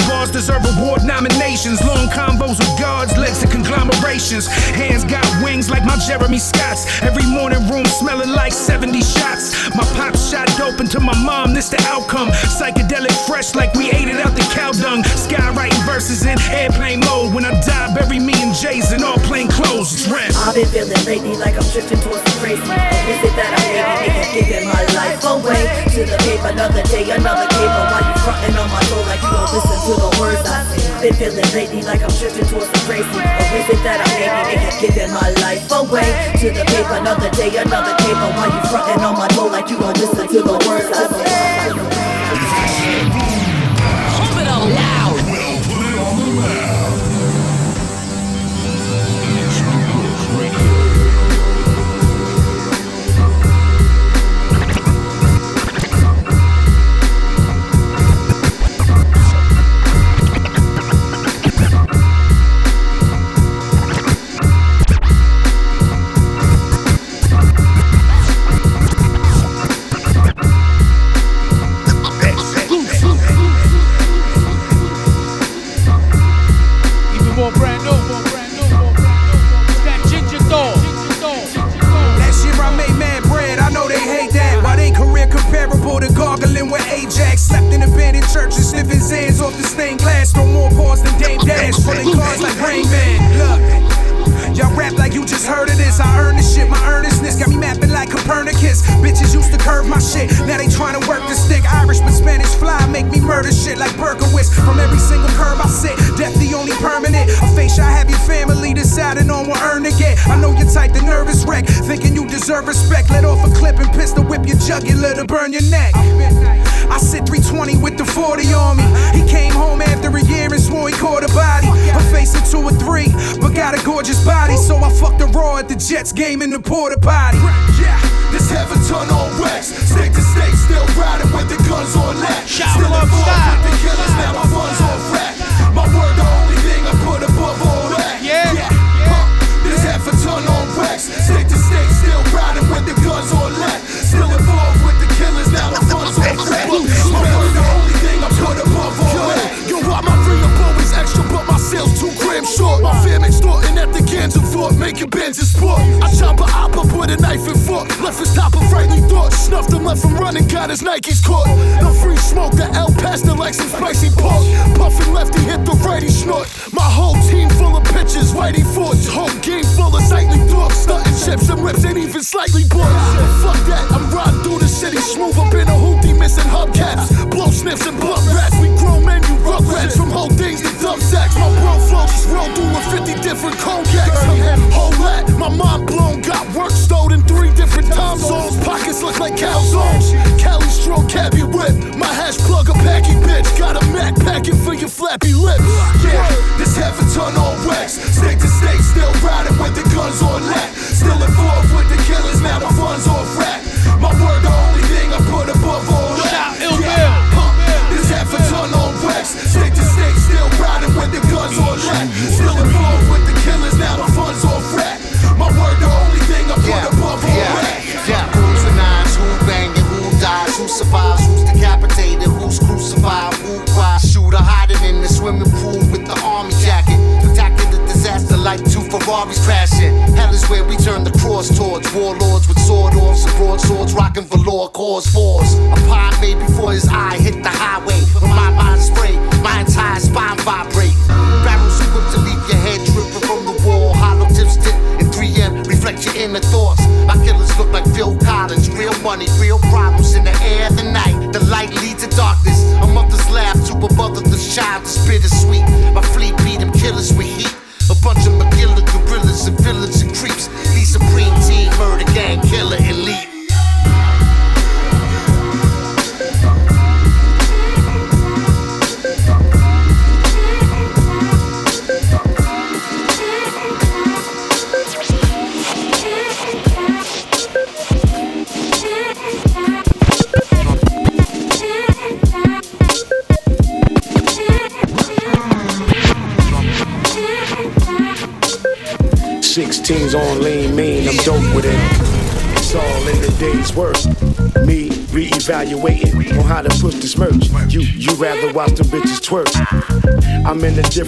bars 0.07 0.31
deserve 0.31 0.63
award 0.77 1.03
nominations. 1.03 1.81
Long 1.83 2.07
combos 2.09 2.59
with 2.59 2.73
guards, 2.79 3.15
legs 3.17 3.41
and 3.43 3.51
conglomerations. 3.51 4.47
Hands 4.47 5.03
got 5.05 5.25
wings 5.43 5.69
like 5.69 5.85
my 5.85 5.97
Jeremy 6.07 6.39
Scott's. 6.39 6.85
Every 7.01 7.25
morning 7.25 7.67
room 7.69 7.85
smelling 7.85 8.29
like 8.29 8.53
70 8.53 9.01
shots. 9.09 9.57
My 9.75 9.85
pop 9.97 10.15
shot 10.15 10.47
dope 10.57 10.79
into 10.79 10.99
my 10.99 11.17
mom, 11.23 11.53
this 11.53 11.69
the 11.69 11.81
outcome. 11.89 12.29
Psychedelic 12.29 13.13
fresh 13.25 13.55
like 13.55 13.73
we 13.73 13.89
ate 13.89 14.07
it 14.07 14.19
out 14.21 14.35
the 14.35 14.45
cow 14.53 14.71
dung. 14.71 15.03
Skywriting 15.17 15.83
verses 15.85 16.25
in 16.25 16.37
airplane 16.53 17.01
mode. 17.01 17.33
When 17.33 17.45
I 17.45 17.53
die, 17.61 17.93
bury 17.95 18.19
me 18.19 18.33
in 18.41 18.53
Jay's 18.53 18.91
and 18.91 19.03
all 19.03 19.17
plain 19.25 19.47
clothes. 19.47 20.05
Dress. 20.05 20.37
I've 20.37 20.55
been 20.55 20.69
feeling 20.69 21.03
lately 21.05 21.35
like 21.35 21.55
I'm 21.57 21.65
shifting 21.65 21.99
towards 21.99 22.21
the 22.23 22.33
crazy. 22.39 22.61
Is 22.61 23.19
it 23.25 23.33
that 23.33 23.51
I 23.51 23.61
maybe 23.73 23.97
even 24.05 24.27
giving 24.33 24.65
my 24.69 24.83
life 24.93 25.21
away? 25.25 25.63
To 25.97 26.01
the 26.05 26.17
paper, 26.25 26.53
another 26.53 26.83
day, 26.93 27.09
another 27.09 27.47
game. 27.49 27.71
But 27.73 27.85
why 27.89 28.01
you 28.05 28.15
fronting 28.21 28.55
on 28.57 28.69
my 28.69 28.83
soul 28.85 29.03
like 29.09 29.21
you 29.21 29.31
don't 29.33 29.51
listen 29.53 29.77
to 29.89 29.93
the 29.97 30.11
words 30.21 30.43
I 30.45 30.61
say? 30.69 30.77
Been 30.99 31.15
feeling 31.15 31.49
lately 31.55 31.81
like 31.87 32.03
I'm 32.03 32.11
shifting 32.11 32.43
towards 32.51 32.67
the 32.69 32.79
crazy. 32.83 33.07
Or 33.07 33.55
is 33.55 33.67
it 33.71 33.79
that 33.87 34.03
I 34.03 34.07
maybe 34.19 34.59
even 34.59 34.73
giving 34.83 35.11
my 35.15 35.31
life 35.39 35.63
away? 35.71 36.11
To 36.43 36.47
the 36.51 36.63
paper, 36.67 36.99
another 36.99 37.31
day, 37.39 37.55
another 37.55 37.95
game. 38.03 38.19
But 38.19 38.35
why 38.35 38.47
you 38.51 38.61
fronting 38.67 38.98
on 39.03 39.17
my 39.17 39.27
door 39.29 39.49
like 39.49 39.69
you 39.69 39.77
gon' 39.77 39.93
listen 39.93 40.27
to 40.27 40.41
the 40.41 40.51
words 40.67 40.89
I 40.93 41.07
say. 41.07 41.98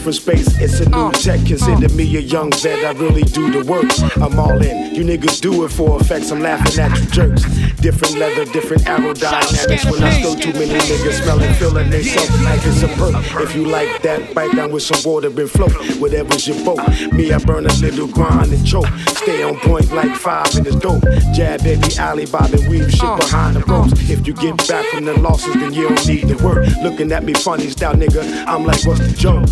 Different 0.02 0.16
space, 0.16 0.60
it's 0.60 0.80
a 0.80 0.90
new 0.90 1.12
tech. 1.12 1.46
Consider 1.46 1.88
me 1.94 2.18
a 2.18 2.22
young 2.22 2.52
vet, 2.54 2.84
I 2.84 2.92
really 3.00 3.22
do 3.22 3.52
the 3.52 3.64
work. 3.70 3.86
I'm 4.18 4.40
all 4.40 4.60
in. 4.60 4.96
You 4.96 5.04
niggas 5.04 5.40
do 5.40 5.64
it 5.64 5.70
for 5.70 6.02
effects, 6.02 6.32
I'm 6.32 6.40
laughing 6.40 6.80
at 6.80 7.00
you 7.00 7.06
jerks. 7.06 7.44
Different 7.76 8.18
leather, 8.18 8.46
different 8.46 8.82
aerodynamics. 8.86 9.92
When 9.92 10.04
I 10.04 10.10
still 10.10 10.36
too 10.36 10.54
many 10.54 10.74
niggas 10.74 11.22
smelling, 11.22 11.54
feeling 11.54 11.92
they 11.92 12.02
self 12.02 12.30
like 12.44 12.62
it's 12.64 12.82
a 12.82 12.88
perk. 12.98 13.14
If 13.44 13.56
you 13.56 13.68
like 13.68 14.02
that, 14.02 14.34
bite 14.34 14.56
down 14.56 14.72
with 14.72 14.82
some 14.82 14.98
water 15.06 15.28
and 15.28 15.52
float. 15.52 15.74
Whatever's 16.00 16.48
your 16.48 16.58
boat. 16.66 16.82
Me, 17.14 17.32
I 17.32 17.38
burn 17.38 17.68
a 17.68 17.74
little 17.74 18.08
grind 18.08 18.52
and 18.52 18.66
choke. 18.66 18.90
Stay 19.06 19.44
on 19.44 19.60
point 19.60 19.92
like 19.92 20.16
five 20.16 20.48
in 20.58 20.64
the 20.64 20.72
dope. 20.80 21.04
Jab 21.36 21.64
baby 21.64 21.96
alley, 22.00 22.26
bob 22.26 22.52
and 22.52 22.68
weave 22.68 22.90
shit 22.90 23.20
behind 23.20 23.56
the 23.56 23.60
ropes. 23.66 23.94
If 24.10 24.26
you 24.26 24.34
get 24.34 24.58
back 24.68 24.84
from 24.86 25.06
the 25.06 25.20
losses, 25.20 25.54
then 25.54 25.76
you 25.76 25.90
don't 25.90 26.08
need 26.08 26.28
to 26.28 26.44
work. 26.44 26.66
Looking 26.82 27.12
at 27.12 27.24
me 27.24 27.36
funny 27.36 27.70
style, 27.70 27.94
nigga. 27.94 28.24
I'm 28.48 28.66
like, 28.66 28.84
what's 28.84 29.00
the 29.00 29.16
joke? 29.16 29.46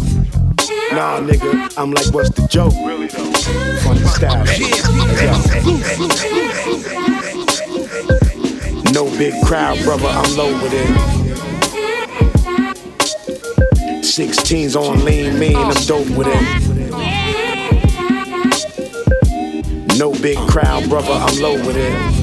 Nah, 0.91 1.19
nigga, 1.21 1.71
I'm 1.77 1.91
like, 1.91 2.11
what's 2.11 2.29
the 2.31 2.47
joke? 2.47 2.73
Funny 3.83 3.99
style. 4.05 4.43
No 8.91 9.05
big 9.17 9.33
crowd, 9.45 9.77
brother, 9.83 10.07
I'm 10.07 10.35
low 10.35 10.51
with 10.63 10.73
it. 10.73 10.87
16s 14.03 14.75
on 14.75 15.05
lean 15.05 15.37
mean, 15.37 15.55
I'm 15.55 15.73
dope 15.85 16.09
with 16.09 16.27
it. 16.27 16.43
No 19.97 20.11
big 20.13 20.37
crowd, 20.49 20.89
brother, 20.89 21.13
I'm 21.13 21.39
low 21.39 21.53
with 21.53 21.77
it. 21.77 22.18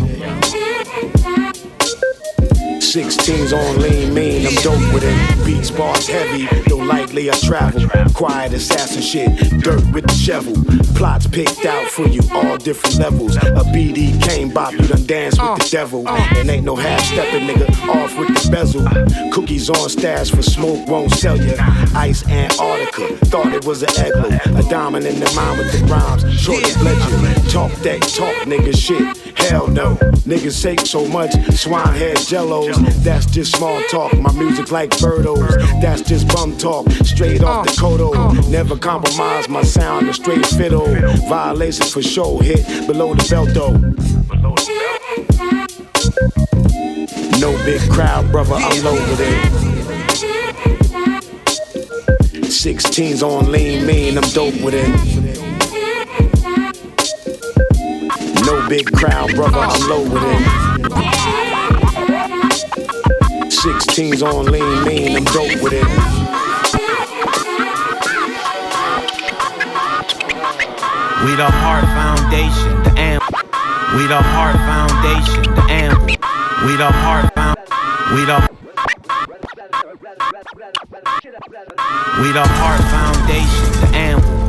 16s 2.86 3.52
on 3.52 3.80
lean 3.80 4.14
mean, 4.14 4.46
I'm 4.46 4.54
dope 4.62 4.94
with 4.94 5.02
it. 5.04 5.44
Beats 5.44 5.72
bars 5.72 6.06
heavy, 6.06 6.46
though 6.68 6.76
lightly 6.76 7.28
I 7.30 7.34
travel. 7.34 7.88
Quiet 8.14 8.52
assassin 8.52 9.02
shit, 9.02 9.28
dirt 9.60 9.84
with 9.92 10.06
the 10.06 10.14
shovel. 10.14 10.54
Plots 10.94 11.26
picked 11.26 11.66
out 11.66 11.88
for 11.88 12.06
you, 12.06 12.20
all 12.32 12.56
different 12.56 12.98
levels. 12.98 13.36
A 13.36 13.64
BD 13.74 14.22
came 14.22 14.50
bop, 14.50 14.72
you 14.72 14.86
done 14.86 15.04
dance 15.04 15.34
with 15.38 15.58
the 15.58 15.64
uh, 15.64 15.68
devil. 15.70 16.06
Uh. 16.06 16.16
And 16.36 16.48
ain't 16.48 16.64
no 16.64 16.76
half 16.76 17.02
stepping, 17.02 17.48
nigga, 17.48 17.68
off 17.88 18.16
with 18.18 18.28
the 18.28 18.50
bezel. 18.50 18.86
Cookies 19.32 19.68
on 19.68 19.88
stash 19.88 20.30
for 20.30 20.42
smoke, 20.42 20.86
won't 20.86 21.10
sell 21.10 21.36
ya. 21.36 21.54
Ice 21.94 22.26
Antarctica, 22.28 23.16
thought 23.26 23.52
it 23.52 23.64
was 23.66 23.82
an 23.82 23.88
egglo. 23.88 24.58
A 24.58 24.70
diamond 24.70 25.06
in 25.06 25.18
the 25.18 25.30
mind 25.34 25.58
with 25.58 25.72
the 25.72 25.84
rhymes, 25.86 26.22
short 26.32 26.62
and 26.62 26.82
legend. 26.84 27.50
Talk 27.50 27.72
that 27.82 28.00
talk, 28.02 28.34
nigga 28.46 28.74
shit. 28.76 29.25
Hell 29.36 29.68
no, 29.68 29.94
niggas 30.26 30.52
say 30.52 30.76
so 30.76 31.06
much, 31.06 31.32
swine 31.54 31.94
head 31.94 32.16
jellos. 32.16 32.74
That's 33.04 33.26
just 33.26 33.56
small 33.56 33.80
talk. 33.84 34.12
My 34.18 34.32
music 34.32 34.72
like 34.72 34.90
birdos. 34.90 35.56
That's 35.80 36.02
just 36.02 36.26
bum 36.28 36.56
talk. 36.56 36.90
Straight 37.04 37.42
off 37.42 37.66
the. 37.76 38.48
Never 38.50 38.76
compromise 38.76 39.48
my 39.48 39.62
sound. 39.62 40.08
A 40.08 40.14
straight 40.14 40.44
fiddle. 40.46 40.86
Violations 41.28 41.92
for 41.92 42.02
sure. 42.02 42.42
Hit 42.42 42.86
below 42.86 43.14
the 43.14 43.26
belt 43.28 43.50
though. 43.54 43.76
No 47.38 47.52
big 47.64 47.80
crowd, 47.90 48.30
brother. 48.32 48.54
I'm 48.54 48.84
low 48.84 48.94
with 48.94 49.20
it. 49.20 49.66
16s 52.46 53.22
on 53.22 53.52
lean 53.52 53.86
mean. 53.86 54.18
I'm 54.18 54.28
dope 54.30 54.60
with 54.60 54.74
it. 54.74 55.45
No 58.46 58.68
big 58.68 58.92
crowd, 58.92 59.34
brother. 59.34 59.58
I'm 59.58 59.88
low 59.90 60.02
with 60.02 60.22
it. 60.22 60.42
16s 63.50 64.22
on 64.22 64.46
lean 64.46 64.84
mean, 64.84 65.16
I'm 65.16 65.24
dope 65.24 65.60
with 65.60 65.72
it. 65.72 65.82
We 71.24 71.34
the 71.34 71.50
Hart 71.50 71.84
Foundation, 71.98 72.82
the 72.84 72.94
amp. 72.96 73.24
We 73.96 74.06
the 74.06 74.22
Hart 74.22 74.56
Foundation, 74.56 75.54
the 75.56 75.62
amp. 75.68 76.06
We 76.64 76.76
the 76.76 76.90
heart 76.90 77.34
found. 77.34 77.58
We 78.14 78.24
the. 78.24 78.38
We 82.22 82.32
the 82.32 82.46
Hart 82.46 82.80
Foundation. 82.90 83.65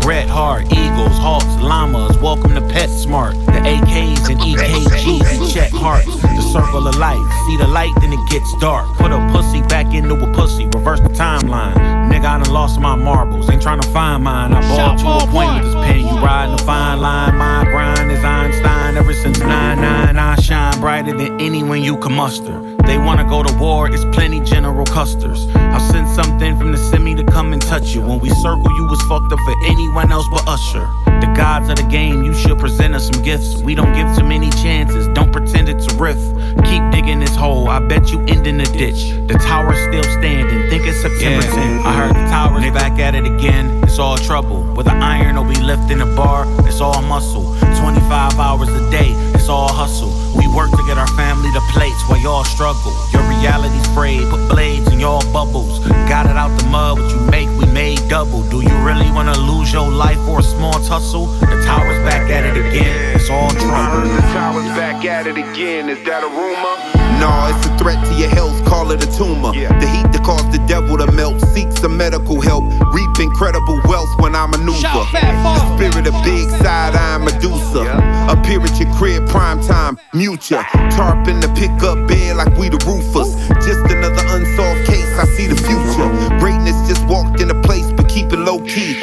Bret 0.07 0.29
Hart, 0.29 0.63
Eagles, 0.67 1.17
Hawks, 1.19 1.43
Llamas, 1.61 2.17
welcome 2.19 2.55
to 2.55 2.61
PetSmart. 2.61 3.33
The 3.47 3.59
AKs 3.59 4.29
and 4.29 4.39
EKGs 4.39 5.41
and 5.41 5.51
check 5.51 5.69
hearts. 5.73 6.05
The 6.21 6.49
circle 6.53 6.87
of 6.87 6.95
life, 6.95 7.19
see 7.45 7.57
the 7.57 7.67
light, 7.67 7.91
then 7.99 8.13
it 8.13 8.29
gets 8.29 8.55
dark. 8.61 8.87
Put 8.95 9.11
a 9.11 9.17
pussy 9.33 9.61
back 9.63 9.93
into 9.93 10.15
a 10.15 10.33
pussy, 10.33 10.65
reverse 10.67 11.01
the 11.01 11.09
timeline. 11.09 11.75
Nigga, 12.09 12.23
I 12.23 12.41
done 12.41 12.53
lost 12.53 12.79
my 12.79 12.95
marbles, 12.95 13.49
ain't 13.49 13.61
trying 13.61 13.81
to 13.81 13.87
find 13.89 14.23
mine. 14.23 14.53
I 14.53 14.61
bought 14.61 14.97
to 14.99 15.25
a 15.25 15.29
point 15.29 15.55
with 15.55 15.73
this 15.73 15.75
pen, 15.75 15.99
you 15.99 16.17
riding 16.23 16.55
a 16.55 16.57
fine 16.59 17.01
line. 17.01 17.35
My 17.35 17.65
grind 17.65 18.09
is 18.09 18.23
Einstein 18.23 18.95
ever 18.95 19.13
since 19.13 19.39
9 19.39 19.81
9. 19.81 20.17
I 20.17 20.35
shine 20.37 20.79
brighter 20.79 21.17
than 21.17 21.41
anyone 21.41 21.83
you 21.83 21.97
can 21.97 22.13
muster. 22.13 22.76
They 22.87 22.97
wanna 22.97 23.25
go 23.25 23.43
to 23.43 23.53
war, 23.57 23.89
it's 23.89 24.05
plenty 24.15 24.39
General 24.39 24.85
Custers. 24.85 25.45
I'll 25.53 25.91
send 25.91 26.07
something 26.07 26.57
from 26.57 26.71
the 26.71 26.77
semi 26.77 27.15
to 27.15 27.23
come 27.25 27.51
and 27.51 27.61
touch 27.61 27.93
you. 27.93 27.99
When 28.01 28.19
we 28.19 28.29
circle, 28.29 28.71
you 28.77 28.87
was 28.87 29.01
fucked 29.09 29.29
up 29.29 29.39
for 29.39 29.55
anyone 29.65 30.09
else 30.09 30.25
but 30.31 30.47
Usher. 30.47 30.87
The 31.19 31.33
gods 31.35 31.67
of 31.67 31.75
the 31.75 31.83
game, 31.83 32.23
you 32.23 32.33
should 32.33 32.57
present 32.59 32.95
us 32.95 33.09
some 33.09 33.21
gifts. 33.23 33.57
We 33.57 33.75
don't 33.75 33.93
give 33.93 34.07
too 34.15 34.23
many 34.23 34.49
chances, 34.51 35.05
don't 35.09 35.33
pretend 35.33 35.67
it's 35.67 35.91
a 35.93 35.97
riff. 35.97 36.17
Keep 36.63 36.91
digging 36.91 37.19
this 37.19 37.35
hole, 37.35 37.67
I 37.67 37.79
bet 37.79 38.09
you 38.09 38.21
end 38.21 38.47
in 38.47 38.57
the 38.57 38.65
ditch. 38.65 39.11
The 39.27 39.37
tower's 39.45 39.79
still 39.89 40.05
standing, 40.19 40.69
think 40.69 40.85
it's 40.85 41.01
September 41.01 41.45
10th. 41.45 41.83
I 41.83 41.93
heard 41.93 42.15
the 42.15 42.25
tower's 42.29 42.71
back 42.71 42.99
at 42.99 43.15
it 43.15 43.25
again, 43.25 43.83
it's 43.83 43.99
all 43.99 44.17
trouble. 44.17 44.63
With 44.75 44.87
an 44.87 45.03
iron 45.03 45.35
or 45.35 45.45
we 45.45 45.55
lifting 45.55 45.99
a 45.99 46.05
bar, 46.05 46.45
it's 46.65 46.79
all 46.79 47.01
muscle. 47.01 47.53
25 47.59 48.39
hours 48.39 48.69
a 48.69 48.91
day, 48.91 49.11
it's 49.35 49.49
all 49.49 49.67
hustle. 49.67 50.26
Work 50.57 50.71
to 50.71 50.83
get 50.87 50.97
our 50.97 51.05
family 51.13 51.51
to 51.53 51.61
plates 51.69 52.01
while 52.09 52.17
y'all 52.17 52.43
struggle. 52.43 52.91
Your 53.13 53.21
reality's 53.29 53.87
frayed, 53.93 54.27
put 54.27 54.49
blades 54.49 54.91
in 54.91 54.99
y'all 54.99 55.21
bubbles. 55.31 55.85
Got 56.09 56.25
it 56.25 56.35
out 56.35 56.49
the 56.57 56.65
mud, 56.65 56.97
what 56.97 57.11
you 57.11 57.19
make, 57.29 57.47
we 57.59 57.71
made 57.71 57.99
double. 58.09 58.41
Do 58.41 58.61
you 58.61 58.75
really 58.81 59.11
wanna 59.11 59.37
lose 59.37 59.71
your 59.71 59.87
life 59.91 60.17
for 60.25 60.39
a 60.39 60.41
small 60.41 60.73
tussle? 60.81 61.27
The 61.27 61.61
tower's 61.63 61.99
back 62.09 62.31
at 62.31 62.43
it 62.43 62.57
again, 62.57 63.16
it's 63.17 63.29
all 63.29 63.49
trouble. 63.49 64.07
The 64.07 64.21
tower's 64.33 64.69
back 64.77 65.03
at 65.05 65.25
it 65.27 65.37
again, 65.37 65.89
is 65.89 65.97
that 66.05 66.23
a 66.23 66.29
rumor? 66.29 66.75
No, 67.17 67.31
it's 67.49 67.65
a 67.65 67.73
threat 67.81 67.97
to 68.05 68.13
your 68.13 68.29
health, 68.29 68.63
call 68.65 68.91
it 68.91 69.03
a 69.03 69.09
tumor. 69.17 69.51
Yeah. 69.55 69.73
The 69.79 69.87
heat 69.89 70.11
that 70.13 70.23
caused 70.23 70.51
the 70.53 70.61
devil 70.67 70.97
to 70.97 71.11
melt, 71.11 71.41
seek 71.53 71.71
some 71.71 71.97
medical 71.97 72.39
help. 72.39 72.63
Reap 72.93 73.19
incredible 73.19 73.81
wealth 73.85 74.09
when 74.19 74.35
I 74.35 74.45
maneuver. 74.45 74.77
The 75.11 75.57
spirit 75.75 76.05
of 76.05 76.13
big 76.23 76.47
side 76.61 76.93
eye 76.93 77.17
Medusa. 77.17 77.81
Appear 78.29 78.61
at 78.61 78.79
your 78.79 78.93
crib, 78.93 79.27
prime 79.27 79.61
time, 79.65 79.97
mute 80.13 80.51
ya. 80.51 80.61
Tarp 80.91 81.27
in 81.27 81.39
the 81.39 81.49
pickup 81.57 82.07
bed 82.07 82.37
like 82.37 82.53
we 82.57 82.69
the 82.69 82.77
roofers. 82.85 83.33
Just 83.65 83.81
another 83.89 84.21
unsolved 84.29 84.85
case, 84.85 85.09
I 85.17 85.25
see 85.33 85.47
the 85.47 85.57
future. 85.57 86.09
Greatness 86.37 86.77
just 86.87 87.03
walked 87.07 87.41
into 87.41 87.59
place, 87.61 87.89
but 87.93 88.07
keep 88.07 88.31
it 88.31 88.37
low 88.37 88.59
key. 88.61 88.99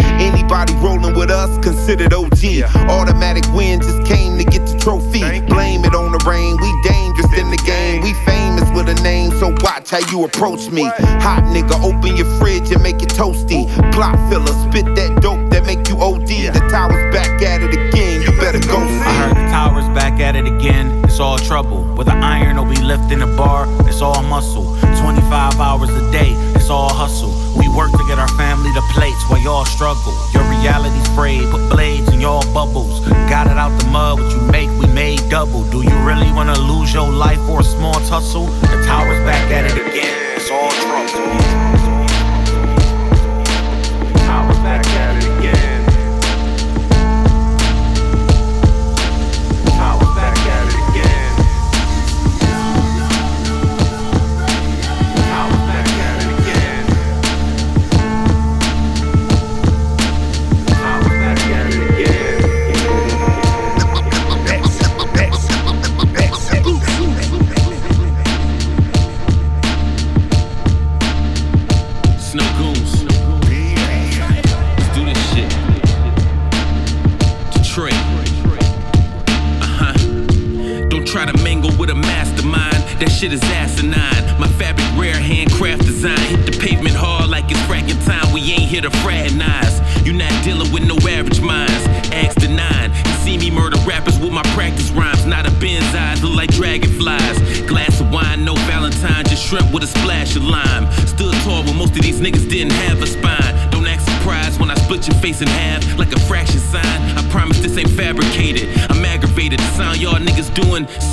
Anybody 0.54 0.86
rolling 0.86 1.18
with 1.18 1.32
us, 1.32 1.50
considered 1.64 2.14
OG. 2.14 2.62
Automatic 2.86 3.42
win 3.54 3.80
just 3.80 4.06
came 4.06 4.38
to 4.38 4.44
get 4.44 4.64
the 4.68 4.78
trophy. 4.78 5.18
Blame 5.50 5.84
it 5.84 5.96
on 5.96 6.12
the 6.12 6.22
rain, 6.30 6.56
we 6.62 6.70
dangerous 6.86 7.26
in 7.34 7.50
the 7.50 7.58
game. 7.66 8.02
We 8.02 8.14
famous 8.22 8.70
with 8.70 8.88
a 8.88 8.94
name, 9.02 9.32
so 9.32 9.50
watch 9.66 9.90
how 9.90 9.98
you 10.12 10.24
approach 10.24 10.70
me. 10.70 10.84
Hot 11.26 11.42
nigga, 11.50 11.74
open 11.82 12.16
your 12.16 12.30
fridge 12.38 12.70
and 12.70 12.80
make 12.80 13.02
it 13.02 13.08
toasty. 13.08 13.66
Plot 13.90 14.14
filler, 14.30 14.54
spit 14.70 14.86
that 14.94 15.18
dope 15.20 15.50
that 15.50 15.66
make 15.66 15.88
you 15.88 15.98
OD. 15.98 16.22
The 16.22 16.62
tower's 16.70 17.02
back 17.12 17.42
at 17.42 17.60
it 17.60 17.74
again, 17.74 18.22
you 18.22 18.30
better 18.38 18.60
go 18.60 18.78
see. 18.78 19.02
I 19.02 19.26
heard 19.26 19.34
the 19.34 19.50
tower's 19.50 19.88
back 19.90 20.20
at 20.20 20.36
it 20.36 20.46
again. 20.46 21.02
It's 21.02 21.18
all 21.18 21.36
trouble. 21.36 21.82
With 21.96 22.06
an 22.06 22.22
iron 22.22 22.58
or 22.58 22.64
we 22.64 22.76
lifting 22.76 23.22
a 23.22 23.30
bar, 23.36 23.66
it's 23.88 24.00
all 24.00 24.22
muscle. 24.22 24.78
25 25.02 25.58
hours 25.58 25.90
a 25.90 26.12
day, 26.12 26.30
it's 26.54 26.70
all 26.70 26.94
hustle. 26.94 27.34
We 27.58 27.68
work 27.74 27.90
to 27.90 28.04
get 28.06 28.20
our 28.20 28.30
family 28.38 28.72
to 28.72 28.82
plates 28.94 29.13
while 29.44 29.56
y'all 29.56 29.64
struggle. 29.64 30.14
Your 30.32 30.44
reality's 30.44 31.06
frayed, 31.14 31.50
put 31.50 31.68
blades 31.70 32.08
in 32.08 32.20
y'all 32.20 32.42
bubbles. 32.52 33.00
Got 33.28 33.46
it 33.46 33.56
out 33.56 33.78
the 33.80 33.86
mud, 33.88 34.20
what 34.20 34.32
you 34.32 34.40
make, 34.50 34.70
we 34.78 34.86
made 34.92 35.28
double. 35.28 35.64
Do 35.70 35.82
you 35.82 35.96
really 36.04 36.30
wanna 36.32 36.58
lose 36.58 36.92
your 36.92 37.10
life 37.10 37.38
for 37.46 37.60
a 37.60 37.64
small 37.64 37.94
tussle? 37.94 38.46
The 38.46 38.82
tower's 38.86 39.20
back 39.24 39.50
at 39.50 39.64
it 39.64 39.76
again, 39.76 40.23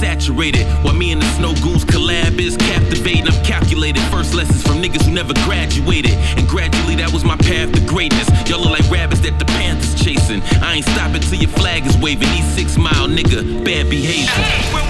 saturated. 0.01 0.65
While 0.83 0.95
me 0.95 1.11
and 1.11 1.21
the 1.21 1.29
Snowgoons 1.37 1.85
collab 1.85 2.39
is 2.39 2.57
captivating. 2.57 3.27
I'm 3.27 3.45
calculated. 3.45 4.01
First 4.09 4.33
lessons 4.33 4.63
from 4.63 4.81
niggas 4.81 5.05
who 5.05 5.11
never 5.13 5.33
graduated. 5.45 6.17
And 6.37 6.47
gradually 6.47 6.95
that 6.95 7.13
was 7.13 7.23
my 7.23 7.37
path 7.37 7.71
to 7.71 7.81
greatness. 7.85 8.27
Y'all 8.49 8.61
look 8.61 8.73
like 8.73 8.89
rabbits 8.89 9.21
that 9.21 9.37
the 9.37 9.45
Panthers 9.45 9.93
chasing. 10.03 10.41
I 10.65 10.81
ain't 10.81 10.85
stopping 10.85 11.21
till 11.21 11.37
your 11.37 11.53
flag 11.53 11.85
is 11.85 11.95
waving. 11.99 12.29
These 12.33 12.49
six 12.57 12.77
mile 12.77 13.07
nigga, 13.07 13.63
bad 13.63 13.89
behavior. 13.93 14.41
When 14.73 14.89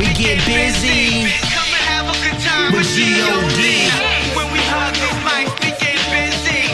We 0.00 0.06
get 0.14 0.38
busy 0.46 1.26
Come 1.52 1.70
and 1.74 1.84
have 1.92 2.06
a 2.08 2.16
good 2.24 2.38
time 2.40 2.72
with 2.72 2.88
G.O.D. 2.88 4.08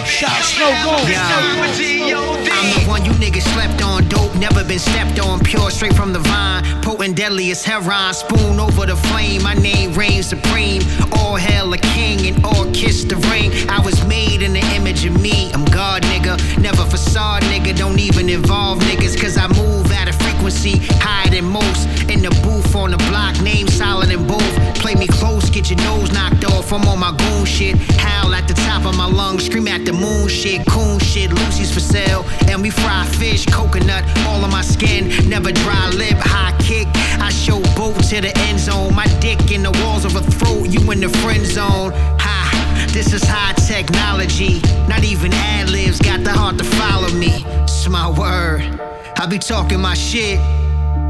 Shout 0.06 0.44
Snow 0.44 0.70
Goons. 0.86 1.10
The 1.10 2.53
you 3.02 3.12
niggas 3.12 3.46
slept 3.54 3.82
on. 3.82 4.06
Dope, 4.08 4.34
never 4.36 4.62
been 4.62 4.78
stepped 4.78 5.18
on. 5.18 5.40
Pure, 5.40 5.70
straight 5.70 5.94
from 5.94 6.12
the 6.12 6.18
vine. 6.20 6.62
Potent, 6.82 7.16
deadly 7.16 7.50
as 7.50 7.64
heron. 7.64 8.12
Spoon 8.14 8.60
over 8.60 8.86
the 8.86 8.96
flame. 9.08 9.42
My 9.42 9.54
name 9.54 9.94
reigns 9.94 10.26
supreme. 10.26 10.82
All 11.12 11.36
hail 11.36 11.72
a 11.72 11.78
king 11.78 12.26
and 12.28 12.44
all 12.44 12.70
kiss 12.72 13.04
the 13.04 13.16
ring. 13.32 13.50
I 13.68 13.80
was 13.80 14.04
made 14.06 14.42
in 14.42 14.52
the 14.52 14.64
image 14.76 15.04
of 15.04 15.20
me. 15.20 15.50
I'm 15.52 15.64
God, 15.64 16.02
nigga. 16.02 16.34
Never 16.60 16.84
facade, 16.84 17.42
nigga. 17.44 17.76
Don't 17.76 17.98
even 17.98 18.28
involve 18.28 18.78
niggas. 18.80 19.20
Cause 19.20 19.36
I 19.36 19.48
move 19.48 19.90
at 19.90 20.08
a 20.08 20.12
frequency 20.44 20.78
higher 21.00 21.30
than 21.30 21.44
most. 21.44 21.88
In 22.10 22.20
the 22.20 22.30
booth 22.42 22.74
on 22.76 22.90
the 22.90 22.98
block, 23.08 23.40
name 23.40 23.66
solid 23.68 24.10
in 24.10 24.26
both. 24.26 24.54
Play 24.76 24.94
me 24.94 25.06
close, 25.06 25.48
get 25.48 25.70
your 25.70 25.78
nose 25.78 26.12
knocked 26.12 26.44
off. 26.44 26.72
I'm 26.72 26.86
on 26.86 26.98
my 26.98 27.16
goon 27.16 27.46
shit. 27.46 27.76
Howl 27.98 28.34
at 28.34 28.46
the 28.46 28.54
top 28.54 28.84
of 28.84 28.96
my 28.96 29.06
lungs, 29.06 29.46
scream 29.46 29.68
at 29.68 29.84
the 29.84 29.92
moon 29.92 30.28
shit. 30.28 30.66
Coon 30.66 30.98
shit, 30.98 31.32
Lucy's 31.32 31.72
for 31.72 31.80
sale. 31.80 32.24
And 32.48 32.60
we 32.60 32.70
fry 32.70 33.06
fish, 33.06 33.46
coconut, 33.46 34.04
all 34.26 34.44
on 34.44 34.50
my 34.50 34.62
skin. 34.62 35.08
Never 35.28 35.50
dry 35.50 35.88
lip, 35.90 36.18
high 36.18 36.54
kick. 36.58 36.88
I 37.20 37.30
show 37.30 37.60
both 37.74 37.96
to 38.10 38.20
the 38.20 38.32
end 38.48 38.60
zone. 38.60 38.94
My 38.94 39.06
dick 39.20 39.50
in 39.50 39.62
the 39.62 39.72
walls 39.82 40.04
of 40.04 40.14
a 40.16 40.22
throat, 40.22 40.68
you 40.68 40.80
in 40.90 41.00
the 41.00 41.08
friend 41.08 41.44
zone. 41.46 41.92
Ha, 42.20 42.88
this 42.92 43.14
is 43.14 43.22
high 43.24 43.54
technology. 43.54 44.60
Not 44.88 45.04
even 45.04 45.32
ad 45.32 45.70
libs 45.70 45.98
got 46.00 46.22
the 46.22 46.32
heart 46.32 46.58
to 46.58 46.64
follow 46.64 47.08
me. 47.14 47.32
It's 47.64 47.88
my 47.88 48.10
word. 48.10 48.93
I 49.16 49.26
be 49.26 49.38
talking 49.38 49.80
my 49.80 49.94
shit, 49.94 50.38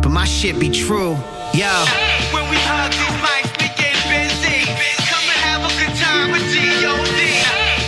but 0.02 0.10
my 0.10 0.24
shit 0.24 0.60
be 0.60 0.68
true. 0.68 1.16
Yo. 1.56 1.72
When 2.30 2.44
we 2.52 2.56
hug 2.62 2.92
these 2.92 3.18
mics, 3.24 3.50
we 3.58 3.66
get 3.74 3.96
busy. 4.06 4.68
Come 5.08 5.24
and 5.24 5.40
have 5.42 5.64
a 5.64 5.72
good 5.80 5.94
time 5.96 6.30
with 6.30 6.44
G.O.D. 6.52 7.20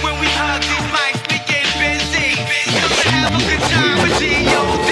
When 0.02 0.18
we 0.18 0.26
hug 0.32 0.64
these 0.64 0.88
mics, 0.90 1.20
we 1.30 1.38
get 1.44 1.68
busy. 1.78 2.32
Come 2.80 2.96
and 2.96 3.12
have 3.12 3.38
a 3.38 3.42
good 3.44 3.62
time 3.68 3.96
with 4.02 4.16
G.O.D. 4.18 4.90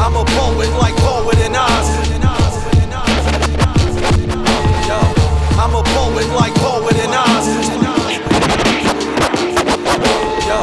I'm 0.00 0.16
a 0.16 0.24
poet 0.24 0.72
like 0.80 0.96
poet 1.04 1.38
and 1.46 1.54
Oz. 1.54 1.88
Yo, 4.88 4.98
I'm 5.60 5.74
a 5.76 5.82
poet 5.94 6.28
like 6.32 6.54
poet 6.58 6.96
and 6.96 7.14
Oz. 7.14 7.46
Yo, 10.48 10.58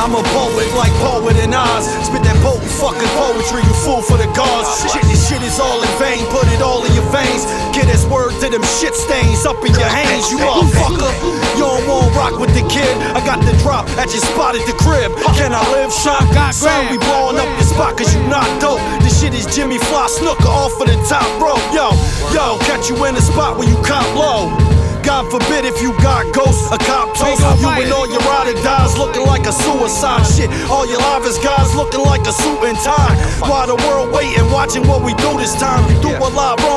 I'm 0.00 0.14
a 0.16 0.22
poet 0.34 0.70
like 0.74 0.94
poet 1.04 1.36
and 1.36 1.54
Oz. 1.54 2.05
That 2.26 2.34
potent 2.42 2.74
fucking 2.74 3.12
poetry, 3.14 3.62
you 3.62 3.74
fool 3.86 4.02
for 4.02 4.18
the 4.18 4.26
gods. 4.34 4.82
Shit, 4.90 5.06
this 5.06 5.22
shit 5.30 5.38
is 5.46 5.62
all 5.62 5.78
in 5.78 5.92
vain. 6.02 6.26
Put 6.34 6.50
it 6.50 6.58
all 6.58 6.82
in 6.82 6.90
your 6.98 7.06
veins. 7.14 7.46
Get 7.70 7.86
his 7.86 8.02
word 8.10 8.34
to 8.42 8.50
them 8.50 8.66
shit 8.66 8.98
stains 8.98 9.46
up 9.46 9.62
in 9.62 9.70
your 9.78 9.86
hands, 9.86 10.26
you 10.34 10.42
motherfucker. 10.42 11.06
You 11.54 11.70
don't 11.70 11.86
want 11.86 12.10
rock 12.18 12.34
with 12.42 12.50
the 12.58 12.66
kid. 12.66 12.90
I 13.14 13.22
got 13.22 13.38
the 13.46 13.54
drop 13.62 13.86
at 13.94 14.10
your 14.10 14.26
spot 14.26 14.58
at 14.58 14.66
the 14.66 14.74
crib. 14.74 15.14
Can 15.38 15.54
I 15.54 15.62
live 15.70 15.94
shot? 15.94 16.26
Son, 16.50 16.90
we 16.90 16.98
blowing 16.98 17.38
up 17.38 17.50
the 17.62 17.64
spot 17.64 17.96
cause 17.96 18.10
you 18.10 18.22
not 18.26 18.48
dope. 18.60 18.82
This 19.06 19.22
shit 19.22 19.30
is 19.30 19.46
Jimmy 19.46 19.78
Fly 19.78 20.06
Snooker 20.10 20.50
off 20.50 20.74
of 20.82 20.90
the 20.90 20.98
top 21.06 21.30
rope. 21.38 21.62
Yo, 21.70 21.94
yo, 22.34 22.58
catch 22.66 22.90
you 22.90 22.98
in 23.06 23.14
the 23.14 23.22
spot 23.22 23.56
where 23.56 23.68
you 23.68 23.78
cop 23.86 24.02
low. 24.18 24.75
God 25.06 25.30
forbid 25.30 25.64
if 25.64 25.80
you 25.80 25.94
got 26.02 26.26
ghosts, 26.34 26.66
a 26.74 26.78
cop 26.78 27.14
toast. 27.16 27.40
You 27.62 27.70
and 27.70 27.92
all 27.94 28.10
your 28.10 28.18
ride 28.26 28.50
or 28.50 28.58
dies 28.60 28.98
looking 28.98 29.22
like 29.22 29.46
a 29.46 29.52
suicide 29.52 30.26
shit. 30.26 30.50
All 30.68 30.84
your 30.84 30.98
livest 30.98 31.40
guys 31.46 31.72
looking 31.76 32.02
like 32.02 32.26
a 32.26 32.32
suit 32.32 32.60
and 32.66 32.76
tie. 32.82 33.14
While 33.38 33.70
the 33.70 33.78
world 33.86 34.12
waiting, 34.12 34.50
watching 34.50 34.84
what 34.86 35.06
we 35.06 35.14
do 35.14 35.38
this 35.38 35.54
time. 35.54 35.86
You 35.88 36.02
do 36.02 36.10
a 36.10 36.30
lot 36.34 36.58
wrong 36.60 36.75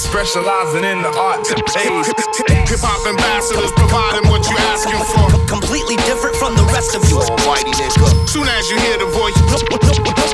Specializing 0.00 0.88
in 0.88 1.04
the 1.04 1.12
art 1.12 1.44
that 1.52 1.60
pays. 1.76 2.08
Hip 2.08 2.80
hop 2.80 3.04
ambassadors 3.04 3.68
providing 3.76 4.24
what 4.32 4.40
you 4.48 4.56
asking 4.72 4.96
for. 5.12 5.28
Completely 5.44 6.00
different 6.08 6.32
from 6.40 6.56
the 6.56 6.64
rest 6.72 6.96
of 6.96 7.04
you. 7.12 7.20
Whitey 7.44 7.76
nigga. 7.76 8.08
Soon 8.24 8.48
as 8.48 8.64
you 8.72 8.80
hear 8.80 8.96
the 8.96 9.12
voice, 9.12 9.36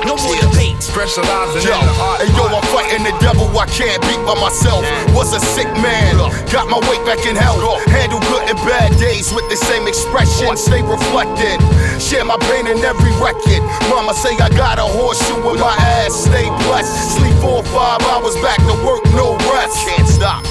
no 0.06 0.14
more 0.22 0.38
debate. 0.38 0.78
Specializing 0.78 1.66
yo, 1.66 1.74
in 1.74 1.82
the 1.82 1.96
art. 1.98 2.22
Hey 2.22 2.30
yo, 2.30 2.46
I'm 2.46 2.62
fighting 2.70 3.02
the 3.02 3.14
devil. 3.18 3.50
I 3.58 3.66
can't 3.66 3.98
beat 4.06 4.22
by 4.22 4.38
myself. 4.38 4.86
Was 5.18 5.34
a 5.34 5.42
sick 5.58 5.68
man. 5.82 6.14
Got 6.54 6.70
my 6.70 6.78
weight 6.86 7.02
back 7.02 7.26
in 7.26 7.34
health. 7.34 7.58
Handle 7.90 8.22
good 8.30 8.46
and 8.46 8.58
bad 8.62 8.94
days 9.02 9.34
with 9.34 9.50
the 9.50 9.58
same 9.58 9.90
expression. 9.90 10.54
Stay 10.54 10.86
reflected. 10.86 11.58
Share 11.98 12.22
my 12.22 12.38
pain 12.46 12.70
in 12.70 12.78
every 12.86 13.10
record. 13.18 13.66
Mama 13.90 14.14
say 14.14 14.38
I 14.38 14.46
got 14.54 14.78
a 14.78 14.86
horseshoe 14.86 15.42
with 15.42 15.58
my 15.58 15.74
ass. 15.98 16.14
Stay 16.14 16.46
blessed. 16.64 17.18
Sleep 17.18 17.34
four 17.42 17.66
or 17.66 17.68
five 17.74 17.98
hours 18.14 18.38
back 18.38 18.62
to 18.62 18.76
work, 18.86 19.02
no 19.18 19.34
rest. 19.50 19.55
Can't 19.56 20.06
stop. 20.06 20.44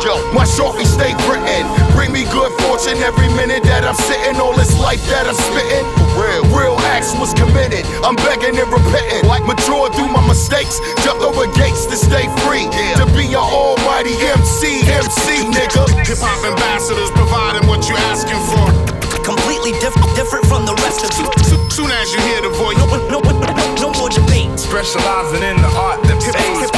Yo, 0.00 0.16
My 0.32 0.48
shorty 0.48 0.86
stay 0.88 1.12
grittin'. 1.28 1.68
Bring 1.92 2.10
me 2.10 2.24
good 2.32 2.48
fortune 2.64 2.96
every 3.04 3.28
minute 3.36 3.62
that 3.64 3.84
I'm 3.84 3.94
sitting. 3.94 4.40
All 4.40 4.56
this 4.56 4.72
life 4.80 5.04
that 5.12 5.28
I'm 5.28 5.36
spittin'. 5.36 5.84
Real, 6.16 6.40
real 6.56 6.76
acts 6.96 7.12
was 7.20 7.36
committed. 7.36 7.84
I'm 8.00 8.16
begging 8.16 8.56
and 8.56 8.70
repenting. 8.72 9.28
Like 9.28 9.44
mature 9.44 9.92
through 9.92 10.08
my 10.08 10.24
mistakes. 10.24 10.80
Jumped 11.04 11.20
over 11.20 11.44
gates 11.52 11.84
to 11.92 12.00
stay 12.00 12.32
free. 12.48 12.64
To 12.96 13.04
be 13.12 13.28
your 13.28 13.44
almighty 13.44 14.16
MC, 14.24 14.88
MC, 14.88 15.52
nigga. 15.52 15.84
Hip 16.08 16.16
hop 16.24 16.40
ambassadors 16.48 17.12
providing 17.12 17.68
what 17.68 17.84
you 17.92 17.96
asking 18.08 18.40
for. 18.40 19.05
Completely 19.26 19.74
diff- 19.82 19.98
different 20.14 20.46
from 20.46 20.62
the 20.64 20.74
rest 20.86 21.02
of 21.02 21.10
you. 21.18 21.26
Soon 21.66 21.90
as 21.90 22.14
you 22.14 22.20
hear 22.30 22.40
the 22.46 22.54
voice, 22.54 22.78
no, 22.78 22.86
no, 23.10 23.18
no, 23.18 23.42
no 23.82 23.90
more 23.98 24.06
debate. 24.08 24.46
Specializing 24.54 25.42
in 25.42 25.58
the 25.58 25.66
art 25.74 25.98
that 26.06 26.14
pays. 26.22 26.70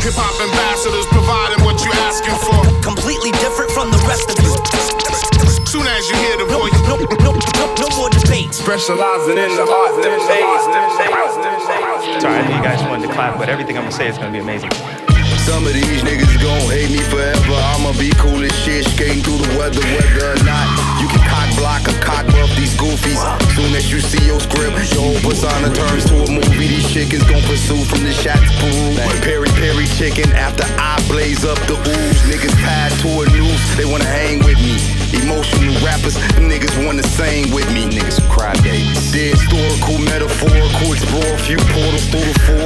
Hip 0.00 0.16
hop 0.16 0.32
ambassadors 0.40 1.04
providing 1.12 1.60
what 1.60 1.76
you 1.84 1.92
asking 2.08 2.32
for. 2.40 2.56
Completely 2.80 3.36
different 3.44 3.68
from 3.76 3.92
the 3.92 4.00
rest 4.08 4.32
of 4.32 4.40
you. 4.40 4.48
Soon 5.68 5.84
as 5.86 6.08
you 6.08 6.16
hear 6.24 6.40
the 6.40 6.48
voice, 6.48 6.72
no, 6.88 6.96
no, 6.96 7.04
no, 7.20 7.36
no, 7.36 7.64
no 7.76 7.88
more 8.00 8.08
debate. 8.08 8.48
Specializing 8.56 9.36
in 9.36 9.52
the 9.60 9.68
art 9.68 9.92
that 10.00 10.08
pays. 10.24 10.62
Sorry, 12.24 12.32
I 12.32 12.48
know 12.48 12.56
you 12.56 12.64
guys 12.64 12.80
wanted 12.88 13.08
to 13.08 13.12
clap, 13.12 13.36
but 13.36 13.48
everything 13.52 13.76
I'm 13.76 13.84
gonna 13.84 13.92
say 13.92 14.08
is 14.08 14.16
gonna 14.16 14.32
be 14.32 14.40
amazing. 14.40 14.72
Some 15.46 15.66
of 15.66 15.72
these 15.72 16.02
niggas 16.04 16.36
gon' 16.42 16.68
hate 16.70 16.90
me 16.90 17.00
forever. 17.08 17.56
I'ma 17.74 17.92
be 17.98 18.10
cool 18.20 18.44
as 18.44 18.52
shit, 18.62 18.84
skating 18.84 19.22
through 19.24 19.38
the 19.40 19.58
weather, 19.58 19.80
whether 19.80 20.36
or 20.36 20.44
not 20.44 20.66
you 20.68 20.76
can 20.78 20.99
cock 20.99 20.99
block 21.60 21.84
or 21.84 21.96
cock 22.00 22.24
buff 22.32 22.48
these 22.56 22.74
goofies. 22.74 23.20
Soon 23.52 23.76
as 23.76 23.92
you 23.92 24.00
see 24.00 24.24
your 24.24 24.40
script, 24.40 24.72
your 24.96 25.12
whole 25.12 25.20
persona 25.20 25.68
turns 25.68 26.04
to 26.08 26.16
a 26.24 26.28
movie. 26.32 26.66
These 26.72 26.88
chickens 26.88 27.22
gon' 27.28 27.44
pursue 27.44 27.84
from 27.84 28.02
the 28.02 28.12
shot 28.16 28.40
to 28.40 28.50
Peru. 28.58 28.96
Perry 29.20 29.50
Perry 29.60 29.86
chicken 30.00 30.32
after 30.32 30.64
I 30.80 30.96
blaze 31.06 31.44
up 31.44 31.60
the 31.68 31.76
ooze. 31.76 32.20
Niggas 32.24 32.56
tied 32.64 32.92
to 33.04 33.08
a 33.20 33.24
noose, 33.36 33.64
they 33.76 33.84
wanna 33.84 34.08
hang 34.08 34.40
with 34.40 34.56
me. 34.64 34.80
Emotional 35.12 35.76
rappers, 35.84 36.16
niggas 36.40 36.74
wanna 36.84 37.04
sing 37.04 37.52
with 37.52 37.68
me. 37.76 37.84
Niggas 37.92 38.18
cry 38.32 38.54
babies. 38.64 39.12
Historical, 39.12 39.98
metaphorical, 39.98 40.92
explore 40.96 41.34
a 41.34 41.38
few 41.44 41.60
portals 41.76 42.06
through 42.08 42.24
the 42.24 42.38
forest. 42.48 42.59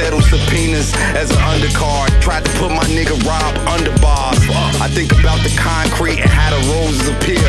Settle 0.00 0.22
subpoenas 0.22 0.94
as 1.12 1.30
an 1.30 1.36
undercard. 1.52 2.08
Tried 2.22 2.44
to 2.46 2.52
put 2.56 2.70
my 2.72 2.84
nigga 2.88 3.16
Rob 3.28 3.52
under 3.68 3.92
bars. 4.00 4.40
I 4.80 4.88
think 4.88 5.12
about 5.12 5.44
the 5.44 5.52
concrete 5.60 6.20
and 6.24 6.30
how 6.30 6.56
the 6.56 6.60
roses 6.72 7.08
appear. 7.12 7.44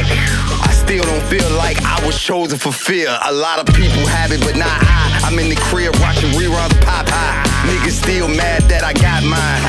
I 0.67 0.71
still 0.75 1.03
don't 1.03 1.23
feel 1.31 1.49
like 1.55 1.79
I 1.83 2.05
was 2.05 2.19
chosen 2.19 2.59
for 2.59 2.73
fear. 2.73 3.07
A 3.23 3.31
lot 3.31 3.57
of 3.59 3.73
people 3.73 4.03
have 4.19 4.33
it, 4.35 4.41
but 4.41 4.57
not 4.57 4.77
I. 4.83 5.23
I'm 5.23 5.39
in 5.39 5.47
the 5.47 5.55
crib 5.55 5.95
watching 6.03 6.31
reruns 6.35 6.75
of 6.75 6.83
Popeye. 6.83 7.39
Niggas 7.71 8.03
still 8.03 8.27
mad 8.27 8.67
that 8.67 8.83
I 8.83 8.91
got 8.99 9.23
mine. 9.23 9.63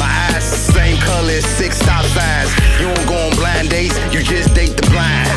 My 0.00 0.08
eyes 0.32 0.48
the 0.48 0.72
same 0.72 0.96
color 1.04 1.36
as 1.36 1.44
six 1.44 1.76
stop 1.76 2.04
signs. 2.16 2.48
You 2.80 2.88
don't 2.88 3.06
go 3.06 3.16
on 3.28 3.36
blind 3.36 3.68
dates, 3.68 3.98
you 4.08 4.22
just 4.22 4.54
date 4.54 4.72
the 4.80 4.88
blind. 4.88 5.28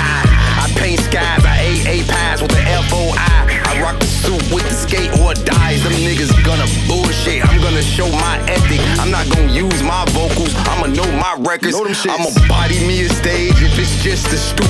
I 0.64 0.72
paint 0.80 1.02
skies, 1.02 1.44
I 1.44 1.60
ate 1.60 1.88
eight 1.88 2.08
pies 2.08 2.42
with 2.42 2.52
the 2.52 2.64
F-O-I. 2.64 3.16
I 3.20 3.36
rock 3.36 3.45
the 3.45 3.45
suit 4.26 4.42
with 4.52 4.66
the 4.66 4.74
skate 4.74 5.12
or 5.22 5.34
dies. 5.34 5.84
Them 5.84 5.94
niggas 6.02 6.34
gonna 6.44 6.66
bullshit. 6.90 7.46
I'm 7.46 7.62
gonna 7.62 7.86
show 7.86 8.10
my 8.10 8.42
ethic. 8.50 8.82
I'm 9.00 9.12
not 9.12 9.30
gonna 9.30 9.52
use 9.54 9.82
my 9.84 10.04
vocals. 10.18 10.54
I'ma 10.74 10.88
know 10.88 11.06
my 11.18 11.36
records. 11.40 11.76
I'ma 11.78 12.30
body 12.50 12.82
me 12.88 13.06
a 13.06 13.10
stage 13.10 13.62
if 13.62 13.78
it's 13.78 14.02
just 14.02 14.28
a 14.34 14.38
stoop. 14.38 14.70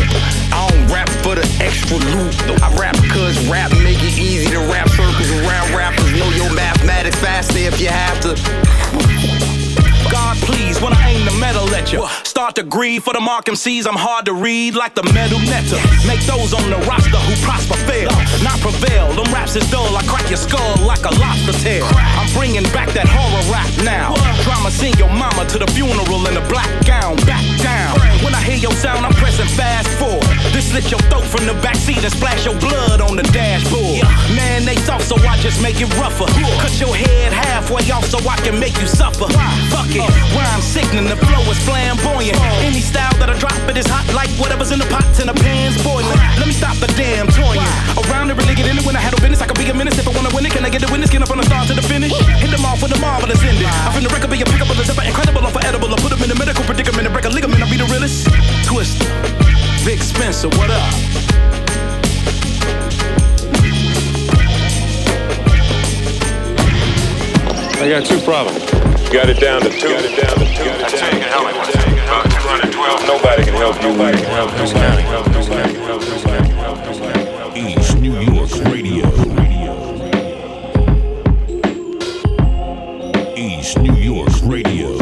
I 0.52 0.68
don't 0.68 0.88
rap 0.92 1.10
for 1.24 1.36
the 1.36 1.48
extra 1.64 1.98
loot. 1.98 2.36
I 2.62 2.68
rap 2.76 2.96
cause 3.10 3.36
rap 3.48 3.72
make 3.84 4.04
it 4.04 4.18
easy 4.20 4.52
to 4.52 4.60
rap 4.72 4.90
circles 4.90 5.32
around 5.32 5.74
rappers. 5.74 6.12
Know 6.20 6.30
your 6.32 6.52
mathematics 6.54 7.20
faster 7.20 7.60
if 7.60 7.80
you 7.80 7.90
have 7.90 8.20
to. 8.22 8.36
God, 10.12 10.38
please, 10.38 10.80
when 10.82 10.94
I 10.94 11.10
aim 11.10 11.26
the 11.26 11.36
metal 11.40 11.68
at 11.74 11.92
you, 11.92 12.06
start 12.36 12.54
to 12.54 12.64
grieve 12.68 13.02
for 13.02 13.14
the 13.14 13.24
mark 13.24 13.46
MCs. 13.46 13.88
I'm 13.88 13.96
hard 13.96 14.28
to 14.28 14.34
read 14.36 14.76
like 14.76 14.92
the 14.92 15.08
metal 15.16 15.40
netter. 15.48 15.80
Make 16.04 16.20
those 16.28 16.52
on 16.52 16.68
the 16.68 16.76
roster 16.84 17.16
who 17.24 17.32
prosper 17.48 17.80
fail, 17.88 18.12
not 18.44 18.60
prevail. 18.60 19.08
Them 19.16 19.32
raps 19.32 19.56
is 19.56 19.64
dull, 19.72 19.88
I 19.96 20.04
crack 20.04 20.28
your 20.28 20.36
skull 20.36 20.76
like 20.84 21.08
a 21.08 21.16
lobster 21.16 21.56
tail. 21.64 21.88
I'm 21.96 22.28
bringing 22.36 22.68
back 22.76 22.92
that 22.92 23.08
horror 23.08 23.40
rap 23.48 23.72
now. 23.88 24.20
Drama 24.44 24.68
sing 24.68 24.92
your 25.00 25.08
mama 25.16 25.48
to 25.48 25.64
the 25.64 25.70
funeral 25.72 26.28
in 26.28 26.36
a 26.36 26.44
black 26.52 26.68
gown, 26.84 27.16
back 27.24 27.48
down. 27.64 27.96
When 28.20 28.36
I 28.36 28.44
hear 28.44 28.60
your 28.60 28.76
sound, 28.84 29.08
I'm 29.08 29.16
pressing 29.16 29.48
fast 29.56 29.88
forward. 29.96 30.28
This 30.52 30.76
slit 30.76 30.92
your 30.92 31.00
throat 31.08 31.24
from 31.24 31.48
the 31.48 31.56
backseat 31.64 32.04
and 32.04 32.12
splash 32.12 32.44
your 32.44 32.60
blood 32.60 33.00
on 33.00 33.16
the 33.16 33.24
dashboard. 33.32 34.04
Man, 34.36 34.68
they 34.68 34.76
soft, 34.84 35.08
so 35.08 35.16
I 35.24 35.40
just 35.40 35.64
make 35.64 35.80
it 35.80 35.88
rougher. 35.96 36.28
Cut 36.60 36.76
your 36.84 37.00
head 37.00 37.32
halfway 37.32 37.88
off 37.96 38.04
so 38.04 38.20
I 38.28 38.36
can 38.44 38.60
make 38.60 38.76
you 38.84 38.92
suffer. 38.92 39.32
Fuck 39.72 39.96
it, 39.96 40.04
rhyme 40.36 40.60
sickening, 40.60 41.08
the 41.08 41.16
flow 41.16 41.40
is 41.48 41.64
flamboyant. 41.64 42.25
Any 42.34 42.82
style 42.82 43.14
that 43.22 43.30
I 43.30 43.38
drop, 43.38 43.54
it 43.70 43.78
is 43.78 43.86
hot 43.86 44.10
like 44.18 44.34
whatever's 44.42 44.74
in 44.74 44.80
the 44.82 44.90
pots 44.90 45.22
and 45.22 45.30
the 45.30 45.38
pans 45.38 45.78
boiling. 45.86 46.18
Let 46.42 46.50
me 46.50 46.56
stop 46.58 46.74
the 46.82 46.90
damn 46.98 47.30
toying. 47.30 47.62
Around 47.94 48.34
it, 48.34 48.38
really 48.42 48.58
get 48.58 48.66
in 48.66 48.82
it 48.82 48.86
when 48.86 48.98
I 48.98 49.02
handle 49.06 49.22
business. 49.22 49.42
I 49.42 49.46
can 49.46 49.54
be 49.54 49.70
a 49.70 49.74
menace 49.78 50.02
if 50.02 50.10
I 50.10 50.14
wanna 50.16 50.34
win 50.34 50.46
it. 50.46 50.52
Can 50.52 50.66
I 50.66 50.74
get 50.74 50.82
the 50.82 50.90
witness? 50.90 51.14
Get 51.14 51.22
up 51.22 51.30
from 51.30 51.38
the 51.38 51.46
start 51.46 51.70
to 51.70 51.78
the 51.78 51.86
finish. 51.86 52.10
Hit 52.42 52.50
them 52.50 52.66
off 52.66 52.82
with 52.82 52.98
a 52.98 53.00
marvelous 53.00 53.38
ending. 53.46 53.70
I 53.70 53.94
from 53.94 54.02
the 54.02 54.10
record 54.10 54.34
be 54.34 54.42
a 54.42 54.46
pickable, 54.50 54.74
a 54.74 54.82
zipper, 54.82 55.06
incredible, 55.06 55.46
unforgettable. 55.46 55.94
I 55.94 55.98
put 56.02 56.10
them 56.10 56.24
in 56.26 56.32
a 56.34 56.38
medical 56.38 56.66
predicament 56.66 57.06
and 57.06 57.14
break 57.14 57.26
a 57.26 57.30
ligament. 57.30 57.62
I 57.62 57.70
be 57.70 57.78
the 57.78 57.86
realest. 57.94 58.26
Twista, 58.66 59.06
Vic 59.86 60.02
Spencer, 60.02 60.50
what 60.58 60.74
up? 60.74 60.82
I 67.78 67.86
got 67.86 68.02
two 68.02 68.20
problems. 68.26 68.75
Got 69.16 69.30
it 69.30 69.40
down 69.40 69.62
to 69.62 69.70
two. 69.70 69.88
Got 69.88 70.04
it 70.04 70.22
down 70.22 70.36
to 70.40 70.46
two. 70.46 70.70
I 70.70 70.90
tell 70.90 71.14
you, 71.14 71.20
can 71.24 71.32
help 71.32 71.48
me 71.48 71.54
with 71.58 71.70
it. 71.70 71.76
About 72.04 72.28
212. 72.36 73.08
Nobody 73.08 73.44
can 73.46 73.54
help 73.54 73.76
you. 73.78 73.88
Nobody 73.88 74.18
can 74.18 74.28
help 74.28 74.52
you. 74.52 74.58
Nobody 74.60 75.04
can 75.04 75.08
help 75.08 75.28
you. 75.28 75.32
Nobody 75.32 75.72
can 75.72 75.80
help 75.88 76.04
you. 76.04 76.12
Nobody 76.12 77.24
can 77.24 77.38
help 77.40 77.56
you. 77.56 77.64
East 77.64 77.96
New 77.96 78.20
York 78.20 78.52
Radio. 78.66 79.08
East 83.38 83.78
New 83.80 83.96
York 83.96 84.36
Radio. 84.44 84.98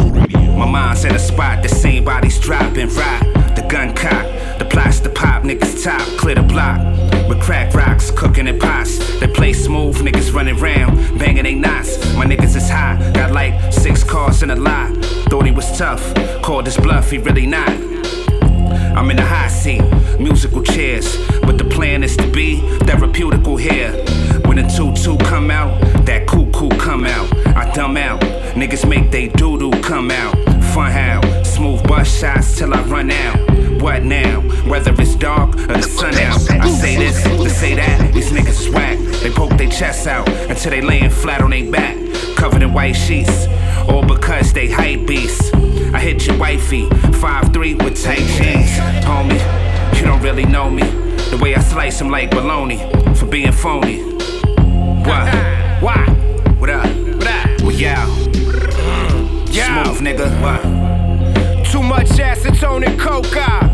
My 0.57 0.69
mind's 0.69 1.05
in 1.05 1.15
a 1.15 1.19
spot, 1.19 1.63
the 1.63 1.69
same 1.69 2.05
bodies 2.05 2.39
dropping, 2.39 2.89
rock. 2.89 3.23
The 3.55 3.65
gun 3.67 3.95
cock, 3.95 4.27
the 5.03 5.09
pop, 5.09 5.43
niggas 5.43 5.83
top, 5.83 6.01
clear 6.17 6.35
the 6.35 6.43
block. 6.43 6.79
With 7.27 7.41
crack 7.41 7.73
rocks, 7.73 8.11
cooking 8.11 8.47
in 8.47 8.59
pots. 8.59 9.19
They 9.19 9.27
play 9.27 9.53
smooth, 9.53 9.97
niggas 9.97 10.33
running 10.33 10.57
round, 10.57 11.19
banging 11.19 11.43
they 11.43 11.55
knots. 11.55 11.97
My 12.15 12.25
niggas 12.25 12.55
is 12.55 12.69
high, 12.69 13.11
got 13.13 13.31
like 13.31 13.73
six 13.73 14.03
cars 14.03 14.43
in 14.43 14.49
a 14.49 14.55
lot. 14.55 14.95
Thought 15.29 15.45
he 15.45 15.51
was 15.51 15.77
tough, 15.77 16.01
called 16.41 16.65
his 16.65 16.77
bluff, 16.77 17.11
he 17.11 17.17
really 17.17 17.45
not. 17.45 17.69
I'm 18.95 19.09
in 19.09 19.17
the 19.17 19.25
high 19.25 19.49
seat, 19.49 19.81
musical 20.19 20.63
chairs. 20.63 21.17
But 21.41 21.57
the 21.57 21.65
plan 21.65 22.03
is 22.03 22.15
to 22.17 22.31
be 22.31 22.59
therapeutical 22.85 23.59
here. 23.59 23.91
When 24.47 24.57
the 24.57 24.63
2-2 24.63 25.19
come 25.25 25.51
out, 25.51 25.79
that 26.05 26.27
cuckoo 26.27 26.69
come 26.77 27.05
out. 27.05 27.31
I 27.47 27.71
dumb 27.73 27.97
out, 27.97 28.21
niggas 28.55 28.87
make 28.87 29.11
they 29.11 29.27
doo-doo 29.27 29.71
come 29.81 30.11
out. 30.11 30.35
Fun 30.73 30.91
how, 30.91 31.43
smooth 31.43 31.83
bus 31.87 32.19
shots 32.19 32.57
till 32.57 32.73
I 32.73 32.81
run 32.83 33.11
out. 33.11 33.72
What 33.83 34.05
now? 34.05 34.39
Whether 34.65 34.93
it's 35.01 35.13
dark 35.13 35.55
or 35.55 35.73
the 35.73 35.81
sun 35.81 36.15
out. 36.15 36.49
I 36.49 36.69
say 36.69 36.95
this, 36.95 37.21
to 37.21 37.49
say 37.49 37.75
that, 37.75 38.13
these 38.13 38.31
niggas 38.31 38.69
swag. 38.69 38.97
They 39.21 39.29
poke 39.29 39.57
their 39.57 39.67
chests 39.67 40.07
out 40.07 40.29
until 40.49 40.71
they 40.71 40.79
laying 40.79 41.09
flat 41.09 41.41
on 41.41 41.49
their 41.49 41.69
back, 41.69 41.97
covered 42.37 42.63
in 42.63 42.71
white 42.71 42.93
sheets. 42.93 43.45
All 43.89 44.01
because 44.01 44.53
they 44.53 44.71
hype 44.71 45.05
beasts. 45.05 45.51
I 45.93 45.99
hit 45.99 46.25
your 46.25 46.37
wifey, 46.37 46.87
5'3 46.87 47.83
with 47.83 48.01
tight 48.01 48.19
jeans. 48.19 48.71
Homie, 49.03 49.99
you 49.99 50.05
don't 50.05 50.21
really 50.21 50.45
know 50.45 50.69
me. 50.69 50.83
The 51.29 51.37
way 51.41 51.53
I 51.53 51.59
slice 51.59 51.99
them 51.99 52.09
like 52.09 52.31
bologna 52.31 52.77
for 53.15 53.25
being 53.25 53.51
phony. 53.51 53.99
What? 55.03 55.27
Why? 55.83 56.05
What 56.57 56.69
up? 56.69 56.87
What 56.87 57.27
up? 57.27 57.61
Well, 57.61 57.71
yeah. 57.73 58.05
Smooth 59.45 59.99
nigga. 59.99 60.41
What? 60.41 60.61
Too 61.69 61.83
much 61.83 62.07
acetone 62.09 62.85
and 62.85 62.97
coca. 62.97 63.72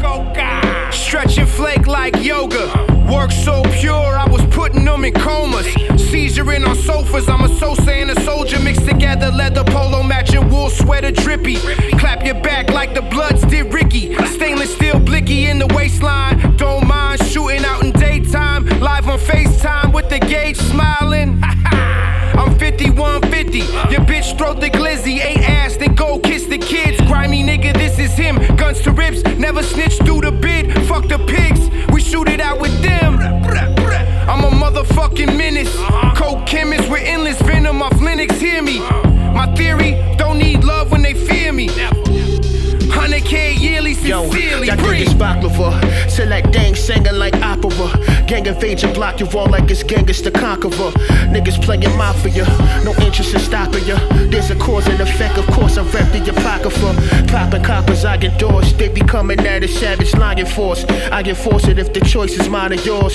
Stretch 1.09 1.39
and 1.39 1.49
flake 1.49 1.87
like 1.87 2.23
yoga. 2.23 2.67
Work 3.11 3.31
so 3.31 3.63
pure, 3.79 3.95
I 3.95 4.29
was 4.29 4.45
putting 4.53 4.85
them 4.85 5.03
in 5.03 5.11
comas. 5.11 5.65
Seizuring 5.97 6.67
on 6.67 6.75
sofas, 6.75 7.27
I'm 7.27 7.41
a 7.41 7.49
Sosa 7.55 7.91
and 7.91 8.11
a 8.11 8.21
soldier 8.21 8.59
mixed 8.59 8.87
together. 8.87 9.31
Leather 9.31 9.63
polo 9.63 10.03
matching 10.03 10.47
wool 10.51 10.69
sweater 10.69 11.09
drippy. 11.09 11.55
Clap 11.97 12.23
your 12.23 12.35
back 12.35 12.69
like 12.69 12.93
the 12.93 13.01
Bloods 13.01 13.41
did 13.47 13.73
Ricky. 13.73 14.13
Stainless 14.27 14.75
steel 14.75 14.99
blicky 14.99 15.47
in 15.47 15.57
the 15.57 15.65
waistline. 15.73 16.55
Don't 16.57 16.85
mind 16.85 17.23
shooting 17.25 17.65
out 17.65 17.83
in 17.83 17.91
daytime. 17.93 18.67
Live 18.79 19.09
on 19.09 19.17
FaceTime 19.17 19.91
with 19.91 20.09
the 20.09 20.19
gauge 20.19 20.57
smiling. 20.57 21.41
I'm 22.33 22.57
5150. 22.57 23.59
Your 23.91 24.01
bitch 24.01 24.37
throat 24.37 24.59
the 24.59 24.69
glizzy, 24.69 25.19
ain't 25.19 25.47
ass, 25.49 25.77
then 25.77 25.95
go 25.95 26.19
kiss 26.19 26.45
the 26.45 26.57
kids. 26.57 26.99
Grimy 27.07 27.43
nigga, 27.43 27.73
this 27.73 27.99
is 27.99 28.13
him. 28.13 28.37
Guns 28.55 28.81
to 28.81 28.91
ribs, 28.91 29.23
never 29.37 29.63
snitch 29.63 29.97
through 29.97 30.21
the 30.21 30.31
bid. 30.31 30.71
Fuck 30.87 31.07
the 31.07 31.19
pigs, 31.19 31.69
we 31.91 32.01
shoot 32.01 32.29
it 32.29 32.41
out 32.41 32.59
with 32.59 32.81
them. 32.81 33.19
I'm 34.29 34.43
a 34.43 34.49
motherfucking 34.49 35.35
menace. 35.37 35.75
Coke 36.15 36.45
chemist 36.45 36.89
with 36.89 37.01
endless 37.03 37.41
venom 37.41 37.81
off 37.81 37.93
Linux, 37.93 38.33
hear 38.33 38.61
me. 38.61 38.79
My 38.79 39.51
theory, 39.55 39.91
don't 40.17 40.37
need 40.37 40.63
love 40.63 40.91
when 40.91 41.01
they 41.01 41.13
fear 41.13 41.51
me 41.51 41.67
really 42.99 43.93
Y'all 44.09 44.29
breathe. 44.29 45.07
niggas 45.07 45.15
baklava. 45.17 46.09
Select 46.09 46.51
dang 46.51 46.75
singing 46.75 47.15
like 47.15 47.35
opera. 47.35 47.87
Gang 48.27 48.45
invade 48.45 48.81
your 48.81 48.93
block, 48.93 49.19
you 49.19 49.27
all 49.37 49.47
like 49.47 49.69
it's 49.71 49.83
Genghis 49.83 50.21
the 50.21 50.31
Conqueror. 50.31 50.91
Niggas 51.33 51.61
playing 51.63 51.95
mafia, 51.97 52.45
no 52.83 52.93
interest 53.05 53.33
in 53.33 53.39
stopping 53.39 53.85
ya. 53.85 53.97
There's 54.29 54.49
a 54.49 54.55
cause 54.55 54.87
and 54.87 54.99
effect, 54.99 55.37
of 55.37 55.47
course 55.47 55.77
I'm 55.77 55.89
rep 55.91 56.11
the 56.11 56.19
apocrypha. 56.29 56.93
Popping 57.27 57.63
coppers, 57.63 58.05
I 58.05 58.15
endorse. 58.17 58.73
They 58.73 58.89
be 58.89 59.01
coming 59.01 59.39
at 59.39 59.63
a 59.63 59.67
savage 59.67 60.13
lion 60.15 60.45
force. 60.45 60.83
I 61.11 61.21
enforce 61.21 61.67
it 61.67 61.79
if 61.79 61.93
the 61.93 62.01
choice 62.01 62.37
is 62.39 62.49
mine 62.49 62.73
or 62.73 62.81
yours. 62.81 63.13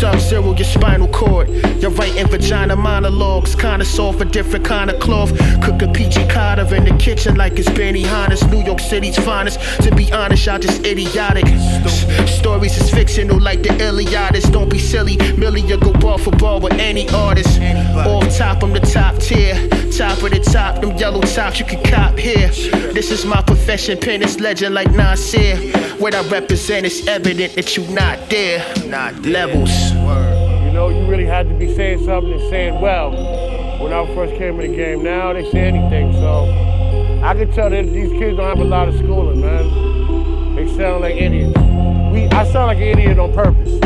Sub 0.00 0.18
zero, 0.18 0.54
your 0.54 0.64
spinal 0.64 1.08
cord. 1.08 1.48
You're 1.80 1.90
writing 1.92 2.26
vagina 2.26 2.76
monologues. 2.76 3.54
Kinda 3.54 3.84
soft, 3.84 4.20
a 4.20 4.24
different 4.24 4.64
kind 4.64 4.90
of 4.90 5.00
cloth. 5.00 5.30
Cook 5.62 5.82
a 5.82 5.88
peachy 5.88 6.26
cotta 6.28 6.62
in 6.74 6.84
the 6.84 6.96
kitchen 6.98 7.36
like 7.36 7.58
it's 7.58 7.68
Benihana's. 7.68 8.42
New 8.48 8.62
York 8.62 8.80
City's 9.12 9.24
finest. 9.24 9.60
To 9.82 9.94
be 9.94 10.12
honest, 10.12 10.46
y'all 10.46 10.58
just 10.58 10.84
idiotic. 10.86 11.46
Stories 12.28 12.76
is 12.78 12.90
fictional 12.90 13.40
like 13.40 13.62
the 13.62 13.76
Iliad 13.80 14.34
is. 14.34 14.44
Don't 14.44 14.70
be 14.70 14.78
silly. 14.78 15.16
Millie, 15.36 15.62
you 15.62 15.78
go 15.78 15.92
ball 15.92 16.18
for 16.18 16.30
ball 16.32 16.60
with 16.60 16.72
any 16.74 17.08
artist. 17.10 17.60
Off 17.60 18.36
top, 18.36 18.62
I'm 18.62 18.72
the 18.72 18.80
top 18.80 19.18
tier. 19.18 19.54
Top 19.90 20.22
of 20.22 20.30
the 20.30 20.40
top, 20.40 20.80
them 20.80 20.96
yellow 20.96 21.20
tops 21.20 21.60
you 21.60 21.66
can 21.66 21.82
cop 21.84 22.18
here. 22.18 22.48
This 22.92 23.10
is 23.10 23.24
my 23.24 23.42
profession, 23.42 23.98
pen 23.98 24.22
is 24.22 24.40
legend 24.40 24.74
like 24.74 24.90
Nasir. 24.92 25.56
What 25.98 26.14
I 26.14 26.26
represent 26.28 26.86
is 26.86 27.06
evident 27.06 27.54
that 27.54 27.76
you 27.76 27.86
not 27.88 28.18
there. 28.30 28.64
Not 28.86 29.20
levels. 29.22 29.92
You 29.92 30.72
know, 30.72 30.88
you 30.88 31.06
really 31.06 31.26
had 31.26 31.48
to 31.48 31.54
be 31.54 31.74
saying 31.74 32.04
something 32.04 32.32
and 32.32 32.50
saying 32.50 32.80
well 32.80 33.10
when 33.82 33.92
I 33.92 34.06
first 34.14 34.34
came 34.36 34.58
in 34.60 34.70
the 34.70 34.76
game. 34.76 35.02
Now 35.02 35.32
they 35.32 35.48
say 35.50 35.60
anything, 35.60 36.12
so 36.12 36.71
I 37.22 37.34
can 37.34 37.52
tell 37.52 37.70
that 37.70 37.86
these 37.86 38.10
kids 38.10 38.36
don't 38.36 38.48
have 38.48 38.58
a 38.58 38.64
lot 38.64 38.88
of 38.88 38.96
schooling, 38.96 39.40
man. 39.40 40.56
They 40.56 40.66
sound 40.76 41.02
like 41.02 41.14
idiots. 41.14 41.56
We, 42.12 42.26
I 42.26 42.44
sound 42.50 42.66
like 42.66 42.78
an 42.78 42.98
idiot 42.98 43.18
on 43.20 43.32
purpose. 43.32 43.78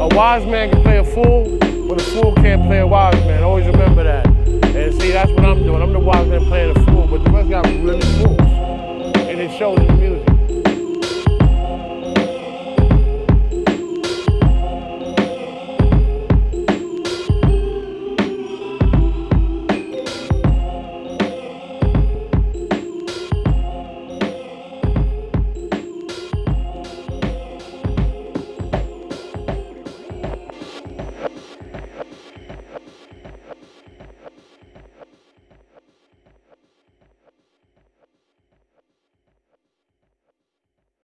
A 0.00 0.08
wise 0.16 0.46
man 0.46 0.70
can 0.70 0.82
play 0.82 0.96
a 0.96 1.04
fool, 1.04 1.58
but 1.86 2.00
a 2.00 2.04
fool 2.04 2.34
can't 2.36 2.64
play 2.66 2.78
a 2.78 2.86
wise 2.86 3.14
man. 3.26 3.42
Always 3.42 3.66
remember 3.66 4.02
that. 4.02 4.26
And 4.26 4.94
see, 4.94 5.12
that's 5.12 5.30
what 5.32 5.44
I'm 5.44 5.62
doing. 5.62 5.82
I'm 5.82 5.92
the 5.92 6.00
wise 6.00 6.26
man 6.26 6.42
playing 6.46 6.74
a 6.74 6.86
fool, 6.86 7.06
but 7.06 7.22
the 7.22 7.30
rest 7.32 7.52
are 7.52 7.70
really 7.82 8.00
fools. 8.00 8.40
And 9.28 9.38
it 9.38 9.58
shows 9.58 9.78
in 9.78 9.86
the 9.86 9.92
music. 9.92 10.39